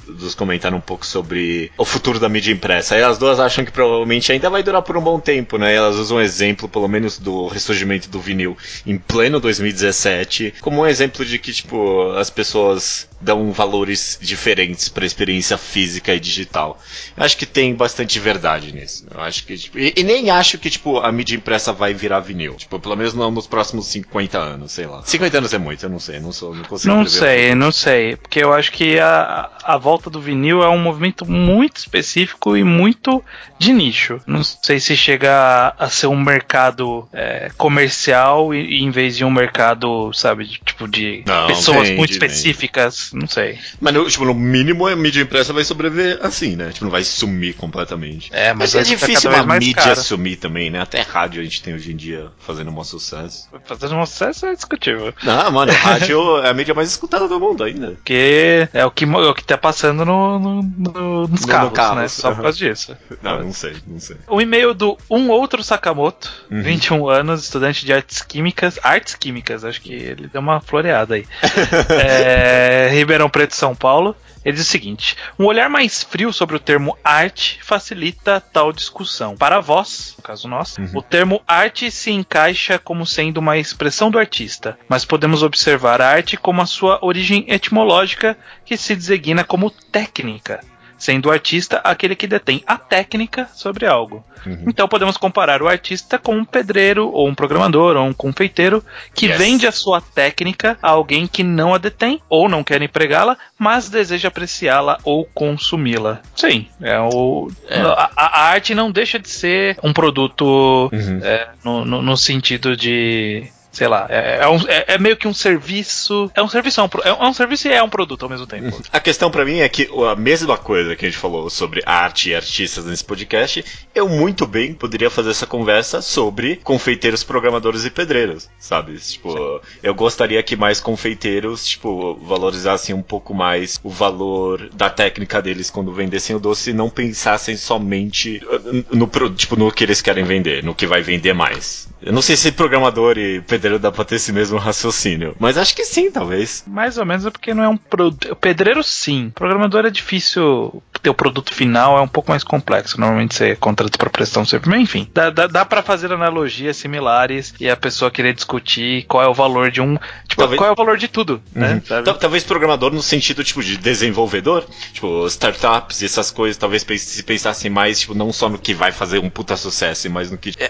[0.08, 2.96] duas comentaram um pouco sobre o futuro da mídia impressa.
[2.96, 5.74] Aí as duas acham que provavelmente ainda vai durar por um bom tempo, né?
[5.74, 10.88] Elas usam um exemplo, pelo menos, do ressurgimento do vinil em pleno 2017, como um
[10.88, 16.80] exemplo de que, tipo, as pessoas dão valores diferentes para experiência física e digital.
[17.16, 19.06] Eu acho que tem bastante verdade nisso.
[19.12, 22.20] Eu acho que, tipo, e, e nem acho que, tipo, a mídia impressa vai virar
[22.20, 22.56] vinil.
[22.56, 25.02] Tipo, pelo menos não nos próximos 50 anos, sei lá.
[25.04, 28.16] 50 anos é muito, eu não sei, não sou, não consigo Não sei, não sei.
[28.16, 32.64] Porque eu acho que a, a volta do vinil é um movimento muito específico e
[32.64, 33.24] muito
[33.58, 34.20] de nicho.
[34.26, 39.18] Não sei se chega a, a ser um mercado é, comercial e, e em vez
[39.18, 42.26] de um mercado, sabe, de, tipo de Não, pessoas vende, muito vende.
[42.26, 43.12] específicas.
[43.14, 43.60] Não sei.
[43.80, 46.72] Mas, no, tipo, no mínimo a mídia impressa vai sobreviver assim, né?
[46.72, 48.30] Tipo, não vai sumir completamente.
[48.34, 50.02] É, mas Mas é difícil uma mais mídia caro.
[50.02, 50.82] sumir também, né?
[50.82, 53.48] Até rádio a gente tem hoje em dia fazendo um sucesso.
[53.66, 55.14] Fazendo um sucesso é discutível.
[55.24, 57.92] Não, mano, rádio é a mídia mais escutada do mundo ainda.
[57.92, 61.72] Porque é o que, é o que tá passando no, no- no- nos No- carros,
[61.74, 62.08] carros, né?
[62.08, 62.98] Só por causa disso.
[63.22, 64.18] Não, não sei, não sei.
[64.28, 66.62] O e-mail do Um Outro Sakamoto, Uhum.
[66.62, 68.80] 21 anos, estudante de artes químicas.
[68.84, 71.26] Artes químicas, acho que ele deu uma floreada aí.
[71.90, 74.16] é, Ribeirão Preto, São Paulo.
[74.44, 79.36] Ele diz o seguinte: um olhar mais frio sobre o termo arte facilita tal discussão.
[79.38, 80.90] Para vós, no caso nós, Uhum.
[80.96, 86.08] o termo arte se encaixa como sendo uma expressão do artista, mas podemos observar a
[86.08, 90.62] arte como a sua origem etimológica, que se designa como técnica.
[91.02, 94.24] Sendo o artista aquele que detém a técnica sobre algo.
[94.46, 94.66] Uhum.
[94.68, 98.84] Então podemos comparar o artista com um pedreiro, ou um programador, ou um confeiteiro
[99.16, 99.38] que Yes.
[99.38, 103.90] vende a sua técnica a alguém que não a detém, ou não quer empregá-la, mas
[103.90, 106.22] deseja apreciá-la ou consumi-la.
[106.36, 111.20] Sim, é o, A, a arte não deixa de ser um produto Uhum.
[111.24, 113.44] é, no, no- no sentido de.
[113.72, 116.30] Sei lá, é, é um- é- é meio que um serviço.
[116.36, 118.46] É um serviço, é um, pro- é um serviço e é um produto ao mesmo
[118.46, 118.82] tempo.
[118.92, 122.32] A questão pra mim é que a mesma coisa que a gente falou sobre arte
[122.32, 123.64] e artistas nesse podcast,
[123.96, 128.98] eu muito bem poderia fazer essa conversa sobre confeiteiros, programadores e pedreiros, sabe?
[128.98, 135.42] Tipo, eu gostaria que mais confeiteiros, tipo, valorizassem um pouco mais o valor da técnica
[135.42, 140.02] deles quando vendessem o doce e não pensassem somente uh, no, tipo, no que eles
[140.02, 141.88] querem vender, no que vai vender mais.
[142.02, 145.76] Eu não sei se programador e pedreiro dá pra ter esse mesmo raciocínio, mas acho
[145.76, 146.64] que sim, talvez.
[146.68, 148.36] Mais ou menos é porque não é um produto.
[148.36, 149.32] Pedreiro, sim.
[149.36, 153.00] Programador é difícil ter o produto final, é um pouco mais complexo.
[153.00, 154.70] Normalmente você contrata para prestar um serviço.
[154.70, 159.24] Mas enfim, dá, dá, dá para fazer analogias similares e a pessoa querer discutir qual
[159.24, 159.96] é o valor de um.
[160.28, 161.82] Tipo, Talvez- qual é o valor de tudo, né?
[161.90, 162.04] Uhum.
[162.04, 167.24] Tal- Talvez programador no sentido tipo de desenvolvedor, tipo startups e essas coisas, talvez se
[167.24, 170.54] pensassem mais tipo não só no que vai fazer um puta sucesso, mas no que
[170.60, 170.66] é,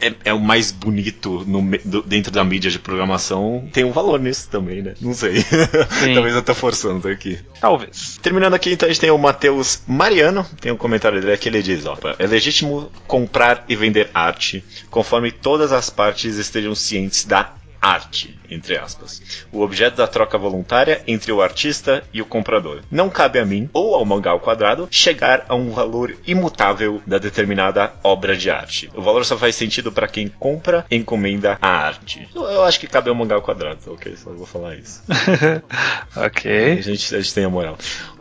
[0.00, 3.92] é- é- é o mais bonito no do- dentro da mídia de programação, tem um
[3.92, 4.94] valor nisso também, né?
[5.00, 5.44] Não sei.
[6.14, 7.38] talvez eu tô forçando aqui.
[7.60, 8.18] Talvez.
[8.22, 11.62] Terminando aqui, então a gente tem o Matheus Mariano, tem um comentário dele aqui, ele
[11.62, 17.52] diz, ó, é legítimo comprar e vender arte, conforme todas as partes estejam cientes da
[17.84, 19.46] arte, entre aspas.
[19.52, 22.80] O objeto da troca voluntária entre o artista e o comprador.
[22.90, 27.18] Não cabe a mim, ou ao mangá ao quadrado, chegar a um valor imutável da
[27.18, 28.90] determinada obra de arte.
[28.94, 32.26] O valor só faz sentido para quem compra e encomenda a arte.
[32.34, 34.16] Eu, eu acho que cabe ao mangá ao quadrado, ok?
[34.16, 35.02] Só vou falar isso.
[36.14, 36.80] A ok.
[36.82, 37.76] gente, a gente tem a moral.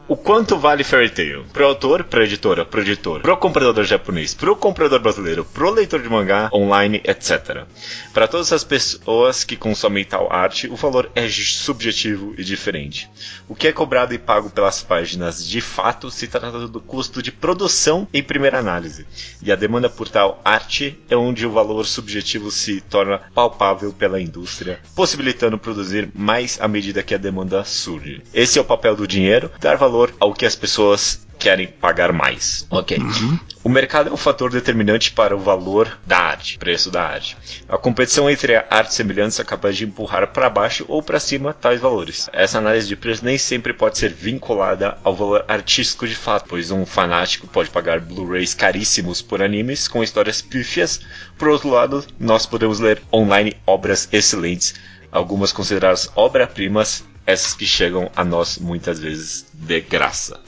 [0.06, 1.46] O quanto vale Fairy Tail?
[1.54, 6.10] Pro autor, pra editora, pro editor, pro comprador japonês, pro comprador brasileiro, pro leitor de
[6.10, 7.64] mangá, online, etc.
[8.14, 13.10] Para todas as pessoas que consomem tal arte, o valor é subjetivo e diferente.
[13.48, 17.32] O que é cobrado e pago pelas páginas de fato se trata do custo de
[17.32, 19.08] produção em primeira análise.
[19.42, 24.20] E a demanda por tal arte é onde o valor subjetivo se torna palpável pela
[24.20, 28.22] indústria, possibilitando produzir mais à medida que a demanda surge.
[28.34, 32.66] Esse é o papel do dinheiro, dar valor ao que as pessoas querem pagar mais.
[32.70, 32.98] Ok.
[33.64, 37.36] O mercado é um fator determinante para o valor da arte, preço da arte.
[37.68, 41.82] A competição entre artes semelhantes é capaz de empurrar para baixo ou para cima tais
[41.82, 42.30] valores.
[42.32, 46.72] Essa análise de preço nem sempre pode ser vinculada ao valor artístico de fato, pois
[46.72, 51.02] um fanático pode pagar Blu-rays caríssimos por animes com histórias pífias.
[51.38, 54.76] Por outro lado, nós podemos ler online obras excelentes,
[55.12, 60.40] algumas consideradas obra-primas, essas que chegam a nós muitas vezes de graça.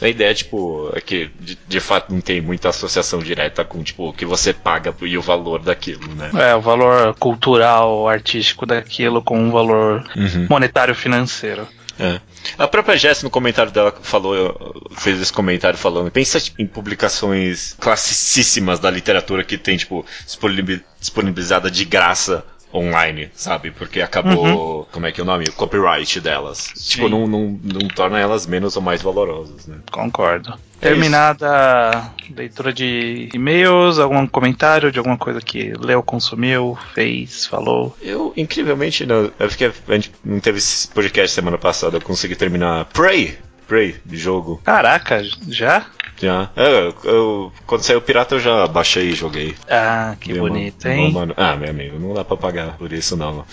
[0.00, 4.08] A ideia, tipo, é que de, de fato não tem muita associação direta com, tipo,
[4.08, 6.30] o que você paga e o valor daquilo, né?
[6.34, 10.04] É, o valor cultural, artístico daquilo com um valor
[10.50, 11.66] monetário financeiro.
[11.98, 12.20] É.
[12.58, 17.76] A própria Jess no comentário dela falou, fez esse comentário falando, pensa tipo, em publicações
[17.78, 22.44] classicíssimas da literatura que tem, tipo, disponibil- disponibilizada de graça
[22.74, 23.70] online, sabe?
[23.70, 25.44] Porque acabou, como é que é o nome?
[25.44, 26.72] O copyright delas.
[26.76, 29.76] Tipo, não, não, não torna elas menos ou mais valorosas, né?
[29.90, 30.58] Concordo.
[30.80, 37.46] É Terminada a leitura de e-mails, algum comentário de alguma coisa que leu, consumiu, fez,
[37.46, 37.96] falou.
[38.02, 42.36] Eu, incrivelmente, não, eu fiquei, a gente não teve esse podcast semana passada, eu consegui
[42.36, 44.60] terminar Prey, Prey, de jogo.
[44.64, 45.86] Caraca, já?
[46.20, 46.50] Já.
[46.54, 49.54] É, eu, eu- quando saiu o Pirata eu já baixei e joguei.
[49.68, 51.12] Ah, que uma- bonito, uma hein?
[51.12, 53.44] mano- Ah, meu amigo, não dá pra pagar por isso não.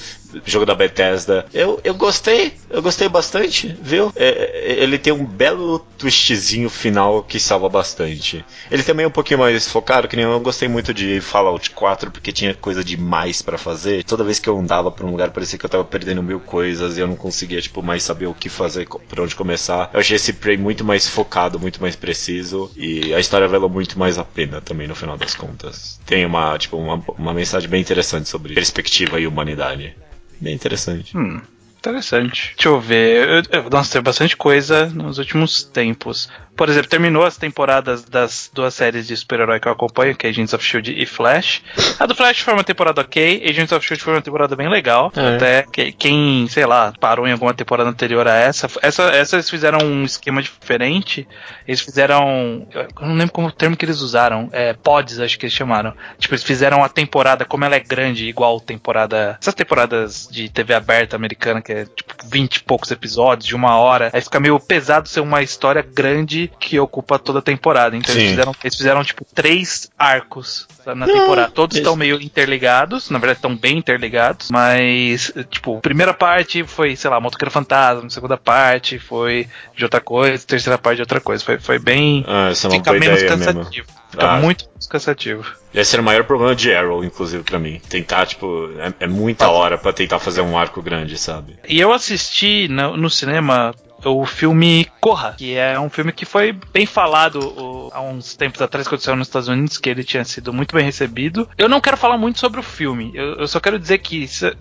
[0.45, 1.45] Jogo da Bethesda.
[1.53, 4.11] Eu, eu gostei, eu gostei bastante, viu?
[4.15, 8.43] É, é, ele tem um belo twistzinho final que salva bastante.
[8.69, 12.11] Ele também é um pouquinho mais focado, que nem eu gostei muito de Fallout 4
[12.11, 14.03] porque tinha coisa demais pra fazer.
[14.03, 16.97] Toda vez que eu andava pra um lugar parecia que eu tava perdendo mil coisas
[16.97, 19.89] e eu não conseguia, tipo, mais saber o que fazer, por onde começar.
[19.93, 23.97] Eu achei esse Prey muito mais focado, muito mais preciso e a história valeu muito
[23.97, 25.99] mais a pena também no final das contas.
[26.05, 29.95] Tem uma, tipo, uma, uma mensagem bem interessante sobre perspectiva e humanidade.
[30.41, 31.15] Bem interessante.
[31.15, 31.39] Hum,
[31.77, 32.53] interessante.
[32.55, 33.45] Deixa eu ver.
[33.51, 36.29] Eu, eu, nossa, tem bastante coisa nos últimos tempos.
[36.61, 40.29] Por exemplo, terminou as temporadas das duas séries de super-herói que eu acompanho, que é
[40.29, 41.63] Agents of Shield e Flash.
[41.99, 45.11] A do Flash foi uma temporada ok, Agents of Shield foi uma temporada bem legal.
[45.15, 45.35] É.
[45.37, 49.49] Até que- quem, sei lá, parou em alguma temporada anterior a essa, essa, essa eles
[49.49, 51.27] fizeram um esquema diferente.
[51.67, 52.67] Eles fizeram.
[52.75, 54.47] Eu não lembro como o termo que eles usaram.
[54.51, 55.95] É, pods, acho que eles chamaram.
[56.19, 59.35] Tipo, eles fizeram a temporada, como ela é grande, igual temporada.
[59.41, 63.55] Essas temporadas de TV aberta americana, que é tipo tipo 20 e poucos episódios, de
[63.55, 64.11] uma hora.
[64.13, 67.95] Aí fica meio pesado ser uma história grande que ocupa toda a temporada.
[67.95, 71.51] Então eles fizeram, eles fizeram, tipo, três arcos na temporada.
[71.51, 77.09] Todos estão meio interligados, na verdade estão bem interligados, mas, tipo, primeira parte foi, sei
[77.09, 81.43] lá, Motoqueiro Fantasma, segunda parte foi de outra coisa, terceira parte de outra coisa.
[81.43, 82.23] Foi, foi bem.
[82.27, 83.53] Ah, é Fica menos ideia mesmo.
[83.53, 83.87] cansativo.
[84.11, 84.37] Fica Ah.
[84.37, 85.45] muito cansativo.
[85.73, 87.79] Esse era o maior problema de Arrow, inclusive, pra mim.
[87.87, 91.57] Tentar, tipo, é, é muita hora pra tentar fazer um arco grande, sabe?
[91.67, 93.73] E eu assisti no, no cinema
[94.05, 98.61] o filme Corra, que é um filme que foi bem falado o- há uns tempos
[98.61, 101.47] atrás, quando saiu nos Estados Unidos, que ele tinha sido muito bem recebido.
[101.57, 104.55] Eu não quero falar muito sobre o filme, eu, eu só quero dizer que se-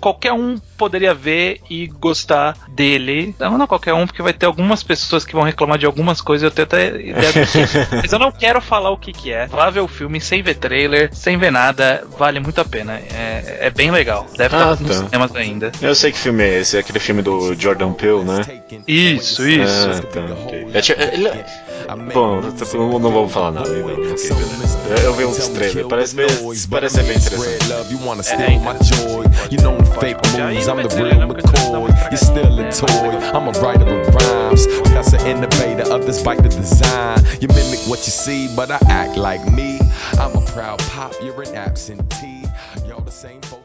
[0.00, 3.34] qualquer um poderia ver e gostar dele.
[3.38, 6.42] Não, não qualquer um, porque vai ter algumas pessoas que vão reclamar de algumas coisas,
[6.44, 7.66] eu tenho até ideia do que é.
[8.02, 9.46] Mas eu não quero falar o que, que é.
[9.46, 12.94] Vá ver o filme sem ver trailer, sem ver nada, vale muito a pena.
[13.14, 14.26] É, é bem legal.
[14.36, 15.04] Deve Ah, estar nos tá.
[15.04, 15.72] cinemas ainda.
[15.80, 18.40] Eu sei que filme é esse, é aquele filme do Jordan Peele, né?
[18.86, 19.90] Isso, isso.
[19.90, 20.20] Ah, tá.
[20.74, 21.44] É, ti- ele é-
[22.12, 23.92] Bom, não vamos falar nada ainda.
[23.92, 24.78] ok, beleza.
[25.04, 26.26] Eu vi uns trailers, parece, bem,
[26.70, 27.92] parece ser bem interessante.
[27.92, 32.10] You wanna steal fake moves, I'm the real McCoy.
[32.10, 34.66] You're still a toy, I'm a writer of rhymes.
[34.90, 37.18] That's an innovator, others bite the design.
[37.40, 39.80] You mimic what you see, but I act like me.
[40.18, 42.44] I'm a proud pop, you're an absentee.
[42.86, 43.63] Y'all the same folks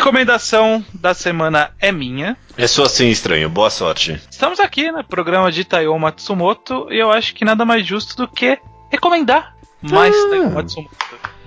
[0.00, 2.36] Recomendação da semana é minha.
[2.58, 4.20] É só assim estranho, boa sorte.
[4.30, 8.28] Estamos aqui no programa de Taiyo Matsumoto e eu acho que nada mais justo do
[8.28, 8.58] que
[8.92, 10.28] recomendar mais Ah.
[10.28, 10.94] Taiyo Matsumoto.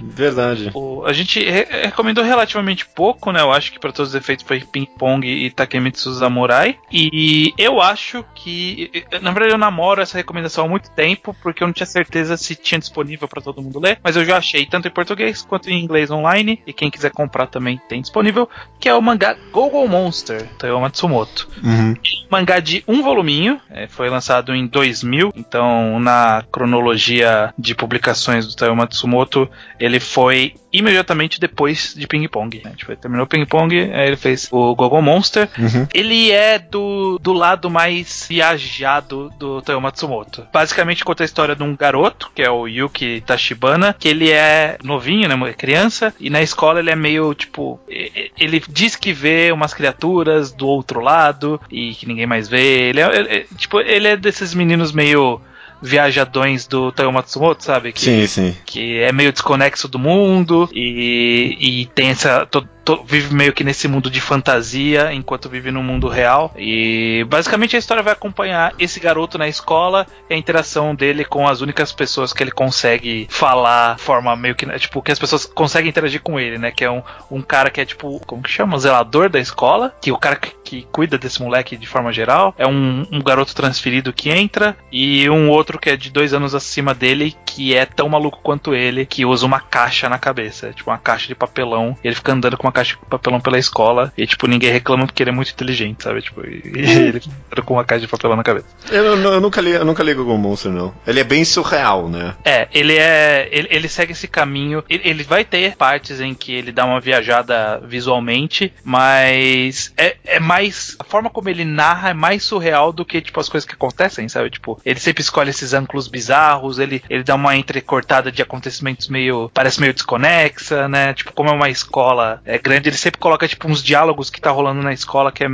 [0.02, 0.72] Verdade.
[0.74, 3.42] O- a gente re- recomendou relativamente pouco, né?
[3.42, 6.78] Eu acho que para todos os efeitos foi Ping Pong e Takemitsu Samurai.
[6.92, 8.92] E eu acho que.
[9.22, 12.56] Na verdade, eu namoro essa recomendação há muito tempo, porque eu não tinha certeza se
[12.56, 14.00] tinha disponível para todo mundo ler.
[14.04, 16.62] Mas eu já achei tanto em português quanto em inglês online.
[16.66, 18.50] E quem quiser comprar também tem disponível.
[18.80, 21.94] Que é o mangá Gogo Monster, Taiyo Matsumoto Uhum.
[22.32, 28.56] mangá de um voluminho, é, foi lançado em 2000, então na cronologia de publicações do
[28.56, 29.50] Taiyo Matsumoto,
[29.80, 32.62] ele foi imediatamente depois de Ping Pong.
[32.64, 32.74] né?
[32.76, 35.50] Tipo, ele terminou Ping Pong, aí ele fez o Gogo Monster.
[35.58, 35.88] Uhum.
[35.94, 40.46] Ele é do, do lado mais viajado do Taiyo Matsumoto.
[40.54, 44.78] Basicamente conta a história de um garoto, que é o Yuki Tachibana, que ele é
[44.84, 49.52] novinho, né, é criança, e na escola ele é meio, tipo, ele diz que vê
[49.52, 52.90] umas criaturas do outro lado e que ninguém mais vê.
[52.90, 55.42] Ele é, ele é- tipo, ele é desses meninos meio
[55.82, 57.92] viajadões do Taiyo Matsumoto, sabe?
[57.92, 58.58] Que, Sim, sim.
[58.66, 62.46] que é meio desconexo do mundo e, e tem essa.
[62.46, 66.54] to- to- vive meio que nesse mundo de fantasia enquanto vive no mundo real.
[66.58, 71.48] E basicamente a história vai acompanhar esse garoto na escola e a interação dele com
[71.48, 74.66] as únicas pessoas que ele consegue falar forma meio que.
[74.80, 76.72] Tipo, que as pessoas conseguem interagir com ele, né?
[76.72, 78.20] Que é um, um cara que é tipo.
[78.26, 78.78] Como que chama?
[78.80, 79.94] Zelador da escola.
[80.02, 82.54] Que o cara que, que cuida desse moleque de forma geral.
[82.58, 84.76] É um, um garoto transferido que entra.
[84.92, 88.74] E um outro que é de dois anos acima dele, que é tão maluco quanto
[88.74, 90.72] ele, que usa uma caixa na cabeça.
[90.74, 91.96] Tipo, uma caixa de papelão.
[92.04, 94.12] E ele fica andando com uma caixa de papelão pela escola.
[94.18, 96.22] E, tipo, ninguém reclama porque ele é muito inteligente, sabe?
[96.22, 96.80] Tipo, e, e
[97.10, 98.68] ele anda com uma caixa de papelão na cabeça.
[98.90, 100.94] Eu, eu- eu nunca li, eu nunca li Google Monster, não.
[101.06, 102.36] Ele é bem surreal, né?
[102.44, 103.48] É, ele é.
[103.52, 104.84] Ele, ele segue esse caminho.
[104.90, 110.40] Ele, ele vai ter partes em que ele dá uma viajada visualmente, mas é, é
[110.40, 110.96] mais.
[111.00, 114.28] A forma como ele narra é mais surreal do que, tipo, as coisas que acontecem,
[114.30, 114.50] sabe?
[114.50, 119.50] Tipo, ele sempre escolhe esses ângulos bizarros, ele, ele dá uma entrecortada de acontecimentos meio.
[119.54, 121.14] parece meio desconexa, né?
[121.14, 124.50] Tipo, como é uma escola é, grande, ele sempre coloca, tipo, uns diálogos que tá
[124.52, 125.48] rolando na escola que é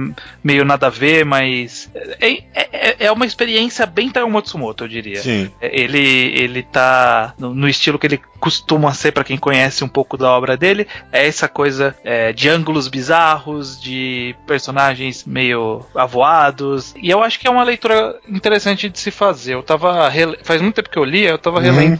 [0.44, 1.90] meio nada a ver, mas.
[2.22, 5.22] É, é, é uma experiência bem Taiyo Matsumoto, eu diria.
[5.22, 5.52] Sim.
[5.60, 6.00] É, Ele,
[6.38, 10.30] ele tá no, no estilo que ele costuma ser pra quem conhece um pouco da
[10.32, 10.88] obra dele.
[11.12, 16.94] É essa coisa é, de ângulos bizarros, de personagens meio avoados.
[17.02, 19.54] E eu acho que é uma leitura interessante de se fazer.
[19.56, 20.08] Eu tava.
[20.10, 21.64] rele- Faz muito tempo que eu li, eu tava Uhum.
[21.64, 22.00] relendo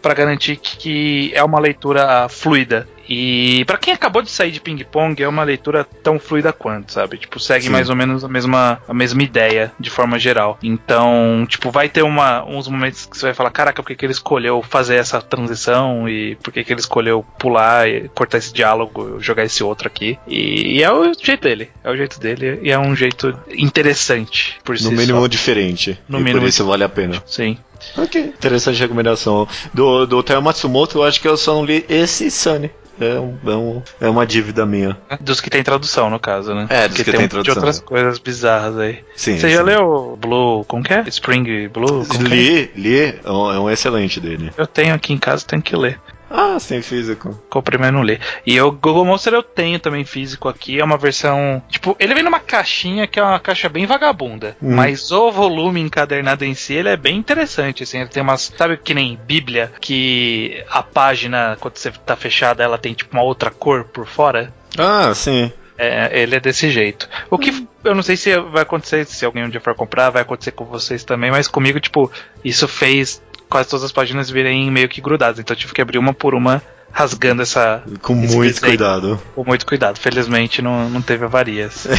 [0.00, 2.88] pra garantir que, que é uma leitura fluida.
[3.08, 6.92] E pra quem acabou de sair de Ping Pong, é uma leitura tão fluida quanto,
[6.92, 7.18] sabe?
[7.18, 7.70] Tipo, segue Sim.
[7.70, 10.58] mais ou menos a mesma, a mesma ideia, de forma geral.
[10.62, 14.06] Então, tipo, vai ter uma, uns momentos que você vai falar, caraca, por que, que
[14.06, 16.08] ele escolheu fazer essa transição?
[16.08, 20.18] E por que, que ele escolheu pular e cortar esse diálogo, jogar esse outro aqui?
[20.26, 21.70] E, e é o jeito dele.
[21.82, 25.26] É o jeito dele e é um jeito interessante, por si No mínimo só.
[25.26, 25.98] diferente.
[26.08, 27.22] No e mínimo por isso vale a pena.
[27.26, 27.56] Sim.
[27.96, 28.20] Ok.
[28.20, 29.48] Interessante recomendação.
[29.74, 32.70] Do, do Taiyo Matsumoto, eu acho que eu só não li esse Sunny.
[33.00, 34.96] É, um- é, um- é uma dívida minha.
[35.20, 36.66] Dos que tem tradução, no caso, né?
[36.68, 37.54] É, dos Porque que tem, tem tradução.
[37.54, 39.00] de outras coisas bizarras aí.
[39.16, 39.38] Sim.
[39.38, 39.64] Você já sim.
[39.64, 41.04] leu Blue, como que é?
[41.08, 42.06] Spring Blue?
[42.14, 42.22] É?
[42.22, 44.52] Li, li, é um, é um excelente dele.
[44.56, 45.98] Eu tenho aqui em casa, tenho que ler.
[46.32, 47.38] Ah, sim, físico.
[47.50, 48.18] Comprei, mas não li.
[48.46, 50.80] E o Google Monster eu tenho também físico aqui.
[50.80, 51.62] É uma versão.
[51.68, 54.56] Tipo, ele vem numa caixinha que é uma caixa bem vagabunda.
[54.62, 54.74] Hum.
[54.74, 57.82] Mas o volume encadernado em si, ele é bem interessante.
[57.82, 58.52] Assim, ele tem umas.
[58.56, 59.72] Sabe que nem Bíblia?
[59.80, 64.52] Que a página, quando você tá fechada, ela tem tipo uma outra cor por fora?
[64.78, 65.52] Ah, sim.
[65.76, 67.08] É, ele é desse jeito.
[67.28, 70.22] O que eu não sei se vai acontecer, se alguém um dia for comprar, vai
[70.22, 72.10] acontecer com vocês também, mas comigo, tipo,
[72.44, 73.20] isso fez
[73.52, 75.38] quase todas as páginas virem meio que grudadas.
[75.38, 77.82] Então eu tive que abrir uma por uma, rasgando essa.
[78.00, 78.60] Com muito desenho.
[78.62, 79.20] cuidado.
[79.34, 79.98] Com muito cuidado.
[79.98, 81.86] Felizmente não, não teve avarias.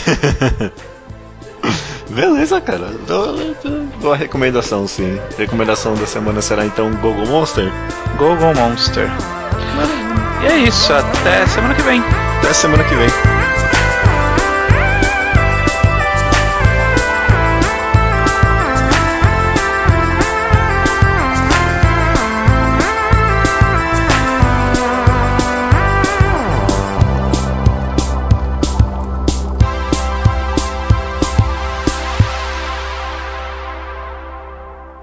[2.10, 2.92] Beleza, cara.
[3.08, 5.20] Dou, dou- dou a recomendação, sim.
[5.38, 7.72] Recomendação da semana será então Google Monster.
[8.18, 9.10] Google Monster.
[10.42, 12.02] E é isso, até semana que vem.
[12.40, 13.33] Até semana que vem.